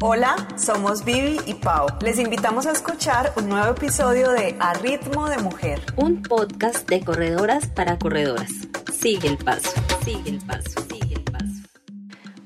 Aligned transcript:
Hola, 0.00 0.36
somos 0.56 1.04
Vivi 1.04 1.40
y 1.44 1.54
Pau. 1.54 1.88
Les 2.02 2.20
invitamos 2.20 2.66
a 2.66 2.70
escuchar 2.70 3.32
un 3.36 3.48
nuevo 3.48 3.72
episodio 3.72 4.30
de 4.30 4.54
A 4.60 4.74
Ritmo 4.74 5.28
de 5.28 5.38
Mujer. 5.38 5.80
Un 5.96 6.22
podcast 6.22 6.88
de 6.88 7.00
corredoras 7.00 7.66
para 7.66 7.98
corredoras. 7.98 8.48
Sigue 8.92 9.26
el 9.26 9.38
paso, 9.38 9.72
sigue 10.04 10.30
el 10.30 10.38
paso, 10.38 10.80
sigue 10.88 11.16
el 11.16 11.24
paso. 11.24 11.62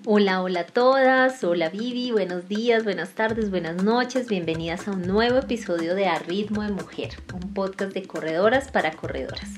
Hola, 0.07 0.41
hola 0.41 0.61
a 0.61 0.67
todas. 0.67 1.45
Hola 1.45 1.69
Vivi, 1.69 2.11
buenos 2.11 2.49
días, 2.49 2.85
buenas 2.85 3.11
tardes, 3.11 3.51
buenas 3.51 3.83
noches. 3.83 4.29
Bienvenidas 4.29 4.89
a 4.89 4.93
un 4.93 5.03
nuevo 5.03 5.37
episodio 5.37 5.95
de 5.95 6.07
A 6.07 6.19
Ritmo 6.21 6.63
de 6.63 6.73
Mujer, 6.73 7.11
un 7.35 7.53
podcast 7.53 7.93
de 7.93 8.05
corredoras 8.05 8.71
para 8.71 8.93
corredoras. 8.93 9.51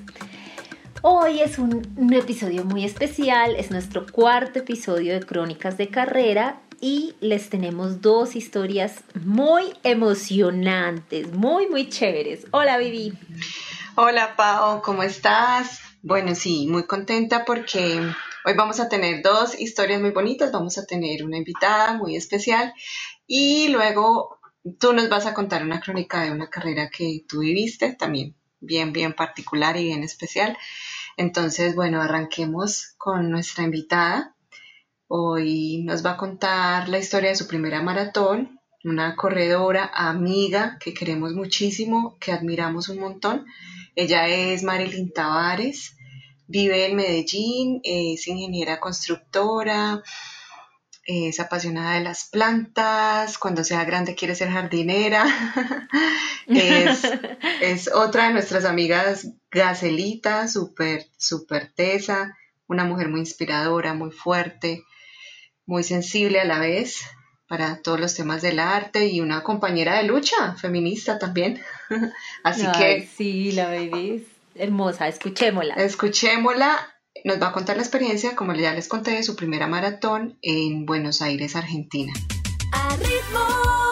Hoy 1.03 1.43
es 1.43 1.61
un, 1.61 1.87
un, 1.97 2.13
episodio 2.15 2.65
muy 2.65 2.85
especial, 2.85 3.55
es 3.57 3.71
nuestro 3.71 4.07
cuarto 4.07 4.59
episodio 4.59 5.13
de 5.13 5.21
Crónicas 5.21 5.77
de 5.77 5.89
Carrera 5.89 6.63
y 6.85 7.15
les 7.21 7.49
tenemos 7.49 8.03
dos 8.03 8.37
historias 8.37 9.05
muy 9.25 9.73
emocionantes, 9.85 11.33
muy, 11.33 11.67
muy 11.67 11.89
chéveres. 11.89 12.47
Hola, 12.51 12.77
Vivi. 12.77 13.15
Hola, 13.95 14.37
Pau, 14.37 14.83
¿cómo 14.83 15.03
estás? 15.03 15.81
Bueno, 16.03 16.35
sí, 16.35 16.67
muy 16.69 16.85
contenta 16.85 17.47
porque 17.47 18.03
hoy 18.45 18.55
vamos 18.55 18.81
a 18.81 18.91
tener 18.91 19.23
dos 19.23 19.59
historias 19.59 19.99
muy 20.03 20.11
bonitas. 20.11 20.53
Vamos 20.53 20.77
a 20.77 20.85
tener 20.85 21.25
una 21.25 21.39
invitada 21.39 21.95
muy 21.95 22.17
especial 22.17 22.75
y 23.27 23.69
luego 23.69 24.39
tú 24.79 24.93
nos 24.93 25.09
vas 25.09 25.25
a 25.25 25.33
contar 25.33 25.63
una 25.63 25.81
crónica 25.81 26.21
de 26.21 26.33
una 26.33 26.51
carrera 26.51 26.91
que 26.91 27.25
tú 27.27 27.39
viviste 27.39 27.95
también 27.95 28.37
bien, 28.61 28.93
bien 28.93 29.15
particular 29.15 29.79
y 29.79 29.85
bien 29.85 30.03
especial. 30.03 30.59
Entonces, 31.17 31.75
bueno, 31.77 32.03
arranquemos 32.03 32.95
con 32.99 33.31
nuestra 33.31 33.65
invitada. 33.65 34.34
Hoy 35.07 35.83
nos 35.85 36.05
va 36.05 36.13
a 36.13 36.17
contar 36.17 36.89
la 36.89 36.99
historia 36.99 37.29
de 37.29 37.37
su 37.37 37.47
primera 37.47 37.83
maratón, 37.83 38.59
una 38.85 39.15
corredora 39.17 39.91
amiga 39.93 40.79
que 40.81 40.95
queremos 40.95 41.35
muchísimo, 41.35 42.17
que 42.19 42.33
admiramos 42.33 42.89
un 42.89 43.01
montón. 43.01 43.45
Ella 43.95 44.27
es 44.29 44.63
Marilyn 44.63 45.13
Tavares, 45.13 45.97
vive 46.47 46.87
en 46.87 46.97
Medellín, 46.97 47.81
es 47.85 48.27
ingeniera 48.27 48.81
constructora, 48.81 50.03
es 51.05 51.39
apasionada 51.39 51.97
de 51.97 52.05
las 52.05 52.31
plantas, 52.31 53.37
cuando 53.37 53.63
sea 53.63 53.85
grande 53.85 54.15
quiere 54.15 54.35
ser 54.35 54.49
jardinera. 54.49 55.27
es, 56.47 57.03
es, 57.61 57.91
otra 57.93 58.29
de 58.29 58.33
nuestras 58.33 58.65
amigas 58.65 59.29
Gacelita, 59.51 60.49
súper, 60.49 61.07
súper 61.19 61.71
tesa, 61.75 62.35
una 62.67 62.85
mujer 62.85 63.11
muy 63.11 63.21
inspiradora, 63.21 63.93
muy 63.93 64.11
fuerte, 64.11 64.83
muy 65.67 65.85
sensible 65.85 66.41
a 66.41 66.45
la 66.45 66.59
vez 66.59 67.03
para 67.49 67.81
todos 67.83 68.01
los 68.01 68.15
temas 68.15 68.43
del 68.43 68.59
arte 68.59 69.07
y 69.07 69.21
una 69.21 69.43
compañera 69.43 69.99
de 69.99 70.05
lucha 70.05 70.55
feminista 70.55 71.19
también. 71.19 71.61
Así 72.43 72.65
Ay, 72.67 72.73
que... 72.79 73.09
Sí, 73.17 73.53
la 73.53 73.67
baby 73.67 74.17
es 74.17 74.63
hermosa, 74.63 75.09
escuchémosla. 75.09 75.75
Escuchémosla. 75.75 76.91
Nos 77.25 77.41
va 77.41 77.49
a 77.49 77.53
contar 77.53 77.77
la 77.77 77.83
experiencia, 77.83 78.35
como 78.35 78.55
ya 78.55 78.75
les 78.75 78.89
conté, 78.89 79.13
de 79.13 79.23
su 79.23 79.37
primera 79.37 79.67
maratón 79.67 80.37
en 80.43 80.85
Buenos 80.85 81.23
Aires, 81.23 81.55
Argentina. 81.55 82.13
A 82.73 82.97
ritmo 82.97 83.84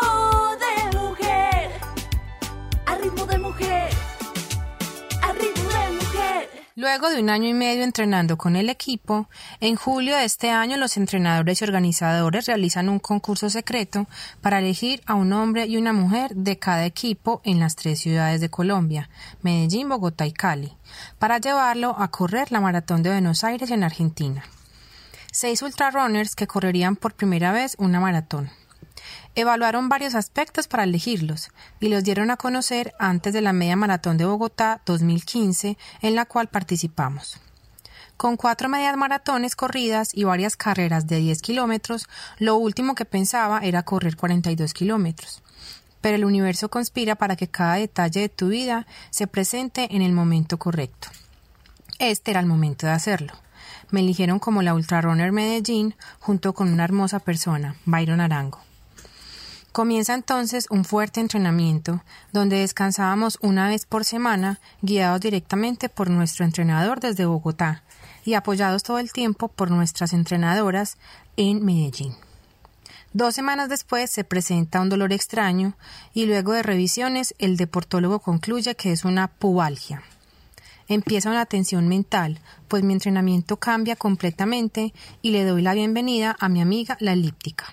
Luego 6.75 7.11
de 7.11 7.21
un 7.21 7.29
año 7.29 7.49
y 7.49 7.53
medio 7.53 7.85
entrenando 7.85 8.39
con 8.39 8.57
el 8.57 8.71
equipo, 8.71 9.29
en 9.61 9.77
julio 9.77 10.17
de 10.17 10.25
este 10.25 10.49
año 10.51 10.79
los 10.79 10.97
entrenadores 10.97 11.61
y 11.61 11.65
organizadores 11.65 12.47
realizan 12.47 12.89
un 12.89 12.99
concurso 12.99 13.51
secreto 13.51 14.07
para 14.41 14.59
elegir 14.59 15.03
a 15.05 15.15
un 15.15 15.35
hombre 15.35 15.67
y 15.67 15.77
una 15.77 15.93
mujer 15.93 16.35
de 16.35 16.59
cada 16.59 16.87
equipo 16.87 17.43
en 17.45 17.61
las 17.61 17.77
tres 17.77 18.01
ciudades 18.01 18.41
de 18.41 18.49
Colombia, 18.49 19.11
Medellín, 19.43 19.91
Bogotá 19.91 20.25
y 20.25 20.33
Cali, 20.33 20.73
para 21.19 21.37
llevarlo 21.37 21.95
a 21.99 22.09
correr 22.09 22.51
la 22.51 22.63
maratón 22.63 23.03
de 23.03 23.11
Buenos 23.11 23.45
Aires 23.45 23.71
en 23.71 23.85
Argentina. 23.85 24.43
Seis 25.31 25.61
ultrarunners 25.61 26.35
que 26.35 26.47
correrían 26.47 26.97
por 26.97 27.13
primera 27.13 27.53
vez 27.53 27.75
una 27.79 28.01
maratón. 28.01 28.51
Evaluaron 29.35 29.89
varios 29.89 30.15
aspectos 30.15 30.69
para 30.69 30.85
elegirlos 30.85 31.49
y 31.81 31.89
los 31.89 32.05
dieron 32.05 32.31
a 32.31 32.37
conocer 32.37 32.93
antes 32.99 33.33
de 33.33 33.41
la 33.41 33.55
media 33.55 33.77
maratón 33.77 34.19
de 34.19 34.27
Bogotá 34.27 34.83
2015 34.85 35.79
en 36.03 36.15
la 36.15 36.27
cual 36.27 36.49
participamos. 36.49 37.41
Con 38.19 38.37
cuatro 38.37 38.69
medias 38.69 38.95
maratones 38.97 39.57
corridas 39.57 40.11
y 40.13 40.25
varias 40.25 40.57
carreras 40.57 41.07
de 41.07 41.17
10 41.17 41.41
kilómetros, 41.41 42.09
lo 42.39 42.57
último 42.57 42.95
que 42.95 43.07
pensaba 43.07 43.61
era 43.61 43.85
correr 43.85 44.17
42 44.17 44.75
kilómetros. 44.75 45.43
Pero 46.03 46.17
el 46.17 46.27
universo 46.27 46.69
conspira 46.69 47.15
para 47.15 47.35
que 47.35 47.49
cada 47.49 47.77
detalle 47.77 48.21
de 48.21 48.29
tu 48.29 48.49
vida 48.49 48.87
se 49.11 49.27
presente 49.27 49.97
en 49.97 50.03
el 50.03 50.13
momento 50.13 50.59
correcto. 50.59 51.09
Este 51.99 52.33
era 52.33 52.41
el 52.41 52.47
momento 52.47 52.87
de 52.87 52.93
hacerlo. 52.93 53.33
Me 53.91 54.01
eligieron 54.01 54.39
como 54.39 54.61
la 54.61 54.75
Ultrarunner 54.75 55.33
Medellín 55.33 55.95
junto 56.21 56.53
con 56.53 56.71
una 56.71 56.85
hermosa 56.85 57.19
persona, 57.19 57.77
Byron 57.87 58.21
Arango. 58.21 58.61
Comienza 59.73 60.13
entonces 60.13 60.67
un 60.69 60.85
fuerte 60.85 61.21
entrenamiento, 61.21 62.05
donde 62.31 62.59
descansábamos 62.59 63.39
una 63.41 63.69
vez 63.69 63.87
por 63.87 64.05
semana, 64.05 64.61
guiados 64.83 65.23
directamente 65.23 65.89
por 65.89 66.11
nuestro 66.11 66.45
entrenador 66.45 67.01
desde 67.01 67.25
Bogotá 67.25 67.83
y 68.23 68.35
apoyados 68.35 68.83
todo 68.83 68.99
el 68.99 69.13
tiempo 69.13 69.49
por 69.49 69.71
nuestras 69.71 70.13
entrenadoras 70.13 70.99
en 71.39 71.65
Medellín. 71.65 72.15
Dos 73.15 73.35
semanas 73.35 73.71
después 73.71 74.11
se 74.11 74.25
presenta 74.25 74.83
un 74.83 74.91
dolor 74.91 75.11
extraño 75.11 75.73
y 76.13 76.27
luego 76.27 76.53
de 76.53 76.63
revisiones 76.63 77.35
el 77.39 77.57
deportólogo 77.57 78.19
concluye 78.19 78.75
que 78.75 78.93
es 78.93 79.07
una 79.07 79.29
pubalgia. 79.29 80.03
Empieza 80.87 81.31
una 81.31 81.47
tensión 81.47 81.89
mental, 81.89 82.41
pues 82.69 82.83
mi 82.83 82.93
entrenamiento 82.93 83.57
cambia 83.57 83.97
completamente 83.97 84.93
y 85.23 85.31
le 85.31 85.47
doy 85.47 85.63
la 85.63 85.73
bienvenida 85.73 86.37
a 86.39 86.51
mi 86.51 86.61
amiga 86.61 86.99
la 87.01 87.15
elíptica. 87.15 87.73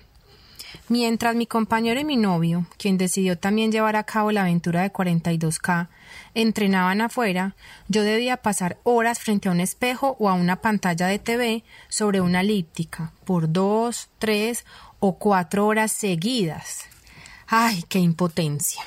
Mientras 0.90 1.36
mi 1.36 1.46
compañero 1.46 2.00
y 2.00 2.04
mi 2.04 2.16
novio, 2.16 2.66
quien 2.76 2.98
decidió 2.98 3.38
también 3.38 3.70
llevar 3.70 3.94
a 3.94 4.02
cabo 4.02 4.32
la 4.32 4.42
aventura 4.42 4.82
de 4.82 4.92
42K, 4.92 5.86
entrenaban 6.34 7.00
afuera, 7.00 7.54
yo 7.86 8.02
debía 8.02 8.38
pasar 8.38 8.76
horas 8.82 9.20
frente 9.20 9.48
a 9.48 9.52
un 9.52 9.60
espejo 9.60 10.16
o 10.18 10.28
a 10.28 10.34
una 10.34 10.56
pantalla 10.56 11.06
de 11.06 11.20
TV 11.20 11.62
sobre 11.88 12.20
una 12.20 12.40
elíptica 12.40 13.12
por 13.24 13.52
dos, 13.52 14.08
tres 14.18 14.64
o 14.98 15.16
cuatro 15.16 15.64
horas 15.68 15.92
seguidas. 15.92 16.86
¡Ay, 17.46 17.84
qué 17.88 18.00
impotencia! 18.00 18.82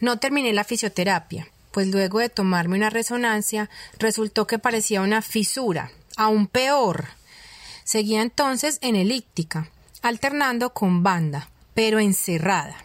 No 0.00 0.18
terminé 0.18 0.52
la 0.52 0.64
fisioterapia, 0.64 1.48
pues 1.70 1.86
luego 1.86 2.18
de 2.18 2.28
tomarme 2.28 2.76
una 2.76 2.90
resonancia 2.90 3.70
resultó 3.98 4.46
que 4.46 4.58
parecía 4.58 5.00
una 5.00 5.22
fisura, 5.22 5.92
aún 6.18 6.46
peor. 6.46 7.06
Seguía 7.84 8.20
entonces 8.20 8.78
en 8.82 8.96
elíptica, 8.96 9.70
alternando 10.04 10.74
con 10.74 11.02
banda, 11.02 11.48
pero 11.72 11.98
encerrada. 11.98 12.76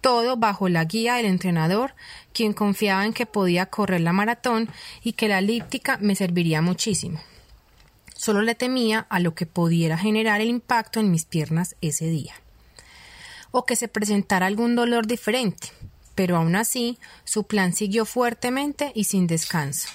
Todo 0.00 0.38
bajo 0.38 0.70
la 0.70 0.86
guía 0.86 1.16
del 1.16 1.26
entrenador, 1.26 1.94
quien 2.32 2.54
confiaba 2.54 3.04
en 3.04 3.12
que 3.12 3.26
podía 3.26 3.66
correr 3.66 4.00
la 4.00 4.14
maratón 4.14 4.70
y 5.02 5.12
que 5.12 5.28
la 5.28 5.40
elíptica 5.40 5.98
me 6.00 6.16
serviría 6.16 6.62
muchísimo. 6.62 7.20
Solo 8.14 8.40
le 8.40 8.54
temía 8.54 9.06
a 9.10 9.20
lo 9.20 9.34
que 9.34 9.44
pudiera 9.44 9.98
generar 9.98 10.40
el 10.40 10.48
impacto 10.48 10.98
en 10.98 11.10
mis 11.10 11.26
piernas 11.26 11.76
ese 11.82 12.06
día. 12.06 12.32
O 13.50 13.66
que 13.66 13.76
se 13.76 13.88
presentara 13.88 14.46
algún 14.46 14.76
dolor 14.76 15.06
diferente, 15.06 15.68
pero 16.14 16.38
aún 16.38 16.56
así 16.56 16.98
su 17.24 17.44
plan 17.44 17.74
siguió 17.74 18.06
fuertemente 18.06 18.92
y 18.94 19.04
sin 19.04 19.26
descanso. 19.26 19.90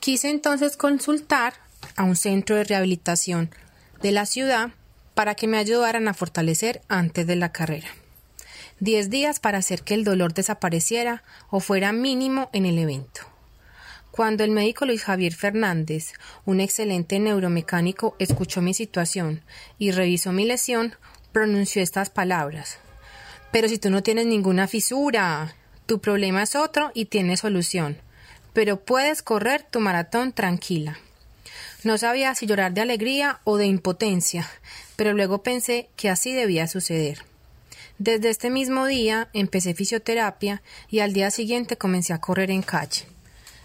Quise 0.00 0.30
entonces 0.30 0.78
consultar 0.78 1.52
a 1.96 2.04
un 2.04 2.16
centro 2.16 2.56
de 2.56 2.64
rehabilitación 2.64 3.50
de 4.00 4.12
la 4.12 4.24
ciudad 4.24 4.70
para 5.16 5.34
que 5.34 5.46
me 5.46 5.56
ayudaran 5.56 6.08
a 6.08 6.14
fortalecer 6.14 6.82
antes 6.88 7.26
de 7.26 7.36
la 7.36 7.50
carrera. 7.50 7.88
Diez 8.80 9.08
días 9.08 9.40
para 9.40 9.56
hacer 9.56 9.80
que 9.80 9.94
el 9.94 10.04
dolor 10.04 10.34
desapareciera 10.34 11.22
o 11.48 11.60
fuera 11.60 11.90
mínimo 11.90 12.50
en 12.52 12.66
el 12.66 12.78
evento. 12.78 13.22
Cuando 14.10 14.44
el 14.44 14.50
médico 14.50 14.84
Luis 14.84 15.04
Javier 15.04 15.32
Fernández, 15.32 16.12
un 16.44 16.60
excelente 16.60 17.18
neuromecánico, 17.18 18.14
escuchó 18.18 18.60
mi 18.60 18.74
situación 18.74 19.40
y 19.78 19.90
revisó 19.90 20.32
mi 20.32 20.44
lesión, 20.44 20.94
pronunció 21.32 21.82
estas 21.82 22.10
palabras. 22.10 22.76
Pero 23.50 23.68
si 23.68 23.78
tú 23.78 23.88
no 23.88 24.02
tienes 24.02 24.26
ninguna 24.26 24.68
fisura, 24.68 25.54
tu 25.86 25.98
problema 25.98 26.42
es 26.42 26.54
otro 26.56 26.90
y 26.92 27.06
tiene 27.06 27.38
solución. 27.38 27.96
Pero 28.52 28.84
puedes 28.84 29.22
correr 29.22 29.62
tu 29.62 29.80
maratón 29.80 30.32
tranquila. 30.32 30.98
No 31.86 31.98
sabía 31.98 32.34
si 32.34 32.46
llorar 32.46 32.74
de 32.74 32.80
alegría 32.80 33.38
o 33.44 33.58
de 33.58 33.66
impotencia, 33.66 34.50
pero 34.96 35.12
luego 35.12 35.44
pensé 35.44 35.88
que 35.94 36.10
así 36.10 36.32
debía 36.32 36.66
suceder. 36.66 37.22
Desde 37.98 38.28
este 38.28 38.50
mismo 38.50 38.86
día 38.86 39.28
empecé 39.32 39.72
fisioterapia 39.72 40.62
y 40.90 40.98
al 40.98 41.12
día 41.12 41.30
siguiente 41.30 41.76
comencé 41.76 42.12
a 42.12 42.20
correr 42.20 42.50
en 42.50 42.62
calle. 42.62 43.04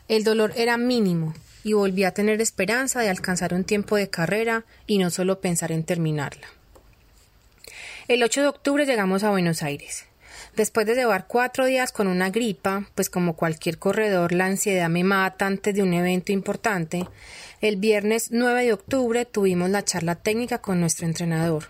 El 0.07 0.23
dolor 0.23 0.53
era 0.55 0.77
mínimo 0.77 1.33
y 1.63 1.73
volví 1.73 2.03
a 2.03 2.13
tener 2.13 2.41
esperanza 2.41 2.99
de 2.99 3.09
alcanzar 3.09 3.55
un 3.55 3.63
tiempo 3.63 3.95
de 3.95 4.11
carrera 4.11 4.65
y 4.85 4.99
no 4.99 5.09
solo 5.09 5.41
pensar 5.41 5.71
en 5.71 5.83
terminarla. 5.83 6.47
El 8.07 8.21
8 8.21 8.41
de 8.41 8.47
octubre 8.49 8.85
llegamos 8.85 9.23
a 9.23 9.31
Buenos 9.31 9.63
Aires. 9.63 10.05
Después 10.55 10.85
de 10.85 10.95
llevar 10.95 11.27
cuatro 11.27 11.65
días 11.65 11.91
con 11.91 12.07
una 12.07 12.29
gripa, 12.29 12.87
pues 12.93 13.09
como 13.09 13.35
cualquier 13.35 13.77
corredor 13.77 14.33
la 14.33 14.45
ansiedad 14.45 14.89
me 14.89 15.03
mata 15.03 15.47
antes 15.47 15.73
de 15.73 15.81
un 15.81 15.93
evento 15.93 16.33
importante, 16.33 17.07
el 17.61 17.77
viernes 17.77 18.29
9 18.31 18.65
de 18.65 18.73
octubre 18.73 19.25
tuvimos 19.25 19.69
la 19.69 19.85
charla 19.85 20.15
técnica 20.15 20.59
con 20.59 20.79
nuestro 20.79 21.05
entrenador 21.05 21.69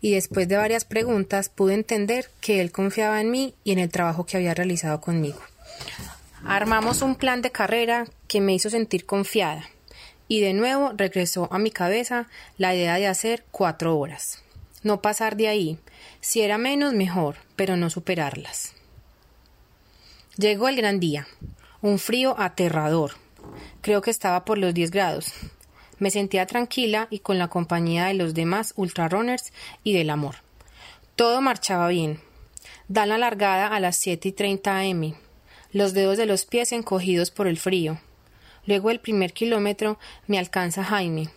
y 0.00 0.12
después 0.12 0.48
de 0.48 0.56
varias 0.56 0.84
preguntas 0.84 1.48
pude 1.48 1.74
entender 1.74 2.30
que 2.40 2.60
él 2.60 2.72
confiaba 2.72 3.20
en 3.20 3.30
mí 3.30 3.54
y 3.64 3.72
en 3.72 3.78
el 3.78 3.90
trabajo 3.90 4.26
que 4.26 4.36
había 4.36 4.54
realizado 4.54 5.00
conmigo. 5.00 5.40
Armamos 6.44 7.02
un 7.02 7.16
plan 7.16 7.42
de 7.42 7.50
carrera 7.50 8.06
que 8.28 8.40
me 8.40 8.54
hizo 8.54 8.70
sentir 8.70 9.06
confiada 9.06 9.68
y 10.28 10.40
de 10.40 10.52
nuevo 10.52 10.92
regresó 10.96 11.48
a 11.52 11.58
mi 11.58 11.70
cabeza 11.70 12.28
la 12.56 12.74
idea 12.74 12.94
de 12.94 13.08
hacer 13.08 13.44
cuatro 13.50 13.98
horas. 13.98 14.42
No 14.82 15.02
pasar 15.02 15.36
de 15.36 15.48
ahí. 15.48 15.78
Si 16.20 16.42
era 16.42 16.58
menos, 16.58 16.92
mejor, 16.92 17.36
pero 17.56 17.76
no 17.76 17.88
superarlas. 17.88 18.74
Llegó 20.36 20.68
el 20.68 20.76
gran 20.76 21.00
día. 21.00 21.26
Un 21.80 21.98
frío 21.98 22.34
aterrador. 22.38 23.12
Creo 23.80 24.02
que 24.02 24.10
estaba 24.10 24.44
por 24.44 24.58
los 24.58 24.74
10 24.74 24.90
grados. 24.90 25.32
Me 25.98 26.10
sentía 26.10 26.46
tranquila 26.46 27.08
y 27.10 27.20
con 27.20 27.38
la 27.38 27.48
compañía 27.48 28.06
de 28.06 28.14
los 28.14 28.34
demás 28.34 28.74
ultrarunners 28.76 29.52
y 29.82 29.94
del 29.94 30.10
amor. 30.10 30.36
Todo 31.16 31.40
marchaba 31.40 31.88
bien. 31.88 32.20
Dan 32.88 33.10
la 33.10 33.18
largada 33.18 33.68
a 33.68 33.80
las 33.80 33.96
7 33.96 34.28
y 34.28 34.32
30 34.32 34.78
am. 34.78 35.14
Los 35.72 35.94
dedos 35.94 36.18
de 36.18 36.26
los 36.26 36.44
pies 36.44 36.72
encogidos 36.72 37.30
por 37.30 37.46
el 37.46 37.58
frío. 37.58 37.98
Luego 38.66 38.90
el 38.90 39.00
primer 39.00 39.32
kilómetro 39.32 39.98
me 40.26 40.38
alcanza 40.38 40.84
Jaime, 40.84 41.30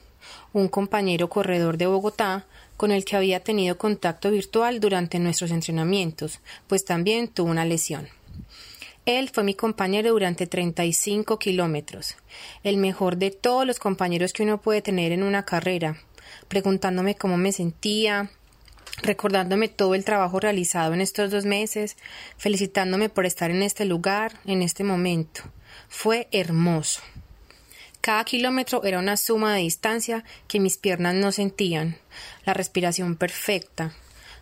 un 0.51 0.67
compañero 0.67 1.29
corredor 1.29 1.77
de 1.77 1.87
Bogotá 1.87 2.45
con 2.77 2.91
el 2.91 3.05
que 3.05 3.15
había 3.15 3.41
tenido 3.41 3.77
contacto 3.77 4.31
virtual 4.31 4.79
durante 4.79 5.19
nuestros 5.19 5.51
entrenamientos, 5.51 6.39
pues 6.67 6.85
también 6.85 7.27
tuvo 7.27 7.51
una 7.51 7.65
lesión. 7.65 8.07
Él 9.05 9.29
fue 9.29 9.43
mi 9.43 9.53
compañero 9.53 10.11
durante 10.11 10.47
35 10.47 11.37
kilómetros, 11.37 12.15
el 12.63 12.77
mejor 12.77 13.17
de 13.17 13.31
todos 13.31 13.67
los 13.67 13.79
compañeros 13.79 14.31
que 14.31 14.43
uno 14.43 14.61
puede 14.61 14.81
tener 14.81 15.11
en 15.11 15.23
una 15.23 15.43
carrera, 15.43 15.97
preguntándome 16.47 17.15
cómo 17.15 17.35
me 17.35 17.51
sentía, 17.51 18.31
recordándome 19.01 19.67
todo 19.67 19.95
el 19.95 20.05
trabajo 20.05 20.39
realizado 20.39 20.93
en 20.93 21.01
estos 21.01 21.31
dos 21.31 21.45
meses, 21.45 21.97
felicitándome 22.37 23.09
por 23.09 23.25
estar 23.25 23.51
en 23.51 23.61
este 23.61 23.83
lugar, 23.85 24.39
en 24.45 24.61
este 24.61 24.83
momento. 24.83 25.41
Fue 25.89 26.27
hermoso. 26.31 27.01
Cada 28.03 28.25
kilómetro 28.25 28.83
era 28.83 28.99
una 28.99 29.15
suma 29.15 29.55
de 29.55 29.61
distancia 29.61 30.25
que 30.49 30.59
mis 30.59 30.75
piernas 30.75 31.15
no 31.15 31.31
sentían, 31.31 31.95
la 32.43 32.53
respiración 32.53 33.15
perfecta. 33.15 33.93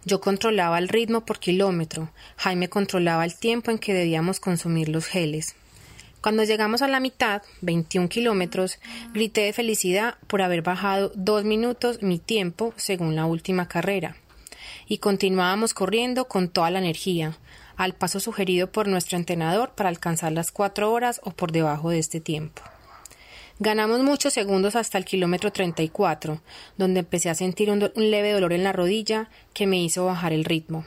Yo 0.03 0.19
controlaba 0.19 0.79
el 0.79 0.89
ritmo 0.89 1.25
por 1.25 1.37
kilómetro, 1.37 2.09
Jaime 2.37 2.69
controlaba 2.69 3.23
el 3.23 3.35
tiempo 3.35 3.69
en 3.69 3.77
que 3.77 3.93
debíamos 3.93 4.39
consumir 4.39 4.89
los 4.89 5.05
geles. 5.05 5.53
Cuando 6.21 6.43
llegamos 6.43 6.81
a 6.81 6.87
la 6.87 6.99
mitad, 6.99 7.43
21 7.61 8.09
kilómetros, 8.09 8.79
grité 9.13 9.41
de 9.41 9.53
felicidad 9.53 10.15
por 10.25 10.41
haber 10.41 10.63
bajado 10.63 11.11
dos 11.13 11.43
minutos 11.43 12.01
mi 12.01 12.17
tiempo 12.17 12.73
según 12.77 13.15
la 13.15 13.27
última 13.27 13.67
carrera. 13.67 14.15
Y 14.87 14.97
continuábamos 14.97 15.75
corriendo 15.75 16.27
con 16.27 16.49
toda 16.49 16.71
la 16.71 16.79
energía, 16.79 17.37
al 17.77 17.93
paso 17.93 18.19
sugerido 18.19 18.71
por 18.71 18.87
nuestro 18.87 19.19
entrenador 19.19 19.73
para 19.75 19.89
alcanzar 19.89 20.31
las 20.31 20.51
cuatro 20.51 20.91
horas 20.91 21.21
o 21.23 21.29
por 21.29 21.51
debajo 21.51 21.91
de 21.91 21.99
este 21.99 22.19
tiempo. 22.19 22.63
Ganamos 23.63 24.01
muchos 24.01 24.33
segundos 24.33 24.75
hasta 24.75 24.97
el 24.97 25.05
kilómetro 25.05 25.51
34, 25.51 26.41
donde 26.79 27.01
empecé 27.01 27.29
a 27.29 27.35
sentir 27.35 27.69
un, 27.69 27.91
leve 27.95 28.31
dolor 28.31 28.53
en 28.53 28.63
la 28.63 28.73
rodilla 28.73 29.29
que 29.53 29.67
me 29.67 29.79
hizo 29.79 30.03
bajar 30.03 30.33
el 30.33 30.45
ritmo. 30.45 30.83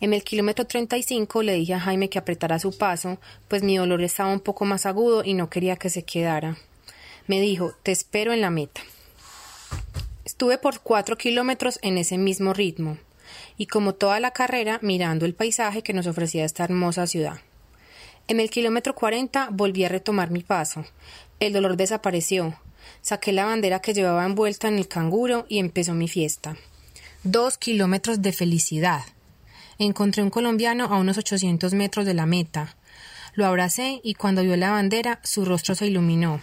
En 0.00 0.14
el 0.14 0.22
kilómetro 0.22 0.64
35 0.64 1.42
le 1.42 1.54
dije 1.54 1.74
a 1.74 1.80
Jaime 1.80 2.08
que 2.08 2.20
apretara 2.20 2.60
su 2.60 2.78
paso, 2.78 3.18
pues 3.48 3.64
mi 3.64 3.78
dolor 3.78 4.00
estaba 4.04 4.32
un 4.32 4.38
poco 4.38 4.64
más 4.64 4.86
agudo 4.86 5.24
y 5.24 5.34
no 5.34 5.50
quería 5.50 5.74
que 5.74 5.90
se 5.90 6.04
quedara. 6.04 6.56
Me 7.26 7.40
dijo, 7.40 7.72
te 7.82 7.90
espero 7.90 8.32
en 8.32 8.42
la 8.42 8.50
meta. 8.50 8.80
Estuve 10.24 10.56
por 10.56 10.78
cuatro 10.82 11.16
kilómetros 11.16 11.80
en 11.82 11.98
ese 11.98 12.16
mismo 12.16 12.52
ritmo, 12.52 12.96
y 13.56 13.66
como 13.66 13.94
toda 13.96 14.20
la 14.20 14.30
carrera 14.30 14.78
mirando 14.82 15.26
el 15.26 15.34
paisaje 15.34 15.82
que 15.82 15.94
nos 15.94 16.06
ofrecía 16.06 16.44
esta 16.44 16.62
hermosa 16.62 17.08
ciudad. 17.08 17.40
En 18.28 18.40
el 18.40 18.50
kilómetro 18.50 18.94
40 18.94 19.48
volví 19.52 19.84
a 19.84 19.88
retomar 19.88 20.30
mi 20.30 20.42
paso, 20.42 20.84
el 21.40 21.52
dolor 21.52 21.76
desapareció. 21.76 22.58
Saqué 23.00 23.32
la 23.32 23.44
bandera 23.44 23.80
que 23.80 23.94
llevaba 23.94 24.24
envuelta 24.24 24.68
en 24.68 24.78
el 24.78 24.88
canguro 24.88 25.46
y 25.48 25.58
empezó 25.58 25.94
mi 25.94 26.08
fiesta. 26.08 26.56
Dos 27.24 27.58
kilómetros 27.58 28.22
de 28.22 28.32
felicidad. 28.32 29.02
Encontré 29.78 30.22
un 30.22 30.30
colombiano 30.30 30.84
a 30.86 30.98
unos 30.98 31.18
800 31.18 31.74
metros 31.74 32.04
de 32.06 32.14
la 32.14 32.26
meta. 32.26 32.76
Lo 33.34 33.46
abracé 33.46 34.00
y 34.02 34.14
cuando 34.14 34.42
vio 34.42 34.56
la 34.56 34.70
bandera 34.70 35.20
su 35.22 35.44
rostro 35.44 35.74
se 35.74 35.86
iluminó. 35.86 36.40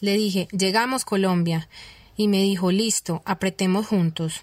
Le 0.00 0.16
dije 0.16 0.48
Llegamos 0.50 1.04
Colombia 1.04 1.68
y 2.16 2.28
me 2.28 2.42
dijo 2.42 2.72
Listo, 2.72 3.22
apretemos 3.26 3.86
juntos. 3.86 4.42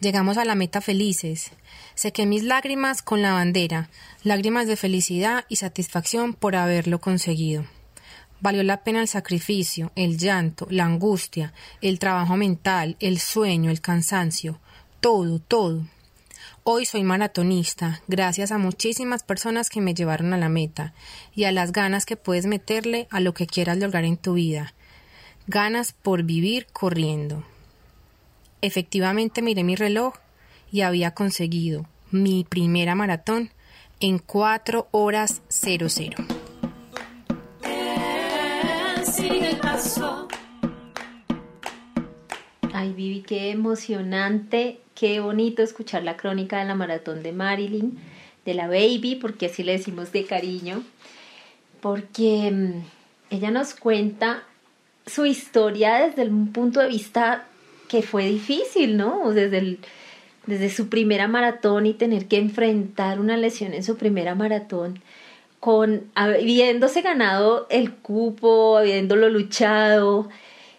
Llegamos 0.00 0.38
a 0.38 0.44
la 0.44 0.56
meta 0.56 0.80
felices. 0.80 1.52
Sequé 1.94 2.26
mis 2.26 2.42
lágrimas 2.42 3.02
con 3.02 3.22
la 3.22 3.32
bandera, 3.32 3.90
lágrimas 4.22 4.66
de 4.66 4.76
felicidad 4.76 5.44
y 5.48 5.56
satisfacción 5.56 6.34
por 6.34 6.56
haberlo 6.56 7.00
conseguido. 7.00 7.64
Valió 8.40 8.62
la 8.62 8.84
pena 8.84 9.00
el 9.00 9.08
sacrificio, 9.08 9.90
el 9.96 10.16
llanto, 10.16 10.66
la 10.70 10.84
angustia, 10.84 11.52
el 11.80 11.98
trabajo 11.98 12.36
mental, 12.36 12.96
el 13.00 13.18
sueño, 13.18 13.70
el 13.70 13.80
cansancio, 13.80 14.60
todo, 15.00 15.40
todo. 15.40 15.84
Hoy 16.62 16.86
soy 16.86 17.02
maratonista, 17.02 18.02
gracias 18.06 18.52
a 18.52 18.58
muchísimas 18.58 19.22
personas 19.22 19.70
que 19.70 19.80
me 19.80 19.94
llevaron 19.94 20.32
a 20.32 20.38
la 20.38 20.48
meta 20.48 20.92
y 21.34 21.44
a 21.44 21.52
las 21.52 21.72
ganas 21.72 22.06
que 22.06 22.16
puedes 22.16 22.46
meterle 22.46 23.08
a 23.10 23.20
lo 23.20 23.34
que 23.34 23.46
quieras 23.46 23.78
lograr 23.78 24.04
en 24.04 24.16
tu 24.16 24.34
vida. 24.34 24.74
Ganas 25.46 25.92
por 25.92 26.22
vivir 26.22 26.66
corriendo. 26.72 27.42
Efectivamente 28.60 29.42
miré 29.42 29.64
mi 29.64 29.74
reloj 29.74 30.14
y 30.70 30.82
había 30.82 31.12
conseguido 31.12 31.86
mi 32.10 32.44
primera 32.44 32.94
maratón 32.94 33.50
en 34.00 34.18
cuatro 34.18 34.88
horas 34.92 35.42
Ay, 42.72 42.92
Vivi, 42.92 43.22
qué 43.22 43.50
emocionante, 43.50 44.78
qué 44.94 45.18
bonito 45.18 45.62
escuchar 45.62 46.04
la 46.04 46.16
crónica 46.16 46.60
de 46.60 46.66
la 46.66 46.76
maratón 46.76 47.24
de 47.24 47.32
Marilyn, 47.32 47.98
de 48.44 48.54
la 48.54 48.68
baby, 48.68 49.18
porque 49.20 49.46
así 49.46 49.64
le 49.64 49.72
decimos 49.72 50.12
de 50.12 50.24
cariño, 50.24 50.84
porque 51.80 52.50
mm, 52.52 53.34
ella 53.34 53.50
nos 53.50 53.74
cuenta 53.74 54.44
su 55.04 55.26
historia 55.26 55.96
desde 55.96 56.30
un 56.30 56.52
punto 56.52 56.78
de 56.78 56.86
vista 56.86 57.44
que 57.88 58.02
fue 58.02 58.26
difícil, 58.26 58.96
¿no? 58.96 59.32
Desde, 59.32 59.78
desde 60.46 60.70
su 60.70 60.88
primera 60.88 61.26
maratón 61.26 61.86
y 61.86 61.94
tener 61.94 62.26
que 62.26 62.36
enfrentar 62.36 63.18
una 63.18 63.36
lesión 63.36 63.74
en 63.74 63.82
su 63.82 63.96
primera 63.96 64.36
maratón 64.36 65.00
con 65.60 66.10
habiéndose 66.14 67.02
ganado 67.02 67.66
el 67.70 67.94
cupo, 67.94 68.76
habiéndolo 68.76 69.28
luchado 69.28 70.28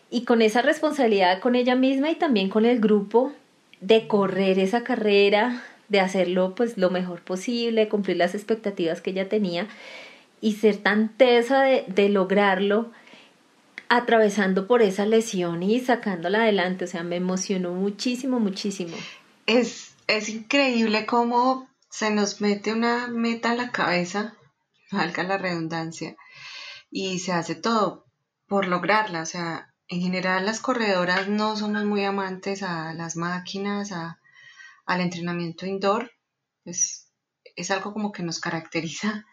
y 0.10 0.24
con 0.24 0.42
esa 0.42 0.62
responsabilidad 0.62 1.40
con 1.40 1.56
ella 1.56 1.76
misma 1.76 2.10
y 2.12 2.16
también 2.16 2.50
con 2.50 2.66
el 2.66 2.80
grupo 2.80 3.34
de 3.82 4.08
correr 4.08 4.60
esa 4.60 4.84
carrera, 4.84 5.64
de 5.90 6.00
hacerlo 6.00 6.56
pues 6.56 6.78
lo 6.78 6.90
mejor 6.90 7.22
posible, 7.22 7.90
cumplir 7.90 8.18
las 8.18 8.36
expectativas 8.36 9.02
que 9.02 9.12
ella 9.12 9.30
tenía 9.30 9.68
y 10.42 10.54
ser 10.54 10.78
tan 10.78 11.10
tesa 11.10 11.62
de, 11.64 11.84
de 11.88 12.10
lograrlo 12.10 12.92
atravesando 13.90 14.68
por 14.68 14.82
esa 14.82 15.06
lesión 15.06 15.64
y 15.64 15.80
sacándola 15.80 16.44
adelante, 16.44 16.86
o 16.86 16.88
sea, 16.88 17.04
me 17.04 17.16
emocionó 17.16 17.72
muchísimo, 17.72 18.40
muchísimo. 18.40 18.96
Es, 19.48 19.96
es 20.08 20.30
increíble 20.30 21.08
cómo 21.08 21.68
se 21.90 22.12
nos 22.12 22.40
mete 22.40 22.72
una 22.72 23.08
meta 23.08 23.52
en 23.52 23.58
la 23.58 23.72
cabeza 23.72 24.36
valga 24.92 25.24
la 25.24 25.38
redundancia, 25.38 26.16
y 26.92 27.20
se 27.20 27.34
hace 27.34 27.56
todo 27.56 28.06
por 28.48 28.68
lograrla. 28.68 29.22
O 29.22 29.26
sea, 29.26 29.74
en 29.88 30.02
general 30.02 30.46
las 30.46 30.60
corredoras 30.60 31.28
no 31.28 31.56
somos 31.56 31.86
muy 31.86 32.04
amantes 32.04 32.64
a 32.64 32.94
las 32.94 33.16
máquinas, 33.16 33.92
a, 33.92 34.20
al 34.86 35.02
entrenamiento 35.02 35.66
indoor, 35.66 36.12
pues 36.64 37.12
es 37.56 37.72
algo 37.72 37.94
como 37.94 38.12
que 38.12 38.24
nos 38.24 38.40
caracteriza. 38.40 39.26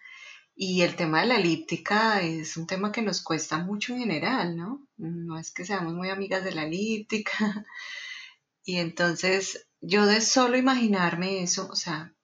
Y 0.54 0.82
el 0.82 0.96
tema 0.96 1.20
de 1.20 1.26
la 1.26 1.36
elíptica 1.36 2.22
es 2.22 2.56
un 2.56 2.66
tema 2.66 2.90
que 2.90 3.02
nos 3.02 3.20
cuesta 3.22 3.58
mucho 3.58 3.92
en 3.92 4.00
general, 4.00 4.56
¿no? 4.56 4.86
No 4.96 5.38
es 5.38 5.50
que 5.50 5.66
seamos 5.66 5.92
muy 5.92 6.08
amigas 6.08 6.44
de 6.44 6.52
la 6.54 6.64
elíptica. 6.64 7.32
Y 8.68 8.78
entonces 8.78 9.68
yo 9.80 10.06
de 10.06 10.20
solo 10.20 10.56
imaginarme 10.56 11.40
eso, 11.40 11.68
o 11.70 11.76
sea, 11.76 12.15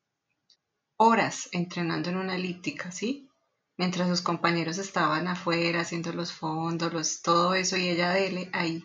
horas 1.03 1.49
entrenando 1.53 2.11
en 2.11 2.17
una 2.17 2.37
elíptica, 2.37 2.93
¿sí? 2.93 3.29
Mientras 3.77 4.09
sus 4.09 4.23
compañeros 4.23 4.79
estaban 4.79 5.27
afuera 5.27 5.81
haciendo 5.81 6.13
los 6.13 6.33
fondos, 6.33 6.93
los, 6.93 7.23
todo 7.23 7.55
eso 7.55 7.77
y 7.77 7.89
ella 7.89 8.11
dele 8.11 8.49
ahí. 8.53 8.85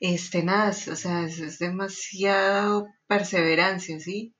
es 0.00 0.30
tenaz, 0.30 0.88
o 0.88 0.96
sea, 0.96 1.24
es, 1.24 1.38
es 1.40 1.58
demasiado 1.58 2.86
perseverancia, 3.06 4.00
¿sí? 4.00 4.34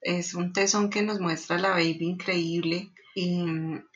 Es 0.00 0.34
un 0.34 0.52
tesón 0.52 0.90
que 0.90 1.02
nos 1.02 1.20
muestra 1.20 1.58
la 1.58 1.70
baby 1.70 1.98
increíble 2.00 2.90
y, 3.14 3.46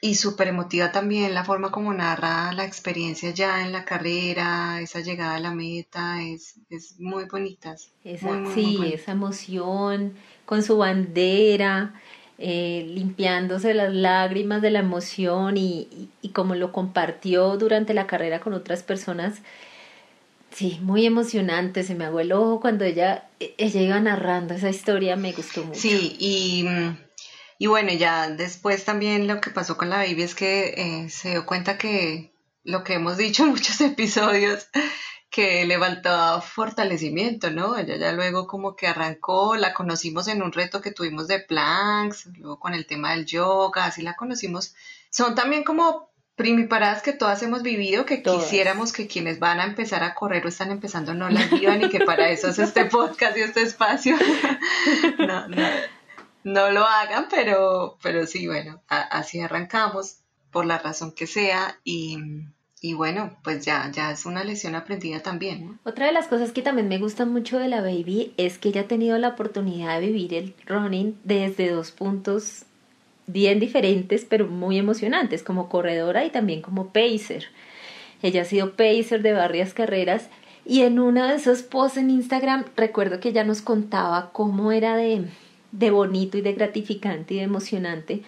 y 0.01 0.15
súper 0.15 0.49
emotiva 0.49 0.93
también 0.93 1.35
la 1.35 1.45
forma 1.45 1.71
como 1.71 1.93
narra 1.93 2.53
la 2.55 2.65
experiencia 2.65 3.31
ya 3.33 3.63
en 3.63 3.71
la 3.71 3.85
carrera, 3.85 4.81
esa 4.81 5.01
llegada 5.01 5.37
a 5.37 5.41
la 5.41 5.55
meta, 5.55 6.23
es, 6.23 6.55
es 6.71 6.99
muy 6.99 7.25
bonita. 7.25 7.77
Esa, 8.03 8.27
muy, 8.27 8.39
muy, 8.39 8.55
sí, 8.55 8.63
muy 8.63 8.77
bonita. 8.77 8.97
esa 8.97 9.13
emoción 9.13 10.15
con 10.47 10.63
su 10.63 10.79
bandera, 10.79 12.01
eh, 12.39 12.87
limpiándose 12.89 13.75
las 13.75 13.93
lágrimas 13.93 14.63
de 14.63 14.71
la 14.71 14.79
emoción 14.79 15.59
y, 15.59 15.87
y, 15.93 16.09
y 16.23 16.31
como 16.31 16.55
lo 16.55 16.73
compartió 16.73 17.59
durante 17.59 17.93
la 17.93 18.07
carrera 18.07 18.41
con 18.41 18.55
otras 18.55 18.83
personas. 18.83 19.43
Sí, 20.51 20.79
muy 20.83 21.07
emocionante, 21.07 21.83
se 21.85 21.95
me 21.95 22.05
aguó 22.05 22.21
el 22.21 22.33
ojo 22.33 22.61
cuando 22.61 22.85
ella, 22.85 23.31
ella 23.39 23.81
iba 23.81 24.01
narrando 24.01 24.55
esa 24.55 24.69
historia, 24.69 25.17
me 25.17 25.33
gustó 25.33 25.65
mucho. 25.65 25.79
Sí, 25.79 26.17
y, 26.19 26.67
y 27.59 27.67
bueno, 27.67 27.93
ya 27.93 28.29
después 28.29 28.85
también 28.85 29.27
lo 29.27 29.41
que 29.41 29.51
pasó 29.51 29.77
con 29.77 29.91
la 29.91 29.99
baby 29.99 30.23
es 30.23 30.35
que 30.35 30.75
eh, 30.77 31.11
se 31.11 31.31
dio 31.31 31.47
cuenta 31.47 31.79
que 31.79 32.33
lo 32.65 32.85
que 32.85 32.95
hemos 32.95 33.17
dicho 33.17 33.43
en 33.45 33.51
muchos 33.51 33.81
episodios, 33.81 34.69
que 35.31 35.65
le 35.65 35.79
faltaba 35.79 36.41
fortalecimiento, 36.41 37.51
¿no? 37.53 37.79
Ella 37.79 37.97
ya 37.97 38.13
luego 38.13 38.49
como 38.49 38.75
que 38.75 38.89
arrancó, 38.89 39.55
la 39.55 39.73
conocimos 39.73 40.27
en 40.27 40.43
un 40.43 40.53
reto 40.53 40.81
que 40.81 40.91
tuvimos 40.91 41.29
de 41.29 41.39
planks, 41.39 42.27
luego 42.37 42.59
con 42.59 42.75
el 42.75 42.87
tema 42.87 43.13
del 43.13 43.27
yoga, 43.27 43.85
así 43.85 44.03
la 44.03 44.17
conocimos. 44.17 44.75
Son 45.11 45.37
también 45.37 45.63
como 45.63 46.10
primiparadas 46.37 47.03
que 47.03 47.13
todas 47.13 47.43
hemos 47.43 47.63
vivido, 47.63 48.07
que 48.07 48.17
Todas. 48.19 48.45
quisiéramos 48.45 48.93
que 48.93 49.07
quienes 49.07 49.39
van 49.39 49.61
a 49.61 49.65
empezar 49.65 50.03
a 50.03 50.15
correr 50.15 50.45
o 50.47 50.49
están 50.49 50.71
empezando 50.71 51.13
no 51.15 51.29
las 51.29 51.51
vivan 51.51 51.83
y 51.83 51.89
que 51.91 52.01
para 52.01 52.31
eso 52.31 52.49
es 52.49 52.59
este 52.59 52.85
podcast 52.87 53.37
y 53.37 53.41
este 53.43 53.63
espacio. 53.63 54.17
no, 55.19 55.49
no, 55.49 55.67
no 56.45 56.71
lo 56.71 56.85
hagan, 56.87 57.27
pero, 57.31 57.99
pero 58.03 58.27
sí, 58.27 58.47
bueno, 58.47 58.81
a- 58.89 59.03
así 59.19 59.41
arrancamos 59.41 60.17
por 60.51 60.65
la 60.65 60.79
razón 60.79 61.13
que 61.13 61.27
sea 61.27 61.79
y, 61.85 62.19
y 62.81 62.95
bueno, 62.95 63.37
pues 63.45 63.65
ya, 63.65 63.91
ya 63.93 64.11
es 64.11 64.25
una 64.25 64.43
lección 64.43 64.75
aprendida 64.75 65.21
también, 65.21 65.67
¿no? 65.67 65.79
Otra 65.85 66.07
de 66.07 66.13
las 66.13 66.27
cosas 66.27 66.53
que 66.53 66.63
también 66.63 66.89
me 66.89 66.99
gusta 66.99 67.27
mucho 67.27 67.59
de 67.59 67.69
la 67.69 67.83
baby 67.83 68.33
es 68.39 68.57
que 68.59 68.71
ella 68.71 68.81
ha 68.83 68.89
tenido 68.89 69.19
la 69.19 69.29
oportunidad 69.29 70.01
de 70.01 70.07
vivir 70.07 70.35
el 70.35 70.55
running 70.67 71.21
desde 71.25 71.69
dos 71.71 71.93
puntos 71.93 72.65
bien 73.33 73.61
diferentes, 73.61 74.27
pero 74.29 74.47
muy 74.47 74.79
emocionantes, 74.79 75.43
como 75.43 75.69
corredora 75.69 76.25
y 76.25 76.31
también 76.31 76.63
como 76.63 76.93
pacer. 76.93 77.47
Ella 78.23 78.43
ha 78.43 78.45
sido 78.45 78.73
pacer 78.73 79.23
de 79.23 79.33
varias 79.33 79.75
carreras 79.75 80.29
y 80.65 80.83
en 80.83 80.99
uno 80.99 81.27
de 81.27 81.37
esos 81.37 81.63
posts 81.63 81.99
en 81.99 82.11
Instagram 82.11 82.65
recuerdo 82.77 83.21
que 83.21 83.31
ella 83.31 83.45
nos 83.45 83.63
contaba 83.63 84.31
cómo 84.33 84.73
era 84.73 84.97
de, 84.97 85.25
de 85.73 85.91
bonito 85.91 86.37
y 86.37 86.43
de 86.43 86.53
gratificante 86.53 87.35
y 87.35 87.37
de 87.39 87.45
emocionante 87.45 88.23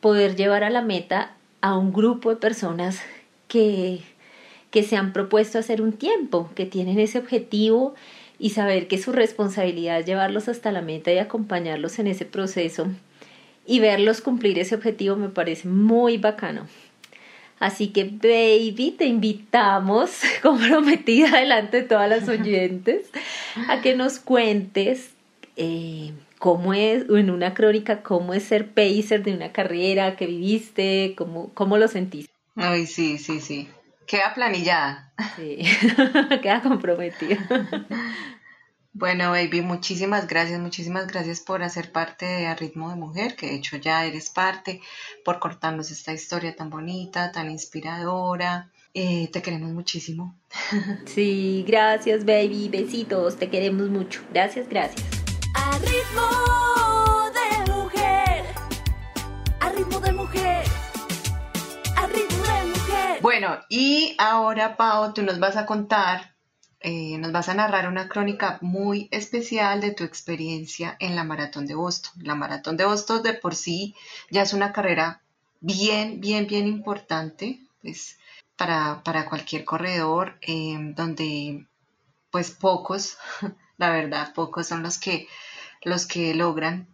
poder 0.00 0.36
llevar 0.36 0.64
a 0.64 0.70
la 0.70 0.82
meta 0.82 1.34
a 1.60 1.76
un 1.76 1.92
grupo 1.92 2.30
de 2.30 2.36
personas 2.36 3.00
que, 3.48 4.00
que 4.70 4.82
se 4.82 4.96
han 4.96 5.12
propuesto 5.12 5.58
hacer 5.58 5.82
un 5.82 5.92
tiempo, 5.92 6.50
que 6.54 6.66
tienen 6.66 6.98
ese 6.98 7.18
objetivo 7.18 7.94
y 8.38 8.50
saber 8.50 8.88
que 8.88 8.98
su 8.98 9.12
responsabilidad 9.12 10.00
es 10.00 10.06
llevarlos 10.06 10.48
hasta 10.48 10.72
la 10.72 10.82
meta 10.82 11.12
y 11.12 11.18
acompañarlos 11.18 11.98
en 11.98 12.08
ese 12.08 12.24
proceso 12.24 12.88
y 13.66 13.80
verlos 13.80 14.20
cumplir 14.20 14.58
ese 14.58 14.74
objetivo 14.74 15.16
me 15.16 15.28
parece 15.28 15.68
muy 15.68 16.18
bacano. 16.18 16.66
Así 17.58 17.88
que, 17.88 18.04
baby, 18.04 18.94
te 18.98 19.06
invitamos, 19.06 20.10
comprometida 20.42 21.38
delante 21.38 21.82
de 21.82 21.82
todas 21.84 22.08
las 22.08 22.28
oyentes, 22.28 23.08
a 23.68 23.80
que 23.80 23.94
nos 23.94 24.18
cuentes 24.18 25.10
eh, 25.56 26.12
cómo 26.40 26.74
es, 26.74 27.04
en 27.08 27.30
una 27.30 27.54
crónica, 27.54 28.02
cómo 28.02 28.34
es 28.34 28.42
ser 28.42 28.70
pacer 28.70 29.22
de 29.22 29.32
una 29.32 29.52
carrera 29.52 30.16
que 30.16 30.26
viviste, 30.26 31.14
cómo, 31.16 31.52
cómo 31.54 31.78
lo 31.78 31.86
sentiste. 31.86 32.32
Ay, 32.56 32.86
sí, 32.86 33.16
sí, 33.18 33.40
sí. 33.40 33.68
Queda 34.08 34.34
planillada. 34.34 35.12
Sí. 35.36 35.58
Queda 36.42 36.62
comprometida. 36.62 37.38
Bueno, 38.94 39.30
baby, 39.30 39.62
muchísimas 39.62 40.26
gracias, 40.26 40.60
muchísimas 40.60 41.06
gracias 41.06 41.40
por 41.40 41.62
hacer 41.62 41.92
parte 41.92 42.26
de 42.26 42.46
A 42.46 42.54
Ritmo 42.54 42.90
de 42.90 42.96
Mujer, 42.96 43.36
que 43.36 43.46
de 43.46 43.54
hecho 43.54 43.78
ya 43.78 44.04
eres 44.04 44.28
parte, 44.28 44.82
por 45.24 45.38
contarnos 45.38 45.90
esta 45.90 46.12
historia 46.12 46.54
tan 46.54 46.68
bonita, 46.68 47.32
tan 47.32 47.50
inspiradora. 47.50 48.70
Eh, 48.92 49.30
te 49.32 49.40
queremos 49.40 49.70
muchísimo. 49.70 50.36
Sí, 51.06 51.64
gracias, 51.66 52.26
baby. 52.26 52.68
Besitos, 52.68 53.36
te 53.36 53.48
queremos 53.48 53.88
mucho. 53.88 54.20
Gracias, 54.30 54.68
gracias. 54.68 55.02
A 55.54 55.78
ritmo 55.78 57.30
de 57.32 57.72
mujer. 57.72 58.44
A 59.60 59.68
ritmo 59.70 60.00
de 60.00 60.12
mujer. 60.12 60.64
A 61.96 62.06
ritmo 62.06 62.44
de 62.44 62.64
mujer. 62.68 63.22
Bueno, 63.22 63.58
y 63.70 64.14
ahora, 64.18 64.76
Pau, 64.76 65.14
tú 65.14 65.22
nos 65.22 65.40
vas 65.40 65.56
a 65.56 65.64
contar, 65.64 66.31
eh, 66.82 67.16
nos 67.18 67.32
vas 67.32 67.48
a 67.48 67.54
narrar 67.54 67.88
una 67.88 68.08
crónica 68.08 68.58
muy 68.60 69.08
especial 69.10 69.80
de 69.80 69.92
tu 69.92 70.04
experiencia 70.04 70.96
en 71.00 71.16
la 71.16 71.24
Maratón 71.24 71.66
de 71.66 71.74
Boston. 71.74 72.12
La 72.24 72.34
Maratón 72.34 72.76
de 72.76 72.84
Boston 72.84 73.22
de 73.22 73.34
por 73.34 73.54
sí 73.54 73.94
ya 74.30 74.42
es 74.42 74.52
una 74.52 74.72
carrera 74.72 75.22
bien, 75.60 76.20
bien, 76.20 76.46
bien 76.46 76.66
importante, 76.66 77.60
pues, 77.82 78.18
para, 78.56 79.02
para 79.04 79.28
cualquier 79.28 79.64
corredor, 79.64 80.38
eh, 80.42 80.76
donde, 80.94 81.66
pues, 82.30 82.50
pocos, 82.50 83.16
la 83.78 83.90
verdad, 83.90 84.34
pocos 84.34 84.66
son 84.66 84.82
los 84.82 84.98
que, 84.98 85.28
los 85.82 86.06
que 86.06 86.34
logran 86.34 86.88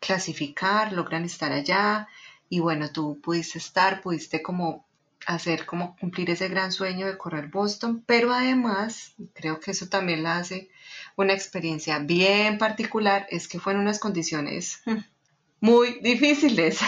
clasificar, 0.00 0.92
logran 0.92 1.24
estar 1.24 1.52
allá. 1.52 2.08
Y 2.48 2.60
bueno, 2.60 2.90
tú 2.90 3.20
pudiste 3.20 3.58
estar, 3.58 4.00
pudiste 4.00 4.42
como 4.42 4.87
hacer 5.26 5.66
como 5.66 5.96
cumplir 5.96 6.30
ese 6.30 6.48
gran 6.48 6.72
sueño 6.72 7.06
de 7.06 7.18
correr 7.18 7.48
Boston, 7.48 8.02
pero 8.06 8.32
además, 8.32 9.14
creo 9.34 9.60
que 9.60 9.72
eso 9.72 9.88
también 9.88 10.22
la 10.22 10.38
hace 10.38 10.70
una 11.16 11.32
experiencia 11.32 11.98
bien 11.98 12.58
particular, 12.58 13.26
es 13.30 13.48
que 13.48 13.60
fue 13.60 13.72
en 13.72 13.80
unas 13.80 13.98
condiciones 13.98 14.82
muy 15.60 15.98
difíciles. 16.00 16.80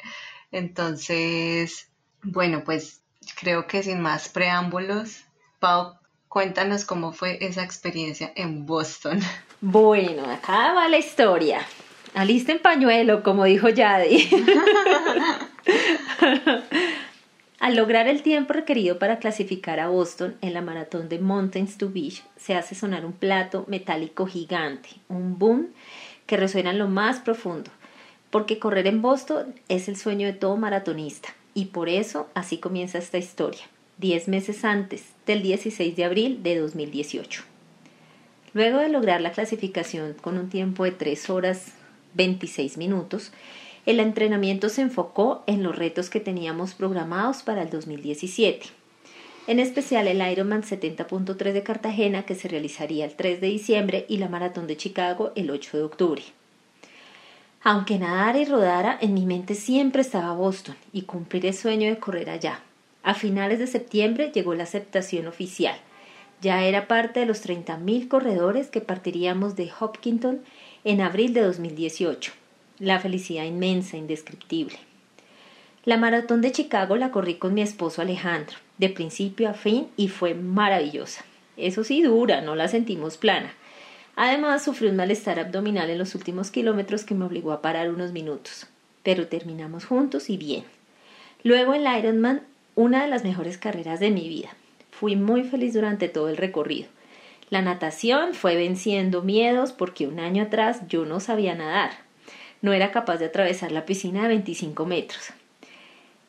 Entonces, 0.52 1.88
bueno, 2.22 2.62
pues 2.64 3.02
creo 3.40 3.66
que 3.66 3.82
sin 3.82 4.00
más 4.00 4.28
preámbulos, 4.28 5.24
Pau, 5.58 5.94
cuéntanos 6.28 6.84
cómo 6.84 7.12
fue 7.12 7.38
esa 7.40 7.62
experiencia 7.62 8.32
en 8.36 8.66
Boston. 8.66 9.20
Bueno, 9.60 10.30
acá 10.30 10.72
va 10.72 10.88
la 10.88 10.98
historia. 10.98 11.66
Alisten 12.14 12.60
pañuelo, 12.60 13.22
como 13.22 13.44
dijo 13.44 13.68
Yadi. 13.68 14.28
Al 17.60 17.74
lograr 17.74 18.06
el 18.06 18.22
tiempo 18.22 18.52
requerido 18.52 19.00
para 19.00 19.18
clasificar 19.18 19.80
a 19.80 19.88
Boston 19.88 20.36
en 20.42 20.54
la 20.54 20.62
maratón 20.62 21.08
de 21.08 21.18
Mountains 21.18 21.76
to 21.76 21.90
Beach, 21.90 22.22
se 22.36 22.54
hace 22.54 22.76
sonar 22.76 23.04
un 23.04 23.12
plato 23.12 23.64
metálico 23.66 24.26
gigante, 24.26 24.90
un 25.08 25.40
boom 25.40 25.68
que 26.26 26.36
resuena 26.36 26.70
en 26.70 26.78
lo 26.78 26.86
más 26.86 27.18
profundo, 27.18 27.72
porque 28.30 28.60
correr 28.60 28.86
en 28.86 29.02
Boston 29.02 29.56
es 29.68 29.88
el 29.88 29.96
sueño 29.96 30.28
de 30.28 30.34
todo 30.34 30.56
maratonista, 30.56 31.34
y 31.52 31.66
por 31.66 31.88
eso 31.88 32.28
así 32.34 32.58
comienza 32.58 32.98
esta 32.98 33.18
historia, 33.18 33.64
diez 33.96 34.28
meses 34.28 34.64
antes 34.64 35.06
del 35.26 35.42
16 35.42 35.96
de 35.96 36.04
abril 36.04 36.44
de 36.44 36.60
2018. 36.60 37.42
Luego 38.54 38.78
de 38.78 38.88
lograr 38.88 39.20
la 39.20 39.32
clasificación 39.32 40.14
con 40.14 40.38
un 40.38 40.48
tiempo 40.48 40.84
de 40.84 40.92
3 40.92 41.28
horas 41.28 41.72
26 42.14 42.78
minutos, 42.78 43.32
el 43.88 44.00
entrenamiento 44.00 44.68
se 44.68 44.82
enfocó 44.82 45.42
en 45.46 45.62
los 45.62 45.74
retos 45.74 46.10
que 46.10 46.20
teníamos 46.20 46.74
programados 46.74 47.42
para 47.42 47.62
el 47.62 47.70
2017, 47.70 48.66
en 49.46 49.60
especial 49.60 50.06
el 50.06 50.20
Ironman 50.30 50.62
70.3 50.62 51.52
de 51.52 51.62
Cartagena 51.62 52.26
que 52.26 52.34
se 52.34 52.48
realizaría 52.48 53.06
el 53.06 53.14
3 53.14 53.40
de 53.40 53.46
diciembre 53.46 54.04
y 54.06 54.18
la 54.18 54.28
Maratón 54.28 54.66
de 54.66 54.76
Chicago 54.76 55.32
el 55.36 55.50
8 55.50 55.78
de 55.78 55.82
octubre. 55.84 56.22
Aunque 57.62 57.98
nadara 57.98 58.38
y 58.38 58.44
rodara, 58.44 58.98
en 59.00 59.14
mi 59.14 59.24
mente 59.24 59.54
siempre 59.54 60.02
estaba 60.02 60.34
Boston 60.34 60.76
y 60.92 61.02
cumplir 61.02 61.46
el 61.46 61.54
sueño 61.54 61.88
de 61.88 61.98
correr 61.98 62.28
allá. 62.28 62.60
A 63.02 63.14
finales 63.14 63.58
de 63.58 63.66
septiembre 63.66 64.32
llegó 64.34 64.54
la 64.54 64.64
aceptación 64.64 65.26
oficial. 65.26 65.78
Ya 66.42 66.62
era 66.62 66.88
parte 66.88 67.20
de 67.20 67.26
los 67.26 67.42
30.000 67.42 68.06
corredores 68.08 68.68
que 68.68 68.82
partiríamos 68.82 69.56
de 69.56 69.70
Hopkinton 69.80 70.42
en 70.84 71.00
abril 71.00 71.32
de 71.32 71.40
2018. 71.40 72.32
La 72.80 73.00
felicidad 73.00 73.44
inmensa, 73.44 73.96
indescriptible. 73.96 74.76
La 75.84 75.96
maratón 75.96 76.42
de 76.42 76.52
Chicago 76.52 76.96
la 76.96 77.10
corrí 77.10 77.34
con 77.34 77.52
mi 77.52 77.60
esposo 77.60 78.02
Alejandro, 78.02 78.56
de 78.78 78.88
principio 78.88 79.48
a 79.48 79.54
fin, 79.54 79.88
y 79.96 80.08
fue 80.08 80.34
maravillosa. 80.34 81.24
Eso 81.56 81.82
sí, 81.82 82.02
dura, 82.02 82.40
no 82.40 82.54
la 82.54 82.68
sentimos 82.68 83.16
plana. 83.16 83.52
Además, 84.14 84.64
sufrí 84.64 84.86
un 84.86 84.96
malestar 84.96 85.40
abdominal 85.40 85.90
en 85.90 85.98
los 85.98 86.14
últimos 86.14 86.52
kilómetros 86.52 87.04
que 87.04 87.14
me 87.14 87.24
obligó 87.24 87.50
a 87.50 87.62
parar 87.62 87.90
unos 87.90 88.12
minutos. 88.12 88.66
Pero 89.02 89.26
terminamos 89.26 89.84
juntos 89.84 90.30
y 90.30 90.36
bien. 90.36 90.62
Luego 91.42 91.74
el 91.74 91.86
Ironman, 91.86 92.42
una 92.76 93.02
de 93.02 93.08
las 93.08 93.24
mejores 93.24 93.58
carreras 93.58 93.98
de 93.98 94.10
mi 94.12 94.28
vida. 94.28 94.50
Fui 94.92 95.16
muy 95.16 95.42
feliz 95.42 95.74
durante 95.74 96.08
todo 96.08 96.28
el 96.28 96.36
recorrido. 96.36 96.88
La 97.50 97.62
natación 97.62 98.34
fue 98.34 98.54
venciendo 98.54 99.22
miedos 99.22 99.72
porque 99.72 100.06
un 100.06 100.20
año 100.20 100.44
atrás 100.44 100.86
yo 100.88 101.06
no 101.06 101.18
sabía 101.18 101.56
nadar. 101.56 102.07
No 102.60 102.72
era 102.72 102.90
capaz 102.90 103.18
de 103.18 103.26
atravesar 103.26 103.72
la 103.72 103.86
piscina 103.86 104.22
de 104.22 104.28
25 104.28 104.86
metros. 104.86 105.30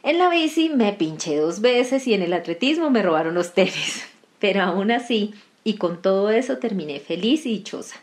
En 0.04 0.18
la 0.18 0.30
bici 0.30 0.70
me 0.70 0.94
pinché 0.94 1.38
dos 1.38 1.60
veces 1.62 2.08
y 2.08 2.14
en 2.14 2.22
el 2.22 2.34
atletismo 2.34 2.90
me 2.90 3.02
robaron 3.02 3.34
los 3.34 3.54
tenis. 3.54 4.06
Pero 4.40 4.62
aún 4.62 4.92
así, 4.92 5.34
y 5.64 5.76
con 5.76 6.02
todo 6.02 6.30
eso 6.30 6.58
terminé 6.58 7.00
feliz 7.00 7.46
y 7.46 7.50
dichosa. 7.50 7.98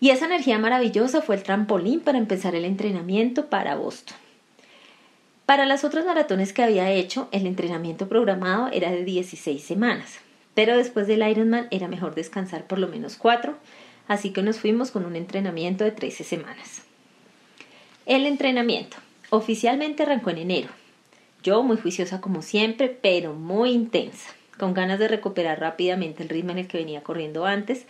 Y 0.00 0.10
esa 0.10 0.26
energía 0.26 0.58
maravillosa 0.58 1.22
fue 1.22 1.36
el 1.36 1.42
trampolín 1.42 2.00
para 2.00 2.18
empezar 2.18 2.54
el 2.54 2.64
entrenamiento 2.64 3.46
para 3.46 3.74
Boston. 3.74 4.16
Para 5.46 5.66
las 5.66 5.84
otras 5.84 6.06
maratones 6.06 6.52
que 6.52 6.62
había 6.62 6.90
hecho, 6.90 7.28
el 7.32 7.46
entrenamiento 7.46 8.08
programado 8.08 8.68
era 8.72 8.90
de 8.90 9.04
16 9.04 9.62
semanas, 9.62 10.20
pero 10.54 10.76
después 10.76 11.06
del 11.06 11.28
Ironman 11.28 11.68
era 11.70 11.88
mejor 11.88 12.14
descansar 12.14 12.66
por 12.66 12.78
lo 12.78 12.88
menos 12.88 13.16
cuatro, 13.16 13.56
así 14.08 14.30
que 14.30 14.42
nos 14.42 14.58
fuimos 14.58 14.90
con 14.90 15.04
un 15.04 15.16
entrenamiento 15.16 15.84
de 15.84 15.92
13 15.92 16.24
semanas. 16.24 16.82
El 18.06 18.26
entrenamiento 18.26 18.96
oficialmente 19.30 20.02
arrancó 20.02 20.30
en 20.30 20.38
enero. 20.38 20.68
Yo 21.42 21.62
muy 21.62 21.76
juiciosa 21.76 22.20
como 22.20 22.42
siempre, 22.42 22.88
pero 22.88 23.34
muy 23.34 23.70
intensa, 23.70 24.30
con 24.58 24.74
ganas 24.74 24.98
de 24.98 25.08
recuperar 25.08 25.60
rápidamente 25.60 26.22
el 26.22 26.28
ritmo 26.28 26.52
en 26.52 26.58
el 26.58 26.68
que 26.68 26.78
venía 26.78 27.02
corriendo 27.02 27.44
antes 27.44 27.86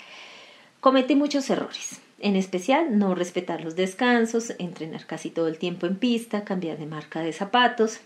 Cometí 0.85 1.17
muchos 1.17 1.49
errores, 1.49 2.03
en 2.21 2.37
especial 2.37 2.99
no 2.99 3.15
respetar 3.15 3.65
los 3.65 3.75
descansos, 3.75 4.53
entrenar 4.59 5.07
casi 5.07 5.31
todo 5.31 5.49
el 5.49 5.57
tiempo 5.57 5.87
en 5.87 5.97
pista, 5.97 6.45
cambiar 6.45 6.77
de 6.77 6.85
marca 6.85 7.21
de 7.21 7.33
zapatos, 7.33 8.01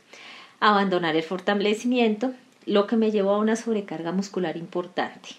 abandonar 0.60 1.16
el 1.16 1.24
fortalecimiento, 1.24 2.34
lo 2.66 2.86
que 2.86 2.96
me 2.96 3.10
llevó 3.10 3.32
a 3.32 3.38
una 3.38 3.56
sobrecarga 3.56 4.12
muscular 4.12 4.56
importante. 4.56 5.30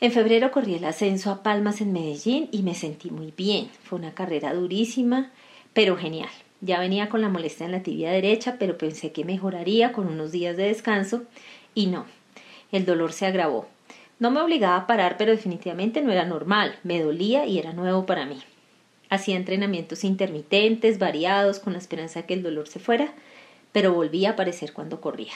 En 0.00 0.12
febrero 0.12 0.50
corrí 0.50 0.74
el 0.74 0.84
ascenso 0.86 1.30
a 1.30 1.42
Palmas 1.42 1.82
en 1.82 1.92
Medellín 1.92 2.48
y 2.52 2.62
me 2.62 2.74
sentí 2.74 3.10
muy 3.10 3.34
bien. 3.36 3.68
Fue 3.82 3.98
una 3.98 4.14
carrera 4.14 4.54
durísima, 4.54 5.30
pero 5.74 5.98
genial. 5.98 6.30
Ya 6.62 6.80
venía 6.80 7.10
con 7.10 7.20
la 7.20 7.28
molestia 7.28 7.66
en 7.66 7.72
la 7.72 7.82
tibia 7.82 8.10
derecha, 8.10 8.56
pero 8.58 8.78
pensé 8.78 9.12
que 9.12 9.26
mejoraría 9.26 9.92
con 9.92 10.06
unos 10.06 10.32
días 10.32 10.56
de 10.56 10.64
descanso 10.64 11.24
y 11.74 11.86
no. 11.86 12.06
El 12.72 12.86
dolor 12.86 13.12
se 13.12 13.26
agravó. 13.26 13.68
No 14.18 14.30
me 14.30 14.40
obligaba 14.40 14.76
a 14.76 14.86
parar, 14.86 15.16
pero 15.18 15.32
definitivamente 15.32 16.00
no 16.00 16.12
era 16.12 16.24
normal, 16.24 16.78
me 16.82 17.02
dolía 17.02 17.44
y 17.44 17.58
era 17.58 17.74
nuevo 17.74 18.06
para 18.06 18.24
mí. 18.24 18.38
Hacía 19.10 19.36
entrenamientos 19.36 20.04
intermitentes, 20.04 20.98
variados, 20.98 21.58
con 21.58 21.74
la 21.74 21.78
esperanza 21.78 22.20
de 22.20 22.26
que 22.26 22.34
el 22.34 22.42
dolor 22.42 22.68
se 22.68 22.78
fuera, 22.78 23.12
pero 23.72 23.92
volvía 23.92 24.30
a 24.30 24.32
aparecer 24.32 24.72
cuando 24.72 25.00
corría. 25.02 25.32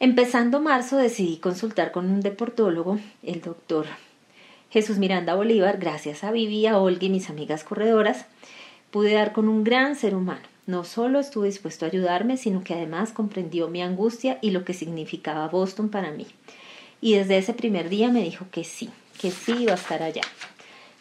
Empezando 0.00 0.60
marzo 0.60 0.96
decidí 0.96 1.38
consultar 1.38 1.92
con 1.92 2.10
un 2.10 2.20
deportólogo, 2.20 2.98
el 3.22 3.40
doctor 3.40 3.86
Jesús 4.70 4.98
Miranda 4.98 5.34
Bolívar, 5.34 5.78
gracias 5.78 6.24
a 6.24 6.30
Vivi, 6.30 6.66
a 6.66 6.78
Olga 6.78 7.06
y 7.06 7.10
mis 7.10 7.30
amigas 7.30 7.64
corredoras, 7.64 8.26
pude 8.90 9.14
dar 9.14 9.32
con 9.32 9.48
un 9.48 9.64
gran 9.64 9.96
ser 9.96 10.14
humano. 10.14 10.46
No 10.66 10.84
solo 10.84 11.18
estuvo 11.18 11.44
dispuesto 11.44 11.84
a 11.84 11.88
ayudarme, 11.88 12.36
sino 12.36 12.62
que 12.62 12.74
además 12.74 13.12
comprendió 13.12 13.68
mi 13.68 13.82
angustia 13.82 14.38
y 14.42 14.50
lo 14.50 14.64
que 14.64 14.74
significaba 14.74 15.48
Boston 15.48 15.88
para 15.88 16.10
mí 16.10 16.26
y 17.00 17.14
desde 17.14 17.38
ese 17.38 17.54
primer 17.54 17.88
día 17.88 18.08
me 18.08 18.22
dijo 18.22 18.46
que 18.50 18.64
sí, 18.64 18.90
que 19.20 19.30
sí 19.30 19.52
iba 19.60 19.72
a 19.72 19.76
estar 19.76 20.02
allá. 20.02 20.22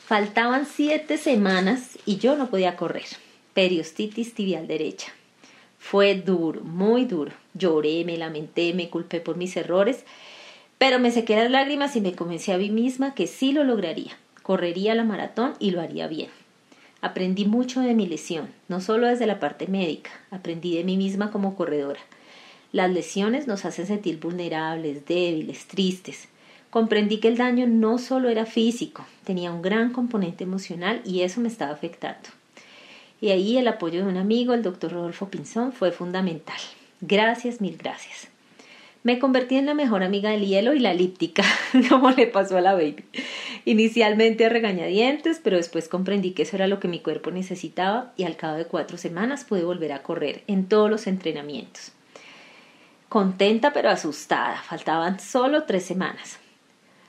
Faltaban 0.05 0.65
siete 0.65 1.17
semanas 1.17 1.97
y 2.05 2.17
yo 2.17 2.35
no 2.35 2.49
podía 2.49 2.75
correr. 2.75 3.05
Periostitis 3.53 4.33
tibial 4.33 4.67
derecha. 4.67 5.11
Fue 5.89 6.15
duro, 6.15 6.59
muy 6.65 7.05
duro. 7.05 7.31
Lloré, 7.53 8.03
me 8.03 8.17
lamenté, 8.17 8.73
me 8.73 8.89
culpé 8.89 9.21
por 9.21 9.37
mis 9.37 9.55
errores, 9.55 10.03
pero 10.77 10.99
me 10.99 11.11
sequé 11.11 11.37
las 11.37 11.49
lágrimas 11.49 11.95
y 11.95 12.01
me 12.01 12.11
convencí 12.11 12.51
a 12.51 12.57
mí 12.57 12.69
misma 12.69 13.13
que 13.13 13.25
sí 13.25 13.53
lo 13.53 13.63
lograría. 13.63 14.17
Correría 14.43 14.95
la 14.95 15.05
maratón 15.05 15.53
y 15.59 15.71
lo 15.71 15.79
haría 15.79 16.07
bien. 16.07 16.27
Aprendí 16.99 17.45
mucho 17.45 17.79
de 17.79 17.93
mi 17.93 18.05
lesión, 18.05 18.49
no 18.67 18.81
solo 18.81 19.07
desde 19.07 19.27
la 19.27 19.39
parte 19.39 19.67
médica, 19.67 20.11
aprendí 20.29 20.75
de 20.75 20.83
mí 20.83 20.97
misma 20.97 21.31
como 21.31 21.55
corredora. 21.55 22.01
Las 22.73 22.91
lesiones 22.91 23.47
nos 23.47 23.63
hacen 23.63 23.87
sentir 23.87 24.19
vulnerables, 24.19 25.05
débiles, 25.05 25.67
tristes. 25.67 26.27
Comprendí 26.69 27.21
que 27.21 27.29
el 27.29 27.37
daño 27.37 27.65
no 27.65 27.97
solo 27.97 28.27
era 28.27 28.45
físico, 28.45 29.05
tenía 29.23 29.53
un 29.53 29.61
gran 29.61 29.93
componente 29.93 30.43
emocional 30.43 31.01
y 31.05 31.21
eso 31.21 31.39
me 31.39 31.47
estaba 31.47 31.71
afectando. 31.71 32.27
Y 33.19 33.29
ahí 33.29 33.57
el 33.57 33.67
apoyo 33.67 34.03
de 34.03 34.09
un 34.09 34.17
amigo, 34.17 34.53
el 34.53 34.63
doctor 34.63 34.93
Rodolfo 34.93 35.29
Pinzón, 35.29 35.71
fue 35.71 35.91
fundamental. 35.91 36.57
Gracias, 37.01 37.61
mil 37.61 37.77
gracias. 37.77 38.27
Me 39.03 39.19
convertí 39.19 39.55
en 39.55 39.65
la 39.65 39.73
mejor 39.73 40.03
amiga 40.03 40.31
del 40.31 40.45
hielo 40.45 40.73
y 40.73 40.79
la 40.79 40.91
elíptica, 40.91 41.43
como 41.89 42.11
le 42.11 42.27
pasó 42.27 42.57
a 42.57 42.61
la 42.61 42.73
baby. 42.73 43.05
Inicialmente 43.65 44.45
a 44.45 44.49
regañadientes, 44.49 45.39
pero 45.43 45.57
después 45.57 45.87
comprendí 45.87 46.31
que 46.31 46.43
eso 46.43 46.55
era 46.55 46.67
lo 46.67 46.79
que 46.79 46.87
mi 46.87 46.99
cuerpo 46.99 47.31
necesitaba 47.31 48.13
y 48.17 48.23
al 48.23 48.35
cabo 48.35 48.57
de 48.57 48.65
cuatro 48.65 48.97
semanas 48.97 49.45
pude 49.45 49.63
volver 49.63 49.93
a 49.93 50.03
correr 50.03 50.43
en 50.47 50.67
todos 50.67 50.89
los 50.89 51.07
entrenamientos 51.07 51.93
contenta 53.09 53.73
pero 53.73 53.89
asustada. 53.89 54.57
Faltaban 54.57 55.19
solo 55.19 55.63
tres 55.63 55.85
semanas. 55.85 56.39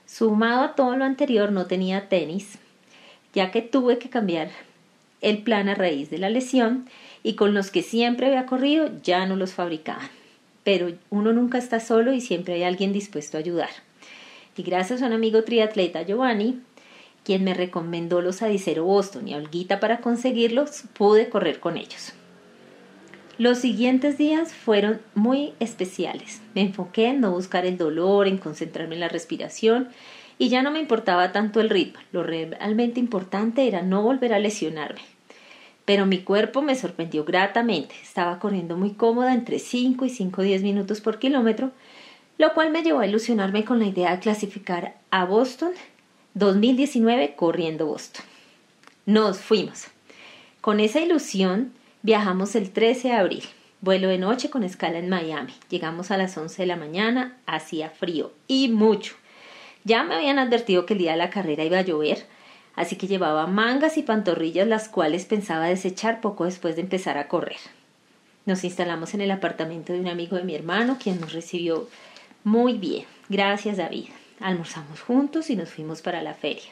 Sumado 0.05 0.61
a 0.61 0.75
todo 0.75 0.95
lo 0.95 1.05
anterior, 1.05 1.51
no 1.51 1.67
tenía 1.67 2.09
tenis, 2.09 2.57
ya 3.33 3.51
que 3.51 3.61
tuve 3.61 3.99
que 3.99 4.09
cambiar 4.09 4.49
el 5.21 5.39
plan 5.39 5.69
a 5.69 5.75
raíz 5.75 6.09
de 6.09 6.17
la 6.17 6.29
lesión 6.29 6.87
y 7.23 7.33
con 7.33 7.53
los 7.53 7.71
que 7.71 7.81
siempre 7.81 8.27
había 8.27 8.45
corrido 8.45 8.89
ya 9.03 9.25
no 9.25 9.35
los 9.35 9.53
fabricaban. 9.53 10.09
Pero 10.63 10.91
uno 11.09 11.33
nunca 11.33 11.57
está 11.57 11.79
solo 11.79 12.13
y 12.13 12.21
siempre 12.21 12.53
hay 12.55 12.63
alguien 12.63 12.93
dispuesto 12.93 13.37
a 13.37 13.39
ayudar. 13.39 13.69
Y 14.55 14.63
gracias 14.63 15.01
a 15.01 15.07
un 15.07 15.13
amigo 15.13 15.43
triatleta 15.43 16.03
Giovanni, 16.03 16.59
quien 17.23 17.43
me 17.43 17.53
recomendó 17.53 18.21
los 18.21 18.41
Adicero 18.41 18.83
Boston 18.83 19.27
y 19.27 19.33
a 19.33 19.37
Olguita 19.37 19.79
para 19.79 19.99
conseguirlos, 19.99 20.83
pude 20.93 21.29
correr 21.29 21.59
con 21.59 21.77
ellos. 21.77 22.13
Los 23.37 23.59
siguientes 23.59 24.17
días 24.17 24.53
fueron 24.53 24.99
muy 25.15 25.53
especiales. 25.61 26.41
Me 26.55 26.61
enfoqué 26.61 27.07
en 27.07 27.21
no 27.21 27.31
buscar 27.31 27.65
el 27.65 27.77
dolor, 27.77 28.27
en 28.27 28.37
concentrarme 28.37 28.95
en 28.95 28.99
la 28.99 29.07
respiración 29.07 29.87
y 30.39 30.49
ya 30.49 30.63
no 30.63 30.71
me 30.71 30.79
importaba 30.79 31.31
tanto 31.31 31.61
el 31.61 31.69
ritmo. 31.69 31.99
Lo 32.11 32.23
realmente 32.23 32.99
importante 32.99 33.67
era 33.67 33.83
no 33.83 34.01
volver 34.01 34.33
a 34.33 34.39
lesionarme. 34.39 35.01
Pero 35.85 36.07
mi 36.07 36.19
cuerpo 36.23 36.63
me 36.63 36.73
sorprendió 36.73 37.25
gratamente. 37.25 37.93
Estaba 38.01 38.39
corriendo 38.39 38.75
muy 38.75 38.93
cómoda 38.93 39.35
entre 39.35 39.59
5 39.59 40.05
y 40.05 40.09
5 40.09 40.41
10 40.41 40.63
minutos 40.63 41.01
por 41.01 41.19
kilómetro, 41.19 41.71
lo 42.39 42.53
cual 42.55 42.71
me 42.71 42.81
llevó 42.81 43.01
a 43.01 43.07
ilusionarme 43.07 43.65
con 43.65 43.77
la 43.77 43.85
idea 43.85 44.11
de 44.11 44.19
clasificar 44.19 44.95
a 45.11 45.25
Boston 45.25 45.73
2019 46.33 47.35
corriendo 47.35 47.85
Boston. 47.85 48.25
Nos 49.05 49.37
fuimos. 49.37 49.85
Con 50.61 50.79
esa 50.79 50.99
ilusión 50.99 51.73
Viajamos 52.01 52.55
el 52.55 52.71
13 52.71 53.09
de 53.09 53.13
abril, 53.13 53.43
vuelo 53.81 54.07
de 54.07 54.17
noche 54.17 54.49
con 54.49 54.63
escala 54.63 54.99
en 54.99 55.09
Miami. 55.09 55.51
Llegamos 55.69 56.11
a 56.11 56.17
las 56.17 56.37
11 56.37 56.61
de 56.61 56.65
la 56.65 56.77
mañana, 56.77 57.37
hacía 57.45 57.89
frío 57.89 58.31
y 58.47 58.69
mucho. 58.69 59.15
Ya 59.89 60.03
me 60.03 60.13
habían 60.13 60.37
advertido 60.37 60.85
que 60.85 60.93
el 60.93 60.99
día 60.99 61.13
de 61.13 61.17
la 61.17 61.31
carrera 61.31 61.63
iba 61.63 61.79
a 61.79 61.81
llover, 61.81 62.27
así 62.75 62.95
que 62.95 63.07
llevaba 63.07 63.47
mangas 63.47 63.97
y 63.97 64.03
pantorrillas 64.03 64.67
las 64.67 64.87
cuales 64.87 65.25
pensaba 65.25 65.65
desechar 65.65 66.21
poco 66.21 66.45
después 66.45 66.75
de 66.75 66.83
empezar 66.83 67.17
a 67.17 67.27
correr. 67.27 67.57
Nos 68.45 68.63
instalamos 68.63 69.15
en 69.15 69.21
el 69.21 69.31
apartamento 69.31 69.91
de 69.91 69.99
un 69.99 70.07
amigo 70.07 70.37
de 70.37 70.43
mi 70.43 70.53
hermano, 70.53 70.99
quien 71.01 71.19
nos 71.19 71.33
recibió 71.33 71.89
muy 72.43 72.77
bien. 72.77 73.07
Gracias, 73.29 73.77
David. 73.77 74.09
Almorzamos 74.39 75.01
juntos 75.01 75.49
y 75.49 75.55
nos 75.55 75.69
fuimos 75.69 76.03
para 76.03 76.21
la 76.21 76.35
feria. 76.35 76.69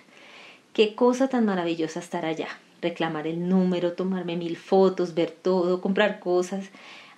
Qué 0.73 0.93
cosa 0.93 1.27
tan 1.27 1.43
maravillosa 1.43 1.99
estar 1.99 2.23
allá 2.23 2.49
reclamar 2.81 3.25
el 3.25 3.49
número, 3.49 3.93
tomarme 3.93 4.35
mil 4.35 4.57
fotos, 4.57 5.15
ver 5.15 5.31
todo, 5.31 5.81
comprar 5.81 6.19
cosas. 6.19 6.65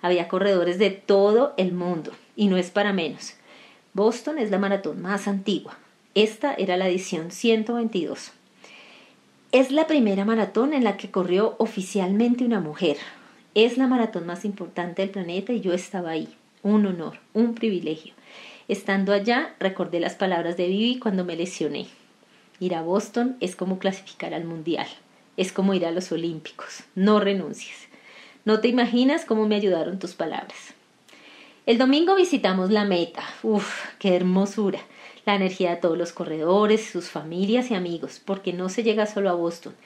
Había 0.00 0.28
corredores 0.28 0.78
de 0.78 0.90
todo 0.90 1.52
el 1.58 1.72
mundo 1.72 2.12
y 2.36 2.48
no 2.48 2.56
es 2.56 2.70
para 2.70 2.94
menos. 2.94 3.34
Boston 3.92 4.38
es 4.38 4.50
la 4.50 4.58
maratón 4.58 5.02
más 5.02 5.28
antigua. 5.28 5.76
Esta 6.14 6.54
era 6.54 6.76
la 6.76 6.88
edición 6.88 7.30
122. 7.30 8.32
Es 9.52 9.70
la 9.70 9.86
primera 9.86 10.24
maratón 10.24 10.72
en 10.72 10.84
la 10.84 10.96
que 10.96 11.10
corrió 11.10 11.54
oficialmente 11.58 12.44
una 12.44 12.60
mujer. 12.60 12.96
Es 13.54 13.78
la 13.78 13.86
maratón 13.86 14.26
más 14.26 14.44
importante 14.44 15.02
del 15.02 15.10
planeta 15.10 15.52
y 15.52 15.60
yo 15.60 15.72
estaba 15.72 16.10
ahí. 16.10 16.28
Un 16.62 16.86
honor, 16.86 17.18
un 17.32 17.54
privilegio. 17.54 18.14
Estando 18.68 19.12
allá, 19.12 19.54
recordé 19.58 20.00
las 20.00 20.14
palabras 20.14 20.56
de 20.56 20.68
Vivi 20.68 20.98
cuando 20.98 21.24
me 21.24 21.36
lesioné. 21.36 21.86
Ir 22.60 22.74
a 22.74 22.82
Boston 22.82 23.36
es 23.40 23.56
como 23.56 23.78
clasificar 23.78 24.34
al 24.34 24.44
Mundial 24.44 24.86
es 25.40 25.52
como 25.52 25.72
ir 25.72 25.86
a 25.86 25.90
los 25.90 26.12
Olímpicos. 26.12 26.84
No 26.94 27.18
renuncies. 27.18 27.88
No 28.44 28.60
te 28.60 28.68
imaginas 28.68 29.24
cómo 29.24 29.48
me 29.48 29.54
ayudaron 29.54 29.98
tus 29.98 30.12
palabras. 30.12 30.74
El 31.64 31.78
domingo 31.78 32.14
visitamos 32.14 32.70
la 32.70 32.84
meta. 32.84 33.22
Uf, 33.42 33.86
qué 33.98 34.14
hermosura. 34.14 34.80
La 35.30 35.36
energía 35.36 35.70
de 35.70 35.76
todos 35.76 35.96
los 35.96 36.12
corredores, 36.12 36.90
sus 36.90 37.08
familias 37.08 37.70
y 37.70 37.74
amigos, 37.76 38.20
porque 38.24 38.52
no 38.52 38.68
se 38.68 38.82
llega 38.82 39.06
solo 39.06 39.30
a 39.30 39.34
Boston. 39.34 39.76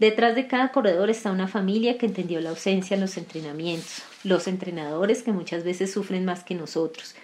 Detrás 0.00 0.34
de 0.34 0.48
cada 0.48 0.72
corredor 0.72 1.08
está 1.08 1.30
una 1.30 1.46
familia 1.46 1.98
que 1.98 2.06
entendió 2.06 2.40
la 2.40 2.50
ausencia 2.50 2.96
en 2.96 3.00
los 3.02 3.16
entrenamientos, 3.16 4.02
los 4.24 4.48
entrenadores 4.48 5.22
que 5.22 5.30
muchas 5.30 5.62
veces 5.62 5.92
sufren 5.92 6.24
más 6.24 6.42
que 6.42 6.56
nosotros, 6.56 7.14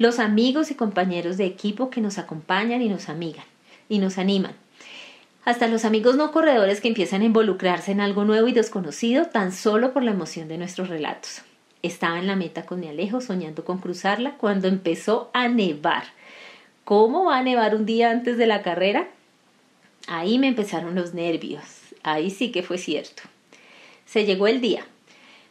los 0.00 0.18
amigos 0.18 0.72
y 0.72 0.74
compañeros 0.74 1.36
de 1.36 1.44
equipo 1.44 1.90
que 1.90 2.00
nos 2.00 2.18
acompañan 2.18 2.82
y 2.82 2.88
nos 2.88 3.08
amigan 3.08 3.44
y 3.88 4.00
nos 4.00 4.18
animan. 4.18 4.56
Hasta 5.44 5.68
los 5.68 5.84
amigos 5.84 6.16
no 6.16 6.32
corredores 6.32 6.80
que 6.80 6.88
empiezan 6.88 7.22
a 7.22 7.26
involucrarse 7.26 7.92
en 7.92 8.00
algo 8.00 8.24
nuevo 8.24 8.48
y 8.48 8.52
desconocido 8.52 9.26
tan 9.26 9.52
solo 9.52 9.92
por 9.92 10.02
la 10.02 10.10
emoción 10.10 10.48
de 10.48 10.58
nuestros 10.58 10.88
relatos. 10.88 11.42
Estaba 11.82 12.18
en 12.18 12.26
la 12.26 12.34
meta 12.34 12.66
con 12.66 12.80
mi 12.80 12.88
Alejo 12.88 13.20
soñando 13.20 13.64
con 13.64 13.78
cruzarla 13.78 14.36
cuando 14.38 14.66
empezó 14.66 15.30
a 15.32 15.46
nevar. 15.46 16.02
¿Cómo 16.84 17.26
va 17.26 17.38
a 17.38 17.42
nevar 17.42 17.76
un 17.76 17.86
día 17.86 18.10
antes 18.10 18.36
de 18.36 18.46
la 18.46 18.62
carrera? 18.62 19.08
Ahí 20.08 20.38
me 20.38 20.48
empezaron 20.48 20.96
los 20.96 21.14
nervios. 21.14 21.62
Ahí 22.02 22.30
sí 22.30 22.50
que 22.50 22.64
fue 22.64 22.76
cierto. 22.76 23.22
Se 24.04 24.26
llegó 24.26 24.48
el 24.48 24.60
día. 24.60 24.84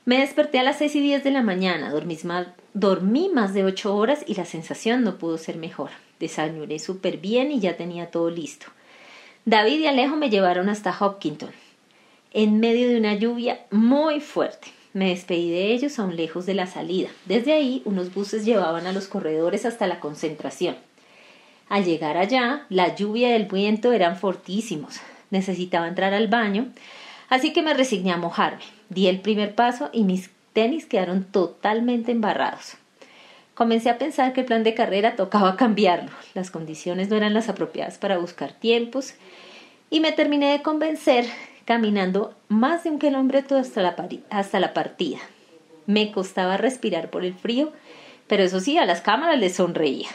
Me 0.04 0.20
desperté 0.20 0.60
a 0.60 0.64
las 0.64 0.80
seis 0.80 0.94
y 0.96 1.00
diez 1.00 1.24
de 1.24 1.32
la 1.32 1.42
mañana, 1.42 1.90
dormí 1.90 2.18
más, 2.24 2.48
dormí 2.74 3.30
más 3.30 3.54
de 3.54 3.64
ocho 3.64 3.96
horas 3.96 4.26
y 4.28 4.36
la 4.36 4.44
sensación 4.44 5.04
no 5.04 5.18
pudo 5.18 5.38
ser 5.38 5.56
mejor. 5.56 5.92
Desayuné 6.20 6.80
súper 6.80 7.18
bien 7.18 7.50
y 7.52 7.62
ya 7.62 7.78
tenía 7.78 8.12
todo 8.12 8.30
listo. 8.30 8.68
David 9.46 9.80
y 9.80 9.88
Alejo 9.88 10.18
me 10.18 10.30
llevaron 10.30 10.68
hasta 10.68 10.96
Hopkinton, 11.00 11.52
en 12.34 12.60
medio 12.60 12.90
de 12.90 12.98
una 12.98 13.16
lluvia 13.16 13.62
muy 13.72 14.20
fuerte. 14.20 14.68
Me 14.94 15.10
despedí 15.10 15.50
de 15.50 15.72
ellos 15.72 15.98
aún 15.98 16.18
lejos 16.18 16.46
de 16.46 16.56
la 16.56 16.68
salida. 16.68 17.10
Desde 17.26 17.54
ahí, 17.54 17.82
unos 17.86 18.14
buses 18.14 18.44
llevaban 18.44 18.86
a 18.88 18.92
los 18.92 19.08
corredores 19.08 19.66
hasta 19.66 19.88
la 19.88 20.02
concentración. 20.02 20.76
Al 21.72 21.86
llegar 21.86 22.18
allá, 22.18 22.66
la 22.68 22.96
lluvia 22.96 23.30
y 23.30 23.32
el 23.32 23.46
viento 23.46 23.94
eran 23.94 24.18
fortísimos. 24.18 25.00
Necesitaba 25.30 25.88
entrar 25.88 26.14
al 26.14 26.28
baño, 26.28 26.68
así 27.30 27.54
que 27.54 27.62
me 27.62 27.74
resigné 27.74 28.12
a 28.12 28.18
mojarme. 28.18 28.64
Di 28.90 29.08
el 29.08 29.22
primer 29.22 29.56
paso 29.56 29.90
y 29.94 30.04
mis 30.04 30.32
tenis 30.52 30.86
quedaron 30.86 31.24
totalmente 31.24 32.12
embarrados. 32.12 32.74
Comencé 33.54 33.90
a 33.90 33.98
pensar 33.98 34.34
que 34.34 34.42
el 34.42 34.48
plan 34.48 34.64
de 34.66 34.74
carrera 34.74 35.16
tocaba 35.16 35.56
cambiarlo. 35.56 36.12
Las 36.34 36.52
condiciones 36.52 37.08
no 37.08 37.16
eran 37.16 37.34
las 37.34 37.48
apropiadas 37.48 37.98
para 37.98 38.18
buscar 38.18 38.52
tiempos 38.52 39.14
y 39.90 40.02
me 40.02 40.12
terminé 40.12 40.52
de 40.52 40.62
convencer 40.62 41.24
caminando 41.64 42.36
más 42.50 42.84
de 42.84 42.90
un 42.90 43.00
kilómetro 43.00 43.58
hasta 43.58 43.82
la, 43.82 43.96
hasta 44.30 44.60
la 44.60 44.74
partida. 44.74 45.20
Me 45.86 46.12
costaba 46.12 46.58
respirar 46.58 47.10
por 47.12 47.24
el 47.24 47.34
frío, 47.34 47.72
pero 48.28 48.44
eso 48.44 48.60
sí, 48.60 48.78
a 48.78 48.86
las 48.86 49.00
cámaras 49.00 49.40
les 49.40 49.56
sonreía. 49.56 50.10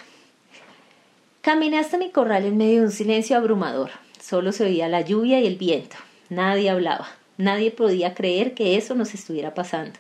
Caminé 1.46 1.78
hasta 1.78 1.96
mi 1.96 2.11
corral 2.11 2.44
en 2.44 2.56
medio 2.56 2.80
de 2.80 2.87
un 2.87 2.90
silencio 2.90 3.37
abrumador. 3.37 3.90
Solo 4.20 4.50
se 4.50 4.64
oía 4.64 4.88
la 4.88 5.02
lluvia 5.02 5.38
y 5.38 5.46
el 5.46 5.54
viento. 5.54 5.94
Nadie 6.28 6.70
hablaba. 6.70 7.06
Nadie 7.38 7.70
podía 7.70 8.14
creer 8.14 8.52
que 8.52 8.76
eso 8.76 8.96
nos 8.96 9.14
estuviera 9.14 9.54
pasando. 9.54 9.96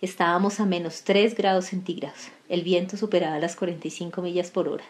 Estábamos 0.00 0.58
a 0.58 0.66
menos 0.66 1.04
3 1.04 1.36
grados 1.36 1.66
centígrados. 1.66 2.30
El 2.48 2.64
viento 2.64 2.96
superaba 2.96 3.38
las 3.38 3.54
45 3.54 4.20
millas 4.20 4.50
por 4.50 4.66
hora. 4.66 4.82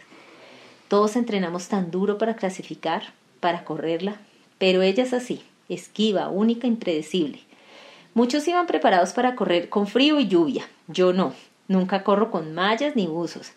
Todos 0.88 1.16
entrenamos 1.16 1.68
tan 1.68 1.90
duro 1.90 2.16
para 2.16 2.34
clasificar, 2.34 3.12
para 3.40 3.64
correrla, 3.64 4.16
pero 4.56 4.80
ella 4.80 5.02
es 5.02 5.12
así, 5.12 5.42
esquiva, 5.68 6.30
única, 6.30 6.66
impredecible. 6.66 7.40
Muchos 8.14 8.48
iban 8.48 8.66
preparados 8.66 9.12
para 9.12 9.36
correr 9.36 9.68
con 9.68 9.86
frío 9.86 10.18
y 10.18 10.28
lluvia. 10.28 10.66
Yo 10.88 11.12
no. 11.12 11.34
Nunca 11.68 12.04
corro 12.04 12.30
con 12.30 12.54
mallas 12.54 12.96
ni 12.96 13.06
buzos. 13.06 13.52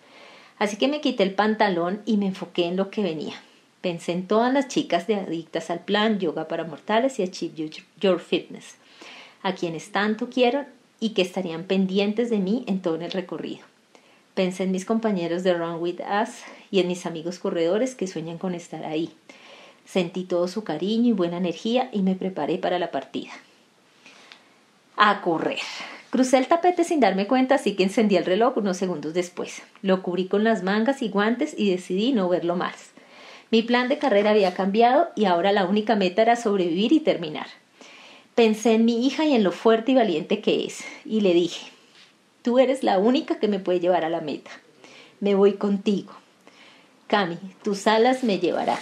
Así 0.57 0.77
que 0.77 0.87
me 0.87 1.01
quité 1.01 1.23
el 1.23 1.33
pantalón 1.33 2.01
y 2.05 2.17
me 2.17 2.27
enfoqué 2.27 2.65
en 2.65 2.77
lo 2.77 2.89
que 2.89 3.01
venía. 3.01 3.35
Pensé 3.81 4.13
en 4.13 4.27
todas 4.27 4.53
las 4.53 4.69
chicas 4.69 5.07
de 5.07 5.15
adictas 5.15 5.69
al 5.69 5.79
plan 5.79 6.19
Yoga 6.19 6.47
para 6.47 6.63
Mortales 6.63 7.19
y 7.19 7.23
Achieve 7.23 7.69
Your 7.99 8.19
Fitness, 8.19 8.75
a 9.41 9.55
quienes 9.55 9.91
tanto 9.91 10.29
quiero 10.29 10.65
y 10.99 11.09
que 11.09 11.21
estarían 11.21 11.65
pendientes 11.65 12.29
de 12.29 12.39
mí 12.39 12.63
en 12.67 12.81
todo 12.81 12.95
el 12.95 13.11
recorrido. 13.11 13.59
Pensé 14.35 14.63
en 14.63 14.71
mis 14.71 14.85
compañeros 14.85 15.43
de 15.43 15.53
Run 15.53 15.81
With 15.81 15.99
Us 15.99 16.29
y 16.71 16.79
en 16.79 16.87
mis 16.87 17.05
amigos 17.05 17.39
corredores 17.39 17.93
que 17.93 18.07
sueñan 18.07 18.37
con 18.37 18.55
estar 18.55 18.85
ahí. 18.85 19.11
Sentí 19.85 20.23
todo 20.23 20.47
su 20.47 20.63
cariño 20.63 21.09
y 21.09 21.13
buena 21.13 21.37
energía 21.37 21.89
y 21.91 22.01
me 22.01 22.15
preparé 22.15 22.57
para 22.57 22.79
la 22.79 22.89
partida. 22.89 23.31
A 24.95 25.21
correr. 25.21 25.59
Crucé 26.13 26.37
el 26.37 26.45
tapete 26.45 26.83
sin 26.83 26.99
darme 26.99 27.25
cuenta, 27.25 27.55
así 27.55 27.73
que 27.73 27.81
encendí 27.81 28.17
el 28.17 28.25
reloj 28.25 28.57
unos 28.57 28.77
segundos 28.77 29.15
después. 29.15 29.63
Lo 29.81 30.03
cubrí 30.03 30.27
con 30.27 30.43
las 30.43 30.61
mangas 30.61 31.01
y 31.01 31.09
guantes 31.09 31.55
y 31.57 31.71
decidí 31.71 32.11
no 32.13 32.29
verlo 32.29 32.55
más. 32.55 32.91
Mi 33.49 33.63
plan 33.63 33.89
de 33.89 33.97
carrera 33.97 34.29
había 34.29 34.53
cambiado 34.53 35.09
y 35.15 35.25
ahora 35.25 35.51
la 35.51 35.65
única 35.65 35.95
meta 35.95 36.21
era 36.21 36.35
sobrevivir 36.35 36.93
y 36.93 36.99
terminar. 36.99 37.47
Pensé 38.35 38.73
en 38.73 38.85
mi 38.85 39.07
hija 39.07 39.25
y 39.25 39.33
en 39.33 39.43
lo 39.43 39.51
fuerte 39.51 39.93
y 39.93 39.95
valiente 39.95 40.39
que 40.39 40.65
es, 40.65 40.83
y 41.03 41.21
le 41.21 41.33
dije, 41.33 41.65
tú 42.43 42.59
eres 42.59 42.83
la 42.83 42.99
única 42.99 43.39
que 43.39 43.47
me 43.47 43.57
puede 43.57 43.79
llevar 43.79 44.05
a 44.05 44.09
la 44.09 44.21
meta. 44.21 44.51
Me 45.19 45.33
voy 45.33 45.53
contigo. 45.53 46.13
Cami, 47.07 47.39
tus 47.63 47.87
alas 47.87 48.23
me 48.23 48.37
llevarán. 48.37 48.77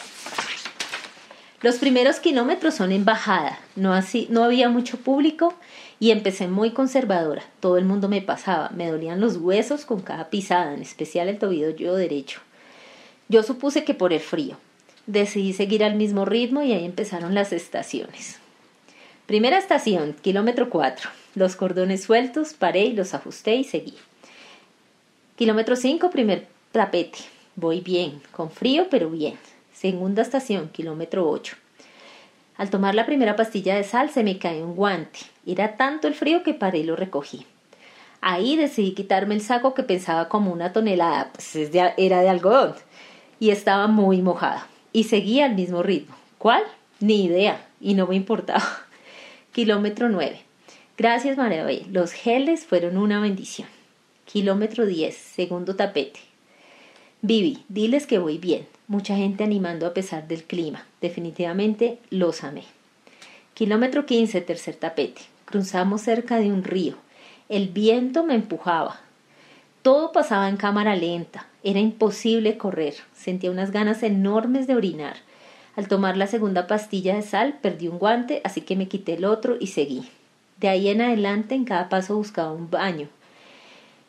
Los 1.61 1.75
primeros 1.75 2.19
kilómetros 2.19 2.73
son 2.73 2.91
en 2.91 3.05
bajada, 3.05 3.57
no, 3.77 3.93
así, 3.93 4.27
no 4.29 4.43
había 4.43 4.67
mucho 4.67 4.97
público 4.97 5.53
y 6.01 6.09
empecé 6.09 6.47
muy 6.47 6.71
conservadora. 6.71 7.43
Todo 7.59 7.77
el 7.77 7.85
mundo 7.85 8.09
me 8.09 8.23
pasaba, 8.23 8.71
me 8.71 8.89
dolían 8.89 9.21
los 9.21 9.37
huesos 9.37 9.85
con 9.85 10.01
cada 10.01 10.31
pisada, 10.31 10.73
en 10.73 10.81
especial 10.81 11.27
el 11.29 11.37
tobillo 11.37 11.93
derecho. 11.93 12.41
Yo 13.29 13.43
supuse 13.43 13.83
que 13.83 13.93
por 13.93 14.11
el 14.11 14.19
frío. 14.19 14.57
Decidí 15.05 15.53
seguir 15.53 15.83
al 15.83 15.93
mismo 15.93 16.25
ritmo 16.25 16.63
y 16.63 16.73
ahí 16.73 16.85
empezaron 16.85 17.35
las 17.35 17.53
estaciones. 17.53 18.39
Primera 19.27 19.59
estación, 19.59 20.15
kilómetro 20.23 20.71
4. 20.71 21.07
Los 21.35 21.55
cordones 21.55 22.01
sueltos, 22.01 22.55
paré 22.55 22.85
y 22.85 22.93
los 22.93 23.13
ajusté 23.13 23.53
y 23.57 23.63
seguí. 23.63 23.93
Kilómetro 25.35 25.75
5, 25.75 26.09
primer 26.09 26.47
tapete. 26.71 27.19
Voy 27.55 27.81
bien, 27.81 28.23
con 28.31 28.49
frío 28.49 28.87
pero 28.89 29.11
bien. 29.11 29.35
Segunda 29.71 30.23
estación, 30.23 30.69
kilómetro 30.69 31.29
8. 31.29 31.60
Al 32.61 32.69
tomar 32.69 32.93
la 32.93 33.07
primera 33.07 33.35
pastilla 33.35 33.75
de 33.75 33.83
sal 33.83 34.11
se 34.11 34.23
me 34.23 34.37
cae 34.37 34.61
un 34.61 34.75
guante. 34.75 35.21
Era 35.47 35.77
tanto 35.77 36.07
el 36.07 36.13
frío 36.13 36.43
que 36.43 36.53
paré 36.53 36.77
y 36.77 36.83
lo 36.83 36.95
recogí. 36.95 37.47
Ahí 38.21 38.55
decidí 38.55 38.91
quitarme 38.91 39.33
el 39.33 39.41
saco 39.41 39.73
que 39.73 39.81
pensaba 39.81 40.29
como 40.29 40.53
una 40.53 40.71
tonelada, 40.71 41.31
pues 41.33 41.55
era 41.97 42.21
de 42.21 42.29
algodón, 42.29 42.75
y 43.39 43.49
estaba 43.49 43.87
muy 43.87 44.21
mojada. 44.21 44.67
Y 44.93 45.05
seguía 45.05 45.45
al 45.45 45.55
mismo 45.55 45.81
ritmo. 45.81 46.15
¿Cuál? 46.37 46.61
Ni 46.99 47.25
idea, 47.25 47.65
y 47.79 47.95
no 47.95 48.05
me 48.05 48.15
importaba. 48.15 48.61
Kilómetro 49.53 50.09
9. 50.09 50.39
Gracias, 50.99 51.37
María 51.37 51.65
Los 51.89 52.11
geles 52.11 52.67
fueron 52.67 52.95
una 52.95 53.19
bendición. 53.19 53.69
Kilómetro 54.25 54.85
10. 54.85 55.15
Segundo 55.15 55.75
tapete. 55.75 56.19
Vivi, 57.23 57.65
diles 57.69 58.05
que 58.05 58.19
voy 58.19 58.37
bien. 58.37 58.67
Mucha 58.91 59.15
gente 59.15 59.45
animando 59.45 59.87
a 59.87 59.93
pesar 59.93 60.27
del 60.27 60.43
clima. 60.43 60.83
Definitivamente 60.99 61.99
los 62.09 62.43
amé. 62.43 62.65
Kilómetro 63.53 64.05
15. 64.05 64.41
Tercer 64.41 64.75
tapete. 64.75 65.21
Cruzamos 65.45 66.01
cerca 66.01 66.39
de 66.39 66.51
un 66.51 66.65
río. 66.65 66.95
El 67.47 67.69
viento 67.69 68.25
me 68.25 68.35
empujaba. 68.35 68.99
Todo 69.81 70.11
pasaba 70.11 70.49
en 70.49 70.57
cámara 70.57 70.97
lenta. 70.97 71.47
Era 71.63 71.79
imposible 71.79 72.57
correr. 72.57 72.95
Sentía 73.13 73.49
unas 73.49 73.71
ganas 73.71 74.03
enormes 74.03 74.67
de 74.67 74.75
orinar. 74.75 75.15
Al 75.77 75.87
tomar 75.87 76.17
la 76.17 76.27
segunda 76.27 76.67
pastilla 76.67 77.15
de 77.15 77.21
sal 77.21 77.59
perdí 77.61 77.87
un 77.87 77.97
guante, 77.97 78.41
así 78.43 78.59
que 78.59 78.75
me 78.75 78.89
quité 78.89 79.13
el 79.13 79.23
otro 79.23 79.55
y 79.57 79.67
seguí. 79.67 80.09
De 80.59 80.67
ahí 80.67 80.89
en 80.89 80.99
adelante 80.99 81.55
en 81.55 81.63
cada 81.63 81.87
paso 81.87 82.17
buscaba 82.17 82.51
un 82.51 82.69
baño. 82.69 83.07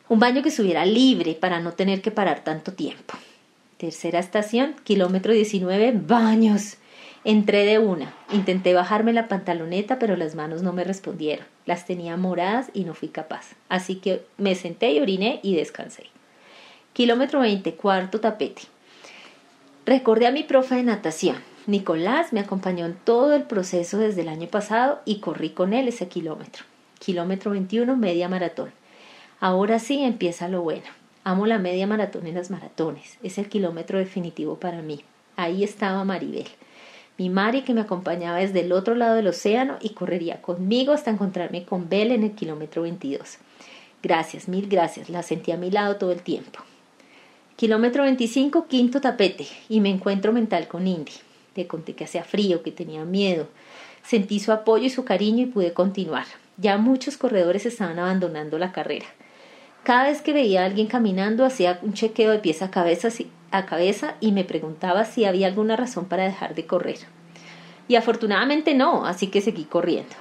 Un 0.09 0.19
baño 0.19 0.43
que 0.43 0.49
estuviera 0.49 0.85
libre 0.85 1.35
para 1.35 1.61
no 1.61 1.71
tener 1.71 2.03
que 2.03 2.11
parar 2.11 2.43
tanto 2.43 2.73
tiempo. 2.73 3.15
Tercera 3.83 4.21
estación, 4.21 4.77
kilómetro 4.85 5.33
19, 5.33 5.95
baños. 6.07 6.77
Entré 7.25 7.67
de 7.67 7.81
una. 7.81 8.15
Intenté 8.33 8.75
bajarme 8.75 9.13
la 9.13 9.27
pantaloneta, 9.27 9.99
pero 9.99 10.17
las 10.17 10.37
manos 10.37 10.63
no 10.63 10.73
me 10.73 10.85
respondieron. 10.85 11.45
Las 11.67 11.85
tenía 11.85 12.17
moradas 12.17 12.71
y 12.75 12.85
no 12.85 12.95
fui 12.95 13.09
capaz. 13.09 13.57
Así 13.69 13.97
que 13.97 14.25
me 14.39 14.55
senté 14.55 14.93
y 14.93 15.01
oriné 15.01 15.41
y 15.43 15.57
descansé. 15.57 16.05
Kilómetro 16.93 17.41
20, 17.41 17.75
cuarto 17.75 18.21
tapete. 18.21 18.63
Recordé 19.85 20.29
a 20.29 20.31
mi 20.31 20.45
profe 20.45 20.77
de 20.77 20.85
natación. 20.85 21.39
Nicolás 21.67 22.33
me 22.33 22.39
acompañó 22.39 22.87
en 22.87 22.95
todo 22.95 23.35
el 23.35 23.43
proceso 23.43 23.99
desde 23.99 24.21
el 24.21 24.29
año 24.29 24.47
pasado 24.47 25.01
y 25.05 25.19
corrí 25.19 25.51
con 25.51 25.73
él 25.73 25.89
ese 25.89 26.07
kilómetro. 26.07 26.63
Kilómetro 27.01 27.51
21, 27.51 27.97
media 27.97 28.29
maratón. 28.29 28.71
Ahora 29.41 29.81
sí 29.81 30.05
empieza 30.05 30.47
lo 30.47 30.63
bueno. 30.63 31.02
Amo 31.25 31.47
la 31.47 31.59
media 31.59 31.87
maratón 31.87 32.27
en 32.27 32.35
las 32.35 32.51
maratones. 32.51 33.19
Es 33.23 33.39
el 33.39 33.49
kilómetro 33.49 33.99
definitivo 33.99 34.57
para 34.57 34.83
mí. 34.83 35.03
Ahí 35.37 35.63
estaba 35.63 36.05
Maribel, 36.05 36.49
mi 37.19 37.31
Mari 37.31 37.63
que 37.63 37.75
me 37.75 37.83
acompañaba 37.83 38.39
desde 38.39 38.61
el 38.61 38.73
otro 38.73 38.95
lado 38.95 39.15
del 39.15 39.29
océano 39.29 39.77
y 39.81 39.91
correría 39.91 40.43
conmigo 40.43 40.93
hasta 40.93 41.11
encontrarme 41.11 41.65
con 41.65 41.89
Bel 41.89 42.11
en 42.11 42.25
el 42.25 42.33
kilómetro 42.33 42.83
22. 42.83 43.39
Gracias, 44.03 44.49
mil 44.49 44.69
gracias. 44.69 45.09
La 45.11 45.23
sentí 45.23 45.53
a 45.53 45.57
mi 45.57 45.71
lado 45.71 45.97
todo 45.97 46.11
el 46.11 46.23
tiempo. 46.23 46.59
Kilómetro 47.55 48.03
25, 48.03 48.67
quinto 48.67 49.01
tapete, 49.01 49.47
y 49.69 49.81
me 49.81 49.91
encuentro 49.91 50.33
mental 50.33 50.67
con 50.67 50.89
Indy. 50.89 51.13
Le 51.55 51.69
conté 51.69 51.95
que 51.95 52.05
hacía 52.05 52.25
frío, 52.25 52.63
que 52.63 52.73
tenía 52.73 53.05
miedo. 53.05 53.47
Sentí 54.03 54.41
su 54.41 54.51
apoyo 54.51 54.87
y 54.87 54.91
su 54.91 55.05
cariño 55.05 55.45
y 55.45 55.47
pude 55.47 55.73
continuar. 55.73 56.27
Ya 56.57 56.79
muchos 56.79 57.17
corredores 57.17 57.67
estaban 57.67 57.99
abandonando 57.99 58.59
la 58.59 58.73
carrera. 58.73 59.07
Cada 59.83 60.05
vez 60.05 60.23
que 60.23 60.33
veía 60.33 60.63
a 60.63 60.67
alguien 60.67 60.87
caminando 60.87 61.45
hacía 61.45 61.81
un 61.83 61.93
chequeo 61.93 62.31
de 62.31 62.39
pies 62.39 62.63
a 62.63 62.71
cabeza, 62.71 64.15
y 64.21 64.33
me 64.33 64.45
preguntaba 64.45 65.05
si 65.05 65.25
había 65.25 65.49
alguna 65.49 65.77
razón 65.77 66.05
para 66.05 66.25
dejar 66.25 66.55
de 66.55 66.67
correr. 66.67 66.99
Y 67.89 67.97
afortunadamente 67.97 68.75
no, 68.75 69.05
así 69.07 69.27
que 69.27 69.41
seguí 69.41 69.65
corriendo. 69.65 70.15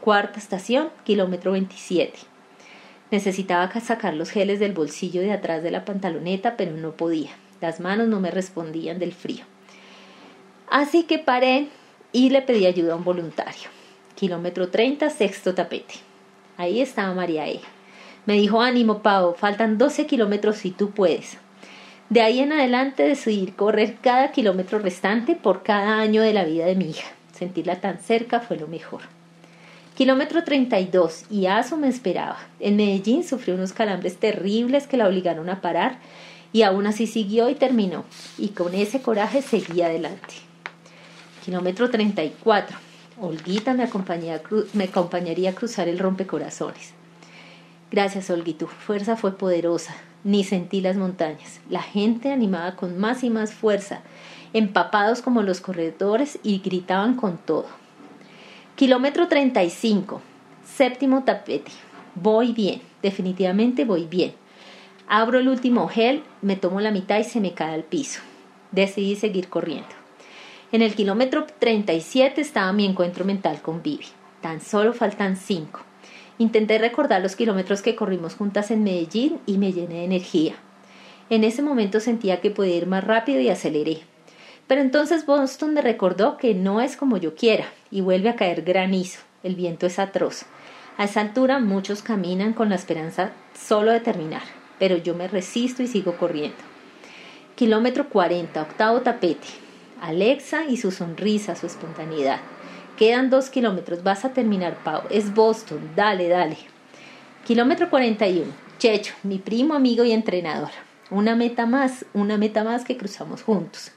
Cuarta 0.00 0.38
estación, 0.38 0.90
kilómetro 1.04 1.52
27. 1.52 2.18
Necesitaba 3.10 3.68
sacar 3.80 4.14
los 4.14 4.30
geles 4.30 4.60
del 4.60 4.72
bolsillo 4.72 5.20
de 5.20 5.32
atrás 5.32 5.62
de 5.62 5.72
la 5.72 5.84
pantaloneta, 5.84 6.56
pero 6.56 6.72
no 6.72 6.92
podía. 6.92 7.30
Las 7.60 7.80
manos 7.80 8.08
no 8.08 8.20
me 8.20 8.30
respondían 8.30 8.98
del 8.98 9.12
frío. 9.12 9.44
Así 10.70 11.02
que 11.02 11.18
paré 11.18 11.68
y 12.12 12.30
le 12.30 12.40
pedí 12.40 12.66
ayuda 12.66 12.94
a 12.94 12.96
un 12.96 13.04
voluntario. 13.04 13.68
Kilómetro 14.14 14.70
30, 14.70 15.10
sexto 15.10 15.54
tapete. 15.54 15.96
Ahí 16.56 16.80
estaba 16.80 17.12
María 17.14 17.48
E. 17.48 17.60
Me 18.24 18.34
dijo, 18.34 18.60
ánimo, 18.60 19.02
Pau, 19.02 19.34
faltan 19.34 19.78
12 19.78 20.06
kilómetros 20.06 20.64
y 20.64 20.70
tú 20.70 20.90
puedes. 20.90 21.38
De 22.08 22.20
ahí 22.20 22.40
en 22.40 22.52
adelante 22.52 23.02
decidí 23.02 23.46
correr 23.48 23.96
cada 24.00 24.32
kilómetro 24.32 24.78
restante 24.78 25.34
por 25.34 25.62
cada 25.62 25.98
año 25.98 26.22
de 26.22 26.32
la 26.32 26.44
vida 26.44 26.66
de 26.66 26.76
mi 26.76 26.90
hija. 26.90 27.08
Sentirla 27.32 27.80
tan 27.80 27.98
cerca 27.98 28.40
fue 28.40 28.58
lo 28.58 28.68
mejor. 28.68 29.00
Kilómetro 29.96 30.44
32 30.44 31.24
y 31.30 31.46
Aso 31.46 31.76
me 31.76 31.88
esperaba. 31.88 32.38
En 32.60 32.76
Medellín 32.76 33.24
sufrió 33.24 33.54
unos 33.54 33.72
calambres 33.72 34.18
terribles 34.18 34.86
que 34.86 34.96
la 34.96 35.08
obligaron 35.08 35.50
a 35.50 35.60
parar 35.60 35.98
y 36.52 36.62
aún 36.62 36.86
así 36.86 37.06
siguió 37.06 37.48
y 37.48 37.54
terminó. 37.54 38.04
Y 38.38 38.48
con 38.48 38.74
ese 38.74 39.02
coraje 39.02 39.42
seguí 39.42 39.82
adelante. 39.82 40.34
Kilómetro 41.44 41.90
34. 41.90 42.76
Olguita 43.20 43.74
me, 43.74 43.88
me 44.74 44.84
acompañaría 44.84 45.50
a 45.50 45.54
cruzar 45.54 45.88
el 45.88 45.98
rompecorazones. 45.98 46.94
Gracias, 47.92 48.30
Olguita. 48.30 48.60
Tu 48.60 48.66
fuerza 48.66 49.16
fue 49.16 49.38
poderosa 49.38 49.94
ni 50.24 50.44
sentí 50.44 50.80
las 50.80 50.96
montañas. 50.96 51.60
La 51.68 51.82
gente 51.82 52.32
animaba 52.32 52.76
con 52.76 52.98
más 52.98 53.24
y 53.24 53.30
más 53.30 53.52
fuerza, 53.52 54.02
empapados 54.52 55.22
como 55.22 55.42
los 55.42 55.60
corredores 55.60 56.38
y 56.42 56.58
gritaban 56.58 57.16
con 57.16 57.38
todo. 57.38 57.66
Kilómetro 58.76 59.28
35, 59.28 60.20
séptimo 60.64 61.24
tapete. 61.24 61.70
Voy 62.14 62.52
bien, 62.52 62.82
definitivamente 63.02 63.84
voy 63.84 64.06
bien. 64.06 64.32
Abro 65.08 65.38
el 65.38 65.48
último 65.48 65.88
gel, 65.88 66.22
me 66.40 66.56
tomo 66.56 66.80
la 66.80 66.90
mitad 66.90 67.18
y 67.18 67.24
se 67.24 67.40
me 67.40 67.52
cae 67.52 67.74
al 67.74 67.84
piso. 67.84 68.20
Decidí 68.70 69.16
seguir 69.16 69.48
corriendo. 69.48 69.88
En 70.70 70.80
el 70.80 70.94
kilómetro 70.94 71.46
37 71.58 72.40
estaba 72.40 72.72
mi 72.72 72.86
encuentro 72.86 73.24
mental 73.24 73.60
con 73.60 73.82
Vivi. 73.82 74.06
Tan 74.40 74.60
solo 74.62 74.94
faltan 74.94 75.36
cinco. 75.36 75.80
Intenté 76.42 76.78
recordar 76.78 77.22
los 77.22 77.36
kilómetros 77.36 77.82
que 77.82 77.94
corrimos 77.94 78.34
juntas 78.34 78.72
en 78.72 78.82
Medellín 78.82 79.38
y 79.46 79.58
me 79.58 79.72
llené 79.72 79.98
de 79.98 80.04
energía. 80.06 80.54
En 81.30 81.44
ese 81.44 81.62
momento 81.62 82.00
sentía 82.00 82.40
que 82.40 82.50
podía 82.50 82.74
ir 82.74 82.88
más 82.88 83.04
rápido 83.04 83.40
y 83.40 83.48
aceleré. 83.48 84.00
Pero 84.66 84.80
entonces 84.80 85.24
Boston 85.24 85.72
me 85.72 85.82
recordó 85.82 86.38
que 86.38 86.52
no 86.54 86.80
es 86.80 86.96
como 86.96 87.16
yo 87.16 87.36
quiera 87.36 87.66
y 87.92 88.00
vuelve 88.00 88.28
a 88.28 88.34
caer 88.34 88.62
granizo. 88.62 89.20
El 89.44 89.54
viento 89.54 89.86
es 89.86 90.00
atroz. 90.00 90.42
A 90.98 91.04
esa 91.04 91.20
altura 91.20 91.60
muchos 91.60 92.02
caminan 92.02 92.54
con 92.54 92.70
la 92.70 92.74
esperanza 92.74 93.30
solo 93.56 93.92
de 93.92 94.00
terminar, 94.00 94.42
pero 94.80 94.96
yo 94.96 95.14
me 95.14 95.28
resisto 95.28 95.84
y 95.84 95.86
sigo 95.86 96.16
corriendo. 96.16 96.58
Kilómetro 97.54 98.08
40, 98.08 98.60
octavo 98.60 99.02
tapete. 99.02 99.46
Alexa 100.00 100.64
y 100.64 100.76
su 100.76 100.90
sonrisa, 100.90 101.54
su 101.54 101.66
espontaneidad. 101.66 102.40
Quedan 102.96 103.30
dos 103.30 103.48
kilómetros, 103.48 104.02
vas 104.02 104.24
a 104.24 104.32
terminar, 104.32 104.76
Pau. 104.84 105.02
Es 105.10 105.34
Boston, 105.34 105.92
dale, 105.96 106.28
dale. 106.28 106.58
Kilómetro 107.46 107.88
41. 107.88 108.52
Checho, 108.78 109.14
mi 109.22 109.38
primo, 109.38 109.74
amigo 109.74 110.04
y 110.04 110.12
entrenador. 110.12 110.70
Una 111.10 111.34
meta 111.34 111.66
más, 111.66 112.04
una 112.14 112.36
meta 112.36 112.64
más 112.64 112.84
que 112.84 112.96
cruzamos 112.96 113.42
juntos. 113.42 113.92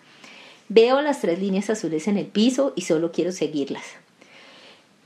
Veo 0.69 1.01
las 1.01 1.21
tres 1.21 1.39
líneas 1.39 1.69
azules 1.69 2.07
en 2.07 2.17
el 2.17 2.25
piso 2.25 2.73
y 2.75 2.81
solo 2.81 3.11
quiero 3.11 3.31
seguirlas. 3.31 3.83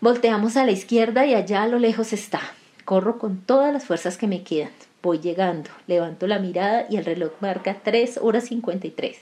Volteamos 0.02 0.56
a 0.56 0.66
la 0.66 0.72
izquierda 0.72 1.26
y 1.26 1.34
allá 1.34 1.64
a 1.64 1.68
lo 1.68 1.80
lejos 1.80 2.14
está. 2.14 2.42
Corro 2.86 3.20
con 3.20 3.42
todas 3.42 3.74
las 3.74 3.86
fuerzas 3.86 4.18
que 4.18 4.28
me 4.28 4.44
quedan. 4.44 4.72
Voy 5.02 5.20
llegando, 5.20 5.70
levanto 5.88 6.28
la 6.28 6.40
mirada 6.40 6.86
y 6.90 6.98
el 6.98 7.06
reloj 7.06 7.32
marca 7.42 7.78
3 7.84 8.20
horas 8.22 8.46
53. 8.46 9.18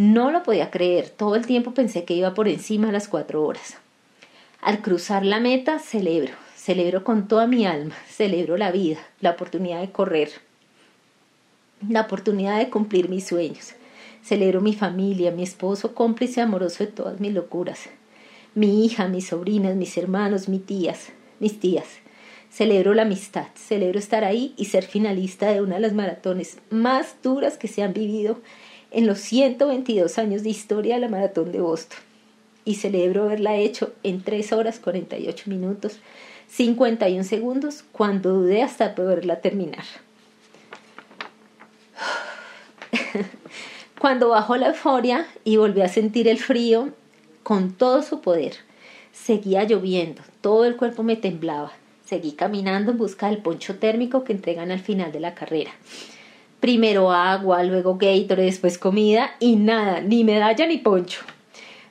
No 0.00 0.30
lo 0.30 0.42
podía 0.42 0.70
creer, 0.70 1.10
todo 1.10 1.36
el 1.36 1.44
tiempo 1.44 1.74
pensé 1.74 2.04
que 2.04 2.14
iba 2.14 2.32
por 2.32 2.48
encima 2.48 2.86
de 2.86 2.94
las 2.94 3.06
cuatro 3.06 3.44
horas. 3.44 3.76
Al 4.62 4.80
cruzar 4.80 5.26
la 5.26 5.40
meta, 5.40 5.78
celebro, 5.78 6.32
celebro 6.56 7.04
con 7.04 7.28
toda 7.28 7.46
mi 7.46 7.66
alma, 7.66 7.94
celebro 8.08 8.56
la 8.56 8.72
vida, 8.72 8.98
la 9.20 9.32
oportunidad 9.32 9.82
de 9.82 9.92
correr, 9.92 10.30
la 11.86 12.00
oportunidad 12.00 12.56
de 12.56 12.70
cumplir 12.70 13.10
mis 13.10 13.26
sueños. 13.26 13.74
Celebro 14.24 14.62
mi 14.62 14.72
familia, 14.72 15.32
mi 15.32 15.42
esposo, 15.42 15.94
cómplice 15.94 16.40
amoroso 16.40 16.82
de 16.82 16.92
todas 16.92 17.20
mis 17.20 17.34
locuras, 17.34 17.80
mi 18.54 18.86
hija, 18.86 19.06
mis 19.06 19.26
sobrinas, 19.26 19.76
mis 19.76 19.98
hermanos, 19.98 20.48
mis 20.48 20.64
tías, 20.64 21.08
mis 21.40 21.60
tías. 21.60 21.84
Celebro 22.50 22.94
la 22.94 23.02
amistad, 23.02 23.48
celebro 23.54 23.98
estar 23.98 24.24
ahí 24.24 24.54
y 24.56 24.64
ser 24.64 24.84
finalista 24.84 25.50
de 25.50 25.60
una 25.60 25.74
de 25.74 25.82
las 25.82 25.92
maratones 25.92 26.56
más 26.70 27.16
duras 27.22 27.58
que 27.58 27.68
se 27.68 27.82
han 27.82 27.92
vivido 27.92 28.38
en 28.90 29.06
los 29.06 29.20
122 29.20 30.18
años 30.18 30.42
de 30.42 30.50
historia 30.50 30.96
de 30.96 31.00
la 31.00 31.08
Maratón 31.08 31.52
de 31.52 31.60
Boston 31.60 31.98
y 32.64 32.76
celebro 32.76 33.24
haberla 33.24 33.56
hecho 33.56 33.92
en 34.02 34.22
3 34.22 34.52
horas 34.52 34.78
48 34.78 35.44
minutos 35.48 36.00
51 36.48 37.24
segundos 37.24 37.84
cuando 37.92 38.32
dudé 38.32 38.62
hasta 38.62 38.94
poderla 38.94 39.40
terminar. 39.40 39.84
cuando 44.00 44.30
bajó 44.30 44.56
la 44.56 44.68
euforia 44.68 45.26
y 45.44 45.56
volví 45.56 45.80
a 45.80 45.88
sentir 45.88 46.26
el 46.26 46.38
frío 46.38 46.90
con 47.44 47.72
todo 47.72 48.02
su 48.02 48.20
poder, 48.20 48.54
seguía 49.12 49.64
lloviendo, 49.64 50.22
todo 50.40 50.64
el 50.64 50.76
cuerpo 50.76 51.02
me 51.02 51.16
temblaba. 51.16 51.72
Seguí 52.04 52.32
caminando 52.32 52.90
en 52.90 52.98
busca 52.98 53.28
del 53.28 53.38
poncho 53.38 53.78
térmico 53.78 54.24
que 54.24 54.32
entregan 54.32 54.72
al 54.72 54.80
final 54.80 55.12
de 55.12 55.20
la 55.20 55.34
carrera. 55.34 55.70
Primero 56.60 57.10
agua, 57.10 57.62
luego 57.62 57.96
Gatorade, 57.96 58.44
después 58.44 58.76
comida 58.76 59.30
y 59.40 59.56
nada, 59.56 60.02
ni 60.02 60.24
medalla 60.24 60.66
ni 60.66 60.76
poncho. 60.76 61.22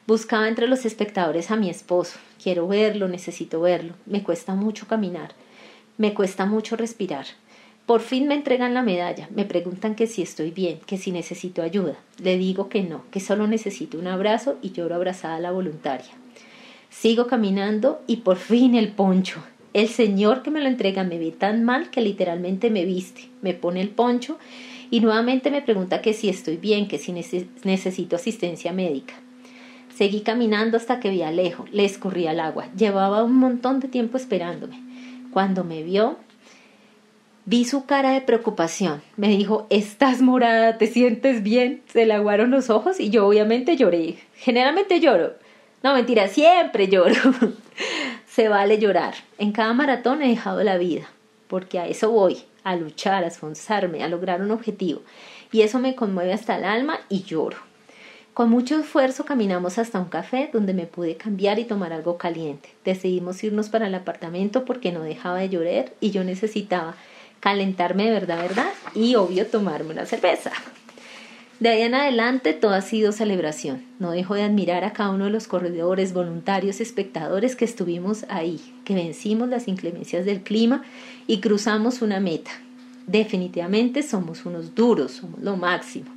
Buscaba 0.06 0.48
entre 0.48 0.68
los 0.68 0.86
espectadores 0.86 1.50
a 1.50 1.56
mi 1.56 1.72
esposo. 1.72 2.20
Quiero 2.42 2.68
verlo, 2.68 3.08
necesito 3.08 3.62
verlo. 3.62 3.96
Me 4.06 4.22
cuesta 4.22 4.54
mucho 4.54 4.88
caminar. 4.88 5.34
Me 5.98 6.14
cuesta 6.14 6.46
mucho 6.46 6.76
respirar. 6.76 7.26
Por 7.88 8.02
fin 8.02 8.28
me 8.28 8.36
entregan 8.36 8.76
la 8.76 8.84
medalla. 8.84 9.28
Me 9.34 9.44
preguntan 9.44 9.96
que 9.96 10.06
si 10.06 10.22
estoy 10.22 10.52
bien, 10.52 10.80
que 10.86 11.00
si 11.00 11.12
necesito 11.12 11.64
ayuda. 11.64 11.96
Le 12.22 12.38
digo 12.38 12.70
que 12.70 12.84
no, 12.84 13.04
que 13.10 13.20
solo 13.20 13.48
necesito 13.48 13.98
un 13.98 14.06
abrazo 14.06 14.58
y 14.62 14.72
lloro 14.72 14.94
abrazada 14.94 15.38
a 15.38 15.40
la 15.40 15.52
voluntaria. 15.52 16.12
Sigo 16.92 17.26
caminando 17.26 18.02
y 18.06 18.18
por 18.18 18.38
fin 18.38 18.76
el 18.76 18.92
poncho. 18.92 19.42
El 19.74 19.88
señor 19.88 20.42
que 20.42 20.52
me 20.52 20.62
lo 20.62 20.68
entrega 20.68 21.04
me 21.04 21.20
ve 21.20 21.32
tan 21.32 21.64
mal 21.64 21.92
que 21.92 22.02
literalmente 22.02 22.72
me 22.72 22.86
viste, 22.86 23.30
me 23.42 23.54
pone 23.54 23.82
el 23.82 23.90
poncho 23.90 24.40
y 24.90 25.00
nuevamente 25.02 25.52
me 25.52 25.62
pregunta 25.62 26.02
que 26.02 26.14
si 26.14 26.30
estoy 26.30 26.58
bien, 26.58 26.88
que 26.88 26.98
si 26.98 27.12
necesito 27.12 28.16
asistencia 28.16 28.74
médica. 28.74 29.14
Seguí 29.96 30.22
caminando 30.22 30.78
hasta 30.78 31.00
que 31.00 31.10
vi 31.10 31.22
a 31.22 31.28
Alejo, 31.28 31.66
le 31.72 31.86
escurrí 31.86 32.26
al 32.26 32.40
agua. 32.40 32.68
Llevaba 32.76 33.24
un 33.24 33.36
montón 33.36 33.80
de 33.80 33.90
tiempo 33.90 34.18
esperándome. 34.18 34.82
Cuando 35.32 35.64
me 35.64 35.84
vio, 35.84 36.18
vi 37.46 37.66
su 37.66 37.86
cara 37.86 38.12
de 38.12 38.22
preocupación. 38.22 39.02
Me 39.18 39.28
dijo, 39.28 39.68
estás 39.70 40.22
morada, 40.22 40.78
¿te 40.78 40.88
sientes 40.88 41.44
bien? 41.44 41.82
Se 41.92 42.06
le 42.06 42.14
aguaron 42.14 42.50
los 42.50 42.70
ojos 42.70 43.00
y 43.00 43.10
yo 43.10 43.28
obviamente 43.28 43.76
lloré. 43.76 44.18
Generalmente 44.36 45.00
lloro. 45.00 45.34
No, 45.84 45.94
mentira, 45.94 46.28
siempre 46.28 46.88
lloro. 46.88 47.16
Se 48.40 48.48
vale 48.48 48.80
llorar. 48.80 49.16
En 49.38 49.52
cada 49.52 49.74
maratón 49.74 50.22
he 50.22 50.30
dejado 50.30 50.64
la 50.64 50.78
vida, 50.78 51.10
porque 51.50 51.78
a 51.78 51.88
eso 51.88 52.10
voy, 52.10 52.38
a 52.64 52.78
luchar, 52.78 53.26
a 53.26 53.28
esforzarme, 53.28 54.02
a 54.02 54.08
lograr 54.08 54.42
un 54.42 54.52
objetivo. 54.52 55.02
Y 55.52 55.64
eso 55.64 55.78
me 55.78 55.94
conmueve 55.94 56.32
hasta 56.32 56.56
el 56.58 56.64
alma 56.64 57.02
y 57.10 57.24
lloro. 57.24 57.58
Con 58.34 58.50
mucho 58.50 58.80
esfuerzo 58.80 59.26
caminamos 59.26 59.78
hasta 59.78 60.00
un 60.00 60.08
café 60.08 60.50
donde 60.54 60.74
me 60.74 60.86
pude 60.86 61.18
cambiar 61.18 61.60
y 61.60 61.66
tomar 61.66 61.92
algo 61.92 62.18
caliente. 62.18 62.70
Decidimos 62.86 63.44
irnos 63.44 63.68
para 63.68 63.88
el 63.88 63.96
apartamento 63.96 64.64
porque 64.64 64.94
no 64.94 65.02
dejaba 65.02 65.40
de 65.40 65.50
llorar 65.50 65.92
y 66.00 66.12
yo 66.12 66.24
necesitaba 66.24 66.96
calentarme 67.42 68.06
de 68.06 68.12
verdad, 68.12 68.42
verdad 68.42 68.70
y 68.96 69.16
obvio 69.16 69.48
tomarme 69.48 69.92
una 69.92 70.06
cerveza. 70.06 70.54
De 71.60 71.68
ahí 71.68 71.82
en 71.82 71.94
adelante 71.94 72.54
todo 72.54 72.72
ha 72.72 72.82
sido 72.82 73.12
celebración. 73.12 73.84
No 74.00 74.12
dejo 74.12 74.34
de 74.34 74.44
admirar 74.44 74.86
a 74.86 74.94
cada 74.94 75.10
uno 75.10 75.26
de 75.26 75.32
los 75.32 75.48
corredores, 75.48 76.14
voluntarios, 76.14 76.80
espectadores 76.80 77.58
que 77.58 77.66
estuvimos 77.66 78.26
ahí, 78.30 78.62
que 78.86 78.96
vencimos 78.96 79.50
las 79.50 79.68
inclemencias 79.68 80.24
del 80.24 80.42
clima 80.42 80.86
y 81.28 81.42
cruzamos 81.42 82.02
una 82.02 82.22
meta. 82.22 82.52
Definitivamente 83.08 84.04
somos 84.04 84.46
unos 84.46 84.74
duros, 84.74 85.12
somos 85.12 85.42
lo 85.42 85.58
máximo. 85.58 86.10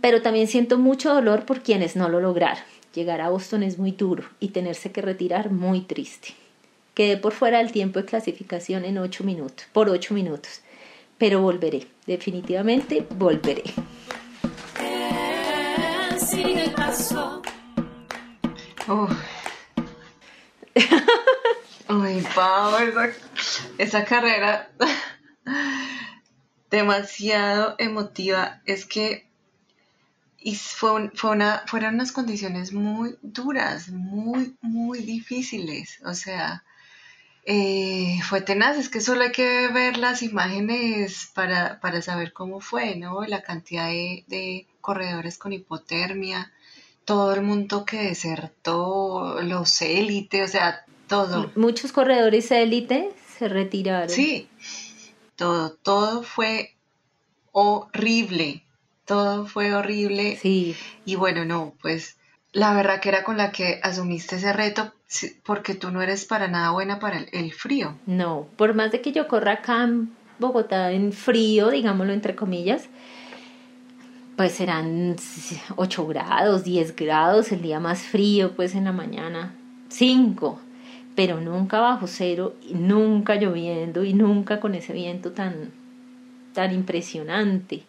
Pero 0.00 0.22
también 0.22 0.48
siento 0.48 0.76
mucho 0.76 1.14
dolor 1.14 1.44
por 1.44 1.60
quienes 1.60 1.94
no 1.94 2.08
lo 2.08 2.18
lograron. 2.18 2.64
Llegar 2.94 3.20
a 3.20 3.28
Boston 3.28 3.62
es 3.62 3.78
muy 3.78 3.92
duro 3.92 4.24
y 4.40 4.48
tenerse 4.48 4.90
que 4.90 5.02
retirar 5.02 5.52
muy 5.52 5.82
triste. 5.82 6.30
Quedé 6.94 7.16
por 7.16 7.32
fuera 7.32 7.58
del 7.58 7.70
tiempo 7.70 8.00
de 8.00 8.06
clasificación 8.06 8.84
en 8.84 8.98
ocho 8.98 9.22
minutos, 9.22 9.66
por 9.72 9.88
ocho 9.88 10.14
minutos. 10.14 10.62
pero 11.16 11.42
volveré, 11.42 11.86
definitivamente 12.06 13.04
volveré. 13.16 13.64
Sigue 16.28 16.64
el 16.64 16.72
paso. 16.74 17.40
Uf. 18.86 19.10
Pau, 22.34 22.76
esa, 23.78 24.04
carrera 24.04 24.70
demasiado 26.70 27.76
emotiva. 27.78 28.60
Es 28.66 28.84
que 28.84 29.30
fue, 30.54 31.10
fue 31.14 31.30
una, 31.30 31.64
fueron 31.66 31.94
unas 31.94 32.12
condiciones 32.12 32.74
muy 32.74 33.16
duras, 33.22 33.88
muy, 33.88 34.54
muy 34.60 34.98
difíciles. 34.98 35.98
O 36.04 36.12
sea, 36.12 36.62
eh, 37.46 38.20
fue 38.28 38.42
tenaz. 38.42 38.76
Es 38.76 38.90
que 38.90 39.00
solo 39.00 39.22
hay 39.22 39.32
que 39.32 39.68
ver 39.68 39.96
las 39.96 40.22
imágenes 40.22 41.30
para, 41.34 41.80
para 41.80 42.02
saber 42.02 42.34
cómo 42.34 42.60
fue, 42.60 42.96
¿no? 42.96 43.24
La 43.24 43.40
cantidad 43.40 43.88
de 43.88 44.67
corredores 44.80 45.38
con 45.38 45.52
hipotermia, 45.52 46.52
todo 47.04 47.34
el 47.34 47.42
mundo 47.42 47.84
que 47.84 48.02
desertó, 48.02 49.40
los 49.42 49.80
élite, 49.82 50.42
o 50.42 50.48
sea, 50.48 50.84
todo. 51.08 51.50
Muchos 51.56 51.92
corredores 51.92 52.50
élite 52.50 53.12
se 53.38 53.48
retiraron. 53.48 54.10
Sí, 54.10 54.48
todo, 55.36 55.70
todo 55.70 56.22
fue 56.22 56.74
horrible, 57.52 58.62
todo 59.04 59.46
fue 59.46 59.74
horrible. 59.74 60.36
Sí, 60.40 60.76
Y 61.04 61.16
bueno, 61.16 61.44
no, 61.44 61.74
pues 61.80 62.16
la 62.52 62.74
verdad 62.74 63.00
que 63.00 63.08
era 63.08 63.24
con 63.24 63.36
la 63.36 63.52
que 63.52 63.80
asumiste 63.82 64.36
ese 64.36 64.52
reto, 64.52 64.92
sí, 65.06 65.36
porque 65.44 65.74
tú 65.74 65.90
no 65.90 66.02
eres 66.02 66.24
para 66.24 66.48
nada 66.48 66.70
buena 66.70 66.98
para 66.98 67.18
el, 67.18 67.28
el 67.32 67.52
frío. 67.52 67.96
no, 68.06 68.46
por 68.56 68.74
más 68.74 68.92
de 68.92 69.00
que 69.00 69.12
yo 69.12 69.28
corra 69.28 69.52
acá 69.52 69.84
en 69.84 70.14
Bogotá 70.38 70.92
en 70.92 71.12
frío, 71.12 71.68
digámoslo 71.70 72.12
entre 72.12 72.36
comillas, 72.36 72.84
pues 74.38 74.52
serán 74.52 75.16
8 75.74 76.06
grados, 76.06 76.62
10 76.62 76.94
grados, 76.94 77.50
el 77.50 77.60
día 77.60 77.80
más 77.80 78.04
frío, 78.04 78.52
pues 78.54 78.76
en 78.76 78.84
la 78.84 78.92
mañana 78.92 79.52
5, 79.88 80.60
pero 81.16 81.40
nunca 81.40 81.80
bajo 81.80 82.06
cero, 82.06 82.54
y 82.62 82.74
nunca 82.74 83.34
lloviendo 83.34 84.04
y 84.04 84.14
nunca 84.14 84.60
con 84.60 84.76
ese 84.76 84.92
viento 84.92 85.32
tan, 85.32 85.72
tan 86.54 86.72
impresionante. 86.72 87.82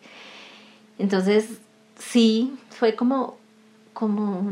Entonces, 0.98 1.62
sí, 2.00 2.56
fue 2.72 2.96
como, 2.96 3.38
como, 3.94 4.52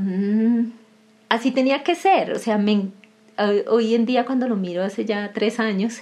así 1.30 1.50
tenía 1.50 1.82
que 1.84 1.96
ser, 1.96 2.32
o 2.32 2.38
sea, 2.38 2.64
hoy 3.70 3.96
en 3.96 4.06
día 4.06 4.24
cuando 4.24 4.48
lo 4.48 4.56
miro 4.56 4.84
hace 4.84 5.04
ya 5.04 5.32
tres 5.34 5.60
años, 5.60 6.02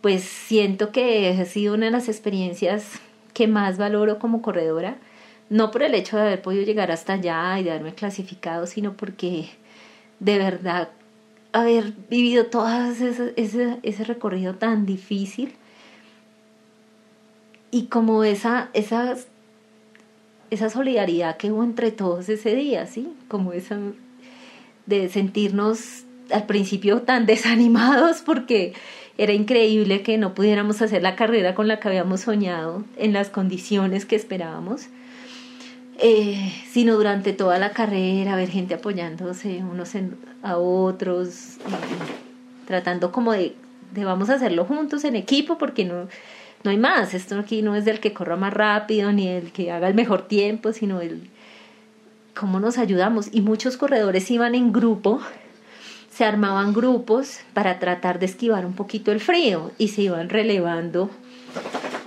pues 0.00 0.22
siento 0.22 0.92
que 0.92 1.36
ha 1.40 1.44
sido 1.44 1.74
una 1.74 1.86
de 1.86 1.92
las 1.92 2.08
experiencias 2.08 3.00
que 3.32 3.46
más 3.46 3.78
valoro 3.78 4.18
como 4.18 4.42
corredora, 4.42 4.96
no 5.50 5.70
por 5.70 5.82
el 5.82 5.94
hecho 5.94 6.16
de 6.16 6.22
haber 6.22 6.42
podido 6.42 6.64
llegar 6.64 6.90
hasta 6.90 7.14
allá 7.14 7.58
y 7.58 7.64
de 7.64 7.70
haberme 7.70 7.94
clasificado, 7.94 8.66
sino 8.66 8.94
porque 8.94 9.50
de 10.20 10.38
verdad 10.38 10.90
haber 11.52 11.92
vivido 12.08 12.46
todo 12.46 12.68
ese, 12.90 13.34
ese, 13.36 13.78
ese 13.82 14.04
recorrido 14.04 14.54
tan 14.54 14.86
difícil 14.86 15.54
y 17.70 17.86
como 17.86 18.24
esa, 18.24 18.70
esa, 18.74 19.16
esa 20.50 20.70
solidaridad 20.70 21.36
que 21.36 21.50
hubo 21.50 21.64
entre 21.64 21.90
todos 21.90 22.28
ese 22.28 22.54
día, 22.54 22.86
¿sí? 22.86 23.12
Como 23.28 23.52
esa 23.52 23.78
de 24.86 25.08
sentirnos 25.08 26.04
al 26.30 26.46
principio 26.46 27.02
tan 27.02 27.26
desanimados 27.26 28.22
porque 28.22 28.74
era 29.18 29.32
increíble 29.32 30.02
que 30.02 30.16
no 30.18 30.34
pudiéramos 30.34 30.80
hacer 30.82 31.02
la 31.02 31.16
carrera 31.16 31.54
con 31.54 31.68
la 31.68 31.78
que 31.80 31.88
habíamos 31.88 32.20
soñado 32.22 32.84
en 32.96 33.12
las 33.12 33.28
condiciones 33.28 34.06
que 34.06 34.16
esperábamos, 34.16 34.86
eh, 35.98 36.52
sino 36.70 36.94
durante 36.94 37.32
toda 37.32 37.58
la 37.58 37.70
carrera 37.70 38.36
ver 38.36 38.48
gente 38.48 38.74
apoyándose 38.74 39.62
unos 39.62 39.94
en- 39.94 40.16
a 40.42 40.56
otros, 40.56 41.58
y 41.68 42.66
tratando 42.66 43.12
como 43.12 43.32
de, 43.32 43.54
de 43.94 44.04
vamos 44.04 44.30
a 44.30 44.34
hacerlo 44.34 44.64
juntos 44.64 45.04
en 45.04 45.14
equipo 45.16 45.58
porque 45.58 45.84
no, 45.84 46.08
no 46.64 46.70
hay 46.70 46.78
más, 46.78 47.12
esto 47.12 47.38
aquí 47.38 47.60
no 47.60 47.76
es 47.76 47.84
del 47.84 48.00
que 48.00 48.12
corra 48.14 48.36
más 48.36 48.54
rápido 48.54 49.12
ni 49.12 49.28
el 49.28 49.52
que 49.52 49.70
haga 49.70 49.88
el 49.88 49.94
mejor 49.94 50.22
tiempo, 50.26 50.72
sino 50.72 51.00
el 51.02 51.28
cómo 52.34 52.58
nos 52.60 52.78
ayudamos. 52.78 53.28
Y 53.30 53.42
muchos 53.42 53.76
corredores 53.76 54.30
iban 54.30 54.54
en 54.54 54.72
grupo 54.72 55.20
se 56.12 56.24
armaban 56.24 56.72
grupos 56.74 57.38
para 57.54 57.78
tratar 57.78 58.18
de 58.18 58.26
esquivar 58.26 58.66
un 58.66 58.74
poquito 58.74 59.12
el 59.12 59.20
frío 59.20 59.72
y 59.78 59.88
se 59.88 60.02
iban 60.02 60.28
relevando 60.28 61.10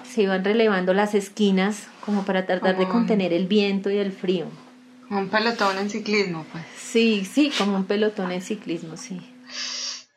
se 0.04 0.22
iban 0.24 0.44
relevando 0.46 0.94
las 0.94 1.14
esquinas 1.16 1.88
como 2.06 2.24
para 2.24 2.46
tratar 2.46 2.78
de 2.78 2.84
Como- 2.86 2.94
contener 3.00 3.34
el 3.34 3.48
viento 3.48 3.90
y 3.90 3.98
el 3.98 4.12
frío. 4.14 4.46
Un 5.10 5.28
pelotón 5.30 5.78
en 5.78 5.90
ciclismo, 5.90 6.46
pues. 6.52 6.64
Sí, 6.78 7.26
sí, 7.26 7.52
como 7.58 7.76
un 7.76 7.86
pelotón 7.86 8.32
en 8.32 8.42
ciclismo, 8.42 8.96
sí. 8.98 9.20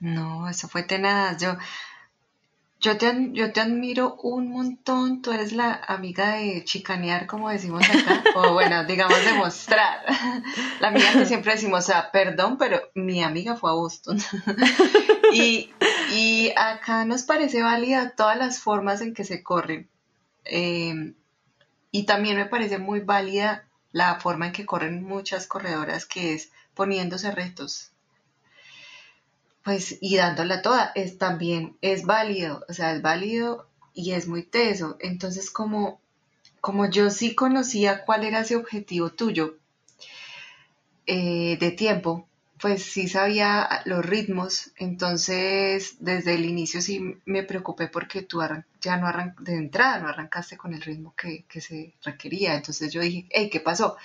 No, 0.01 0.48
eso 0.48 0.68
fue 0.68 0.83
tenaz. 0.85 1.38
Yo, 1.42 1.57
yo, 2.81 2.97
te, 2.97 3.07
ad- 3.07 3.33
yo 3.33 3.53
te 3.53 3.61
admiro 3.61 4.14
un 4.23 4.51
montón. 4.51 5.23
Tú 5.23 5.33
eres 5.33 5.53
la 5.53 5.75
amiga 5.87 6.37
de 6.37 6.64
chicanear, 6.64 7.27
como 7.27 7.51
decimos 7.51 7.83
acá. 7.88 8.23
o 8.37 8.53
bueno, 8.55 8.85
digamos, 8.85 9.23
demostrar. 9.25 10.05
La 10.81 10.88
amiga 10.88 11.12
que 11.12 11.27
siempre 11.27 11.53
decimos, 11.53 11.85
o 11.85 11.87
sea, 11.87 12.11
perdón, 12.11 12.57
pero 12.59 12.81
mi 12.95 13.23
amiga 13.23 13.57
fue 13.57 13.71
a 13.71 13.75
Boston. 13.75 14.19
y, 15.33 15.71
y 16.12 16.53
acá 16.57 17.05
nos 17.05 17.23
parece 17.23 17.62
válida 17.62 18.14
todas 18.17 18.37
las 18.38 18.61
formas 18.61 19.01
en 19.01 19.14
que 19.14 19.25
se 19.25 19.43
corren. 19.43 19.88
Eh, 20.45 21.14
y 21.91 22.05
también 22.05 22.37
me 22.37 22.47
parece 22.47 22.79
muy 22.79 23.01
válida 23.01 23.67
la 23.93 24.21
forma 24.21 24.47
en 24.47 24.53
que 24.53 24.67
corren 24.67 25.03
muchas 25.05 25.47
corredoras, 25.47 26.07
que 26.07 26.35
es 26.35 26.51
poniéndose 26.75 27.31
retos 27.31 27.91
pues 29.68 29.98
y 30.00 30.16
dándola 30.16 30.62
toda 30.62 30.92
es 30.94 31.18
también 31.18 31.76
es 31.83 32.07
válido 32.07 32.64
o 32.70 32.72
sea 32.72 32.94
es 32.94 33.02
válido 33.02 33.68
y 33.92 34.12
es 34.12 34.26
muy 34.26 34.42
teso. 34.42 34.96
Entonces 34.98 35.50
como 35.50 36.00
como 36.62 36.88
yo 36.88 37.11
sí 37.11 37.35
conocía 37.35 38.07
cuál 38.07 38.24
era 38.24 38.40
ese 38.40 38.57
objetivo 38.57 39.11
tuyo 39.11 39.59
eh, 41.04 41.59
de 41.61 41.70
tiempo 41.70 42.26
pues 42.59 42.83
sí 42.83 43.09
sabía 43.09 43.83
los 43.85 44.07
ritmos. 44.07 44.72
Entonces 44.78 45.96
desde 46.00 46.37
el 46.37 46.46
inicio 46.46 46.81
sí 46.81 47.18
me 47.26 47.42
preocupé 47.42 47.88
porque 47.88 48.22
tú 48.22 48.40
ya 48.81 48.96
no 48.96 49.07
arran 49.07 49.37
de 49.38 49.54
entrada 49.57 49.98
no 49.98 50.09
arrancaste 50.09 50.57
con 50.57 50.72
el 50.72 50.81
ritmo 50.81 51.14
que, 51.14 51.44
que 51.46 51.61
se 51.61 51.92
requería. 52.02 52.54
Entonces 52.54 52.90
yo 52.90 53.02
dije 53.02 53.26
hey 53.28 53.50
qué 53.52 53.61
pasó 53.61 53.98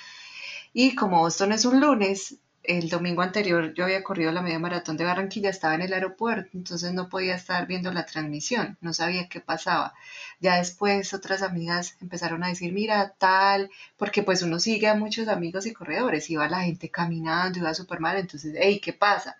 y 0.73 0.95
como 0.95 1.19
Boston 1.19 1.52
es 1.52 1.65
un 1.65 1.80
lunes, 1.80 2.36
el 2.63 2.89
domingo 2.89 3.21
anterior 3.21 3.73
yo 3.73 3.84
había 3.84 4.04
corrido 4.04 4.32
la 4.32 4.41
media 4.41 4.58
maratón 4.58 4.95
de 4.95 5.04
Barranquilla, 5.04 5.49
estaba 5.49 5.76
en 5.76 5.82
el 5.82 5.93
aeropuerto, 5.93 6.49
entonces 6.54 6.93
no 6.93 7.10
podía 7.10 7.36
estar 7.36 7.67
viendo 7.67 7.91
la 7.91 8.06
transmisión, 8.06 8.78
no 8.80 8.93
sabía 8.93 9.28
qué 9.28 9.41
pasaba. 9.41 9.93
Ya 10.39 10.58
después 10.58 11.13
otras 11.13 11.41
amigas 11.41 11.97
empezaron 12.02 12.43
a 12.43 12.47
decir, 12.47 12.71
mira, 12.71 13.13
tal, 13.17 13.69
porque 13.97 14.23
pues 14.23 14.41
uno 14.43 14.60
sigue 14.60 14.88
a 14.88 14.95
muchos 14.95 15.28
amigos 15.28 15.65
y 15.65 15.73
corredores, 15.73 16.30
iba 16.30 16.47
la 16.47 16.62
gente 16.62 16.89
caminando, 16.89 17.60
iba 17.60 17.73
súper 17.73 17.99
mal, 17.99 18.17
entonces, 18.17 18.56
hey, 18.58 18.80
¿qué 18.82 18.93
pasa? 18.93 19.36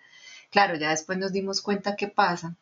Claro, 0.52 0.76
ya 0.76 0.90
después 0.90 1.18
nos 1.18 1.32
dimos 1.32 1.62
cuenta 1.62 1.96
qué 1.96 2.08
pasa. 2.10 2.56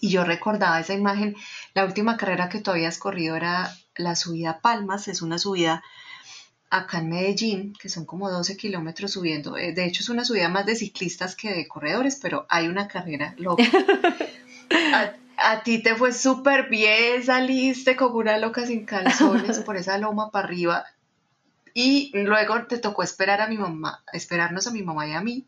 Y 0.00 0.10
yo 0.10 0.24
recordaba 0.24 0.78
esa 0.78 0.94
imagen, 0.94 1.36
la 1.74 1.84
última 1.84 2.16
carrera 2.16 2.48
que 2.48 2.60
tú 2.60 2.70
habías 2.70 2.98
corrido 2.98 3.34
era 3.34 3.74
la 3.96 4.14
subida 4.14 4.60
Palmas, 4.60 5.08
es 5.08 5.22
una 5.22 5.38
subida 5.38 5.82
acá 6.70 6.98
en 6.98 7.10
Medellín, 7.10 7.72
que 7.80 7.88
son 7.88 8.04
como 8.06 8.30
12 8.30 8.56
kilómetros 8.56 9.12
subiendo. 9.12 9.56
Eh, 9.56 9.72
De 9.72 9.84
hecho, 9.86 10.02
es 10.02 10.08
una 10.08 10.24
subida 10.24 10.48
más 10.48 10.66
de 10.66 10.76
ciclistas 10.76 11.36
que 11.36 11.52
de 11.54 11.68
corredores, 11.68 12.18
pero 12.22 12.46
hay 12.48 12.68
una 12.68 12.88
carrera 12.88 13.34
loca. 13.38 13.64
A, 14.92 15.12
a 15.38 15.62
ti 15.62 15.80
te 15.82 15.94
fue 15.94 16.12
súper 16.12 16.68
bien, 16.68 17.22
saliste 17.24 17.94
como 17.94 18.16
una 18.18 18.36
loca 18.38 18.66
sin 18.66 18.84
calzones 18.84 19.60
por 19.60 19.76
esa 19.76 19.96
loma 19.98 20.30
para 20.30 20.46
arriba. 20.48 20.84
Y 21.74 22.10
luego 22.14 22.66
te 22.66 22.78
tocó 22.78 23.02
esperar 23.02 23.40
a 23.40 23.48
mi 23.48 23.58
mamá, 23.58 24.02
esperarnos 24.12 24.66
a 24.66 24.72
mi 24.72 24.82
mamá 24.82 25.06
y 25.06 25.12
a 25.12 25.20
mí. 25.20 25.46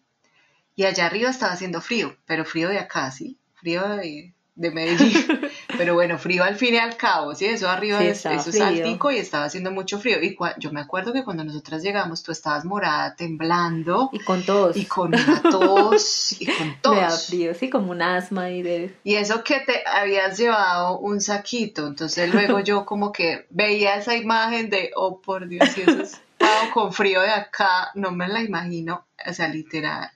Y 0.76 0.84
allá 0.84 1.07
arriba 1.07 1.30
estaba 1.30 1.53
haciendo 1.53 1.80
frío, 1.80 2.16
pero 2.26 2.45
frío 2.45 2.68
de 2.68 2.78
acá, 2.78 3.11
¿sí? 3.11 3.38
Frío 3.57 3.88
de, 3.97 4.34
de 4.55 4.70
Medellín. 4.70 5.12
Pero 5.79 5.95
bueno, 5.95 6.18
frío 6.18 6.45
al 6.45 6.57
fin 6.57 6.74
y 6.74 6.79
al 6.79 6.97
cabo, 6.97 7.35
¿sí? 7.35 7.47
Eso 7.47 7.70
arriba 7.70 8.01
Sí, 8.01 8.09
es, 8.09 8.26
eso 8.26 8.51
es 8.51 8.61
altico 8.61 9.11
y 9.11 9.18
estaba 9.18 9.45
haciendo 9.45 9.70
mucho 9.70 9.99
frío. 9.99 10.20
Y 10.22 10.37
yo 10.59 10.72
me 10.72 10.81
acuerdo 10.81 11.12
que 11.12 11.24
cuando 11.24 11.45
nosotras 11.45 11.83
llegamos, 11.83 12.22
tú 12.22 12.33
estabas 12.33 12.64
morada, 12.64 13.14
temblando 13.14 14.11
Y 14.12 14.18
con 14.18 14.43
todos. 14.45 14.76
y 14.76 14.85
con 14.85 15.14
una 15.14 15.41
tos 15.43 16.41
y 16.41 16.47
con 16.47 16.68
Me 16.93 17.01
da 17.01 17.09
tos. 17.09 17.26
frío, 17.29 17.55
sí, 17.55 17.70
como 17.70 17.93
un 17.93 18.03
asma 18.03 18.51
y 18.51 18.62
de... 18.62 18.95
Y 19.05 19.14
eso 19.14 19.43
que 19.45 19.61
te 19.61 19.83
habías 19.87 20.37
llevado 20.37 20.99
un 20.99 21.20
saquito, 21.20 21.87
entonces 21.87 22.33
luego 22.33 22.61
yo 22.68 22.85
como 22.85 23.12
que 23.12 23.47
veía 23.51 23.97
esa 23.97 24.16
imagen 24.16 24.70
de, 24.70 24.91
oh 24.97 25.20
por 25.20 25.49
Dios, 25.49 25.68
si 25.70 25.83
eso 25.83 26.03
es 26.03 26.20
con 26.74 26.93
frío 26.93 27.20
de 27.20 27.31
acá, 27.31 27.91
no 27.95 28.11
me 28.11 28.29
la 28.29 28.43
imagino, 28.43 29.07
o 29.26 29.33
sea, 29.33 29.49
literal, 29.49 30.11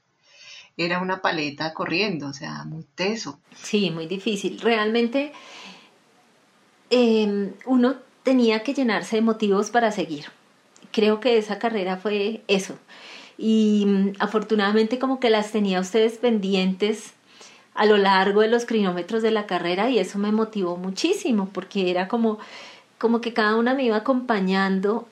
era 0.76 1.00
una 1.00 1.20
paleta 1.20 1.74
corriendo, 1.74 2.28
o 2.28 2.32
sea, 2.32 2.64
muy 2.64 2.84
teso. 2.94 3.38
Sí, 3.54 3.90
muy 3.90 4.06
difícil. 4.06 4.60
Realmente 4.60 5.32
em, 6.90 7.52
uno 7.66 7.96
tenía 8.22 8.62
que 8.62 8.74
llenarse 8.74 9.16
de 9.16 9.22
motivos 9.22 9.70
para 9.70 9.92
seguir. 9.92 10.26
Creo 10.90 11.20
que 11.20 11.38
esa 11.38 11.58
carrera 11.58 11.96
fue 11.96 12.42
eso. 12.48 12.76
Y 13.38 13.84
mm, 13.86 14.12
afortunadamente 14.18 14.98
como 14.98 15.20
que 15.20 15.30
las 15.30 15.52
tenía 15.52 15.80
ustedes 15.80 16.18
pendientes 16.18 17.14
a 17.74 17.86
lo 17.86 17.96
largo 17.96 18.42
de 18.42 18.48
los 18.48 18.66
crinómetros 18.66 19.22
de 19.22 19.30
la 19.30 19.46
carrera 19.46 19.88
y 19.90 19.98
eso 19.98 20.18
me 20.18 20.32
motivó 20.32 20.76
muchísimo 20.76 21.48
porque 21.52 21.90
era 21.90 22.06
como, 22.08 22.38
como 22.98 23.20
que 23.20 23.32
cada 23.32 23.56
una 23.56 23.74
me 23.74 23.84
iba 23.84 23.96
acompañando 23.96 25.08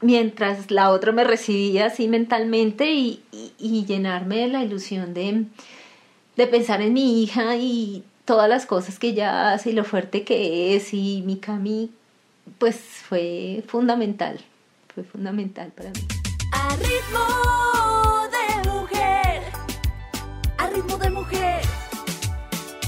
mientras 0.00 0.70
la 0.70 0.90
otra 0.90 1.12
me 1.12 1.24
recibía 1.24 1.86
así 1.86 2.08
mentalmente 2.08 2.92
y, 2.92 3.22
y, 3.58 3.84
llenarme 3.86 4.38
de 4.38 4.48
la 4.48 4.62
ilusión 4.62 5.14
de, 5.14 5.44
de 6.36 6.46
pensar 6.46 6.82
en 6.82 6.92
mi 6.92 7.22
hija 7.22 7.56
y 7.56 8.04
todas 8.24 8.48
las 8.48 8.66
cosas 8.66 8.98
que 8.98 9.08
ella 9.08 9.52
hace 9.52 9.70
y 9.70 9.72
lo 9.72 9.84
fuerte 9.84 10.24
que 10.24 10.76
es 10.76 10.92
y 10.92 11.22
mi 11.24 11.38
Cami 11.38 11.90
pues 12.58 12.76
fue 12.76 13.64
fundamental, 13.66 14.40
fue 14.94 15.04
fundamental 15.04 15.72
para 15.72 15.90
mí. 15.90 16.06
A 16.52 16.76
ritmo 16.76 18.28
de 18.30 18.70
mujer, 18.70 19.42
a 20.58 20.66
ritmo 20.68 20.96
de 20.96 21.10
mujer, 21.10 21.60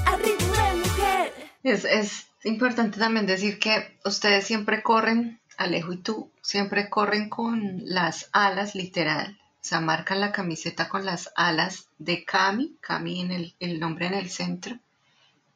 a 0.06 0.16
ritmo 0.16 0.52
de 0.52 0.76
mujer. 0.76 1.32
Es, 1.62 1.84
es 1.84 2.26
importante 2.44 2.98
también 2.98 3.26
decir 3.26 3.58
que 3.58 3.98
ustedes 4.04 4.46
siempre 4.46 4.82
corren, 4.82 5.40
Alejo 5.58 5.92
y 5.92 5.98
tú, 5.98 6.30
siempre 6.40 6.88
corren 6.88 7.28
con 7.28 7.82
las 7.84 8.30
alas 8.32 8.74
literal. 8.74 9.38
O 9.60 9.64
sea, 9.68 9.80
marcan 9.80 10.20
la 10.20 10.32
camiseta 10.32 10.88
con 10.88 11.04
las 11.04 11.30
alas 11.36 11.88
de 11.98 12.24
Cami, 12.24 12.76
Cami 12.80 13.20
en 13.20 13.32
el, 13.32 13.54
el 13.58 13.80
nombre 13.80 14.06
en 14.06 14.14
el 14.14 14.30
centro, 14.30 14.78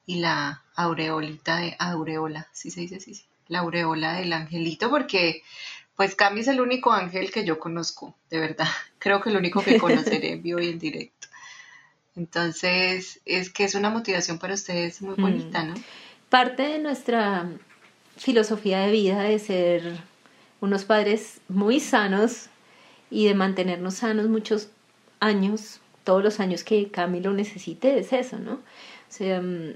y 0.04 0.16
la 0.16 0.64
aureolita 0.74 1.58
de 1.58 1.76
aureola, 1.78 2.48
¿sí 2.52 2.70
se 2.70 2.80
dice 2.80 2.96
así? 2.96 3.14
Sí, 3.14 3.24
la 3.46 3.60
aureola 3.60 4.14
del 4.14 4.32
angelito, 4.32 4.90
porque 4.90 5.42
pues 5.94 6.16
Cami 6.16 6.40
es 6.40 6.48
el 6.48 6.60
único 6.60 6.92
ángel 6.92 7.30
que 7.30 7.44
yo 7.44 7.60
conozco, 7.60 8.16
de 8.28 8.40
verdad. 8.40 8.66
Creo 8.98 9.20
que 9.20 9.30
el 9.30 9.36
único 9.36 9.62
que 9.62 9.78
conoceré 9.78 10.32
en 10.32 10.42
vivo 10.42 10.58
y 10.58 10.68
en 10.68 10.78
directo. 10.78 11.28
Entonces, 12.16 13.20
es 13.24 13.50
que 13.50 13.64
es 13.64 13.74
una 13.74 13.88
motivación 13.88 14.38
para 14.38 14.54
ustedes 14.54 15.00
muy 15.00 15.14
mm. 15.16 15.22
bonita, 15.22 15.64
¿no? 15.64 15.74
Parte 16.28 16.62
de 16.62 16.78
nuestra 16.78 17.48
filosofía 18.22 18.80
de 18.80 18.92
vida 18.92 19.22
de 19.24 19.38
ser 19.40 19.96
unos 20.60 20.84
padres 20.84 21.40
muy 21.48 21.80
sanos 21.80 22.46
y 23.10 23.26
de 23.26 23.34
mantenernos 23.34 23.94
sanos 23.94 24.28
muchos 24.28 24.68
años, 25.18 25.80
todos 26.04 26.22
los 26.22 26.38
años 26.38 26.62
que 26.62 26.88
Cami 26.88 27.20
lo 27.20 27.32
necesite, 27.32 27.98
es 27.98 28.12
eso, 28.12 28.38
¿no? 28.38 28.54
O 28.54 28.60
sea, 29.08 29.40
mm, 29.40 29.74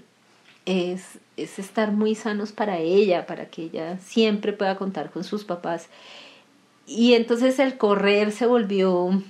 es, 0.65 1.19
es 1.37 1.59
estar 1.59 1.91
muy 1.91 2.15
sanos 2.15 2.53
para 2.53 2.79
ella, 2.79 3.27
para 3.27 3.47
que 3.47 3.65
ella 3.65 3.99
siempre 3.99 4.53
pueda 4.53 4.77
contar 4.77 5.11
con 5.11 5.25
sus 5.25 5.45
papás. 5.45 5.89
Y 6.87 7.15
entonces 7.15 7.59
el 7.59 7.77
correr 7.77 8.31
se 8.31 8.47
volvió, 8.47 9.23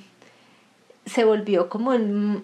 se 1.06 1.24
volvió 1.24 1.70
como 1.70 2.42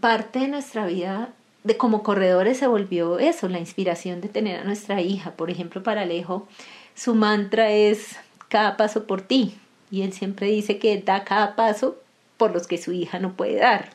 parte 0.00 0.40
de 0.40 0.48
nuestra 0.48 0.86
vida, 0.86 1.32
de 1.66 1.76
como 1.76 2.04
corredores 2.04 2.58
se 2.58 2.68
volvió 2.68 3.18
eso, 3.18 3.48
la 3.48 3.58
inspiración 3.58 4.20
de 4.20 4.28
tener 4.28 4.60
a 4.60 4.64
nuestra 4.64 5.00
hija. 5.00 5.32
Por 5.32 5.50
ejemplo, 5.50 5.82
para 5.82 6.02
Alejo, 6.02 6.46
su 6.94 7.16
mantra 7.16 7.72
es 7.72 8.16
cada 8.48 8.76
paso 8.76 9.06
por 9.06 9.20
ti. 9.22 9.58
Y 9.90 10.02
él 10.02 10.12
siempre 10.12 10.46
dice 10.46 10.78
que 10.78 10.96
da 11.02 11.24
cada 11.24 11.56
paso 11.56 11.96
por 12.36 12.52
los 12.52 12.68
que 12.68 12.78
su 12.78 12.92
hija 12.92 13.18
no 13.18 13.34
puede 13.34 13.56
dar. 13.56 13.90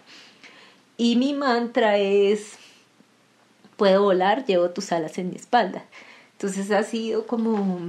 Y 0.98 1.16
mi 1.16 1.34
mantra 1.34 1.98
es 1.98 2.58
puedo 3.78 4.04
volar, 4.04 4.46
llevo 4.46 4.70
tus 4.72 4.92
alas 4.92 5.18
en 5.18 5.30
mi 5.30 5.38
espalda. 5.38 5.86
Entonces 6.34 6.72
ha 6.72 6.84
sido 6.84 7.26
como 7.26 7.80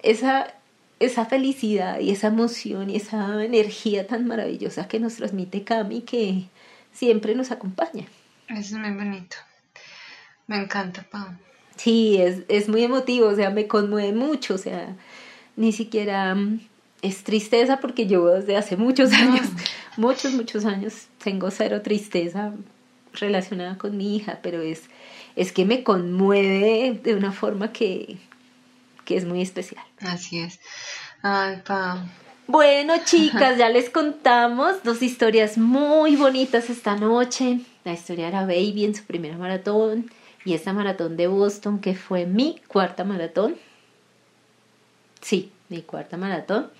esa, 0.00 0.54
esa 1.00 1.26
felicidad 1.26 1.98
y 1.98 2.10
esa 2.10 2.28
emoción 2.28 2.88
y 2.88 2.96
esa 2.96 3.44
energía 3.44 4.06
tan 4.06 4.28
maravillosa 4.28 4.86
que 4.86 5.00
nos 5.00 5.16
transmite 5.16 5.64
Cami 5.64 6.02
que 6.02 6.44
siempre 6.92 7.34
nos 7.34 7.50
acompaña. 7.50 8.06
Es 8.56 8.72
muy 8.72 8.90
bonito. 8.90 9.36
Me 10.46 10.56
encanta, 10.56 11.06
Pau. 11.10 11.28
Sí, 11.76 12.20
es, 12.20 12.42
es 12.48 12.68
muy 12.68 12.82
emotivo, 12.84 13.28
o 13.28 13.34
sea, 13.34 13.50
me 13.50 13.66
conmueve 13.66 14.12
mucho, 14.12 14.54
o 14.54 14.58
sea, 14.58 14.96
ni 15.56 15.72
siquiera 15.72 16.34
mm, 16.34 16.60
es 17.02 17.24
tristeza 17.24 17.78
porque 17.80 18.06
yo 18.06 18.26
desde 18.26 18.56
hace 18.56 18.76
muchos 18.76 19.12
años, 19.12 19.48
muchos, 19.96 20.32
muchos 20.32 20.64
años, 20.64 21.06
tengo 21.22 21.50
cero 21.50 21.80
tristeza 21.82 22.52
relacionada 23.14 23.78
con 23.78 23.96
mi 23.96 24.16
hija, 24.16 24.40
pero 24.42 24.60
es, 24.60 24.90
es 25.36 25.52
que 25.52 25.64
me 25.64 25.82
conmueve 25.82 27.00
de 27.02 27.14
una 27.14 27.32
forma 27.32 27.72
que, 27.72 28.18
que 29.04 29.16
es 29.16 29.24
muy 29.24 29.40
especial. 29.40 29.84
Así 30.00 30.40
es. 30.40 30.60
Ay, 31.22 31.62
pa. 31.64 32.04
Bueno, 32.50 32.94
chicas, 33.04 33.58
ya 33.58 33.68
les 33.68 33.90
contamos 33.90 34.82
dos 34.82 35.02
historias 35.02 35.56
muy 35.56 36.16
bonitas 36.16 36.68
esta 36.68 36.96
noche. 36.96 37.60
La 37.84 37.92
historia 37.92 38.26
de 38.26 38.32
la 38.32 38.40
Baby 38.40 38.86
en 38.86 38.96
su 38.96 39.04
primera 39.04 39.38
maratón 39.38 40.10
y 40.44 40.54
esta 40.54 40.72
maratón 40.72 41.16
de 41.16 41.28
Boston 41.28 41.78
que 41.78 41.94
fue 41.94 42.26
mi 42.26 42.60
cuarta 42.66 43.04
maratón. 43.04 43.56
Sí, 45.20 45.52
mi 45.68 45.82
cuarta 45.82 46.16
maratón, 46.16 46.72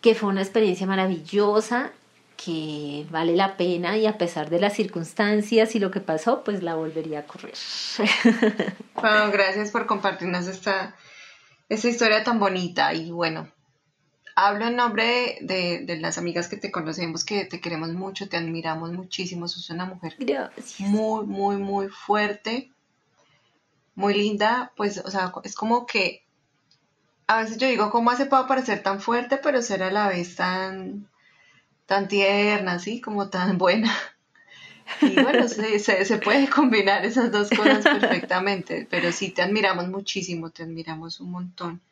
que 0.00 0.14
fue 0.14 0.30
una 0.30 0.40
experiencia 0.40 0.86
maravillosa 0.86 1.90
que 2.42 3.04
vale 3.10 3.36
la 3.36 3.58
pena 3.58 3.98
y 3.98 4.06
a 4.06 4.16
pesar 4.16 4.48
de 4.48 4.58
las 4.58 4.72
circunstancias 4.72 5.74
y 5.74 5.80
lo 5.80 5.90
que 5.90 6.00
pasó, 6.00 6.42
pues 6.44 6.62
la 6.62 6.76
volvería 6.76 7.18
a 7.18 7.26
correr. 7.26 7.52
Bueno, 8.94 9.30
gracias 9.30 9.70
por 9.70 9.84
compartirnos 9.84 10.46
esta, 10.46 10.96
esta 11.68 11.88
historia 11.88 12.24
tan 12.24 12.40
bonita 12.40 12.94
y 12.94 13.10
bueno, 13.10 13.48
hablo 14.46 14.68
en 14.68 14.76
nombre 14.76 15.38
de, 15.40 15.80
de, 15.84 15.96
las 15.98 16.16
amigas 16.16 16.46
que 16.46 16.56
te 16.56 16.70
conocemos, 16.70 17.24
que 17.24 17.44
te 17.44 17.60
queremos 17.60 17.92
mucho, 17.92 18.28
te 18.28 18.36
admiramos 18.36 18.92
muchísimo, 18.92 19.48
sos 19.48 19.68
una 19.70 19.84
mujer 19.84 20.14
muy, 20.78 21.26
muy, 21.26 21.56
muy 21.56 21.88
fuerte, 21.88 22.70
muy 23.96 24.14
linda, 24.14 24.72
pues, 24.76 24.98
o 25.04 25.10
sea, 25.10 25.32
es 25.42 25.56
como 25.56 25.86
que 25.86 26.24
a 27.26 27.38
veces 27.38 27.58
yo 27.58 27.66
digo, 27.66 27.90
¿cómo 27.90 28.10
hace 28.10 28.26
para 28.26 28.64
ser 28.64 28.80
tan 28.82 29.00
fuerte, 29.00 29.38
pero 29.38 29.60
ser 29.60 29.82
a 29.82 29.90
la 29.90 30.06
vez 30.08 30.36
tan 30.36 31.08
tan 31.86 32.06
tierna, 32.06 32.72
así 32.72 33.00
como 33.00 33.28
tan 33.30 33.58
buena. 33.58 33.92
Y 35.02 35.20
bueno, 35.20 35.46
se, 35.48 35.78
se, 35.78 36.16
puede 36.16 36.48
combinar 36.48 37.04
esas 37.04 37.30
dos 37.30 37.50
cosas 37.50 37.84
perfectamente, 37.84 38.86
pero 38.88 39.12
sí 39.12 39.32
te 39.32 39.42
admiramos 39.42 39.86
muchísimo, 39.88 40.48
te 40.48 40.62
admiramos 40.62 41.20
un 41.20 41.30
montón. 41.30 41.82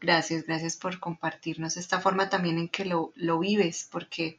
Gracias, 0.00 0.46
gracias 0.46 0.76
por 0.76 0.98
compartirnos 0.98 1.76
esta 1.76 2.00
forma 2.00 2.30
también 2.30 2.58
en 2.58 2.68
que 2.68 2.86
lo, 2.86 3.12
lo 3.16 3.38
vives, 3.38 3.86
porque, 3.90 4.38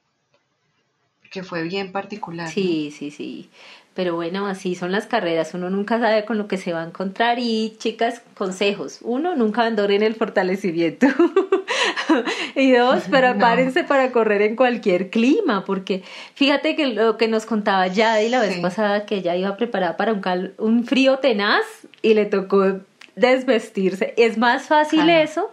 porque 1.22 1.44
fue 1.44 1.64
bien 1.64 1.92
particular. 1.92 2.50
Sí, 2.50 2.94
sí, 2.98 3.12
sí. 3.12 3.50
Pero 3.94 4.16
bueno, 4.16 4.48
así 4.48 4.74
son 4.74 4.94
las 4.94 5.06
carreras, 5.06 5.54
uno 5.54 5.70
nunca 5.70 6.00
sabe 6.00 6.24
con 6.24 6.38
lo 6.38 6.48
que 6.48 6.58
se 6.58 6.72
va 6.72 6.82
a 6.82 6.88
encontrar 6.88 7.40
y 7.40 7.76
chicas, 7.78 8.22
consejos. 8.36 9.00
Uno, 9.02 9.36
nunca 9.36 9.62
abandonen 9.62 10.02
el 10.02 10.16
fortalecimiento. 10.16 11.08
y 12.56 12.72
dos, 12.72 13.04
prepárense 13.12 13.84
para 13.84 14.12
correr 14.12 14.44
en 14.44 14.56
cualquier 14.56 15.10
clima, 15.10 15.66
porque 15.66 16.04
fíjate 16.36 16.78
que 16.78 16.88
lo 16.88 17.18
que 17.18 17.28
nos 17.28 17.46
contaba 17.46 17.86
Yadi 17.86 18.30
la 18.30 18.40
vez 18.40 18.58
pasada, 18.60 19.06
que 19.06 19.18
ella 19.18 19.36
iba 19.36 19.58
preparada 19.58 19.98
para 19.98 20.14
un, 20.14 20.54
un 20.58 20.86
frío 20.86 21.20
tenaz 21.20 21.66
y 22.02 22.14
le 22.14 22.26
tocó 22.26 22.80
desvestirse. 23.22 24.14
Es 24.18 24.38
más 24.38 24.64
fácil 24.64 25.10
eso 25.10 25.52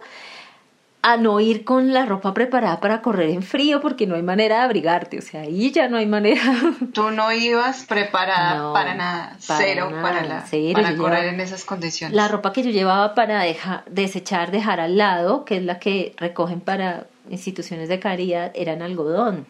a 1.01 1.15
no 1.15 1.39
ir 1.39 1.63
con 1.63 1.93
la 1.93 2.05
ropa 2.05 2.33
preparada 2.33 2.81
para 2.81 3.01
correr 3.01 3.29
en 3.29 3.41
frío 3.41 3.79
porque 3.79 4.05
no 4.05 4.15
hay 4.15 4.21
manera 4.21 4.57
de 4.57 4.61
abrigarte, 4.63 5.17
o 5.17 5.21
sea, 5.21 5.41
ahí 5.41 5.71
ya 5.71 5.87
no 5.87 5.95
hay 5.95 6.05
manera. 6.05 6.41
Tú 6.93 7.11
no 7.11 7.31
ibas 7.31 7.85
preparada 7.85 8.73
para 8.73 8.95
nada, 8.95 9.35
cero 9.39 9.89
para, 10.01 10.25
la, 10.25 10.45
para 10.73 10.97
correr 10.97 11.33
en 11.33 11.39
esas 11.39 11.63
condiciones. 11.63 12.15
La 12.15 12.27
ropa 12.27 12.51
que 12.51 12.63
yo 12.63 12.71
llevaba 12.71 13.15
para 13.15 13.43
dejar, 13.43 13.85
desechar, 13.85 14.51
dejar 14.51 14.81
al 14.81 14.97
lado, 14.97 15.45
que 15.45 15.57
es 15.57 15.63
la 15.63 15.79
que 15.79 16.13
recogen 16.17 16.59
para 16.59 17.07
instituciones 17.29 17.87
de 17.87 17.99
caridad, 17.99 18.51
era 18.53 18.73
en 18.73 18.81
algodón. 18.81 19.47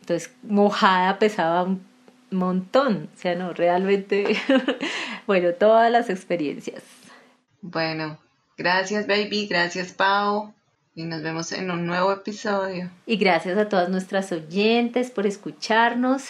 Entonces, 0.00 0.32
mojada 0.42 1.18
pesaba 1.18 1.64
un 1.64 1.89
montón, 2.30 3.08
o 3.14 3.18
sea, 3.18 3.34
no, 3.34 3.52
realmente, 3.52 4.36
bueno, 5.26 5.52
todas 5.52 5.90
las 5.90 6.10
experiencias. 6.10 6.82
Bueno, 7.62 8.18
Gracias, 8.60 9.06
baby. 9.06 9.46
Gracias, 9.46 9.92
Pau. 9.92 10.52
Y 10.94 11.04
nos 11.04 11.22
vemos 11.22 11.50
en 11.52 11.70
un 11.70 11.86
nuevo 11.86 12.12
episodio. 12.12 12.90
Y 13.06 13.16
gracias 13.16 13.56
a 13.56 13.70
todas 13.70 13.88
nuestras 13.88 14.32
oyentes 14.32 15.10
por 15.10 15.26
escucharnos. 15.26 16.24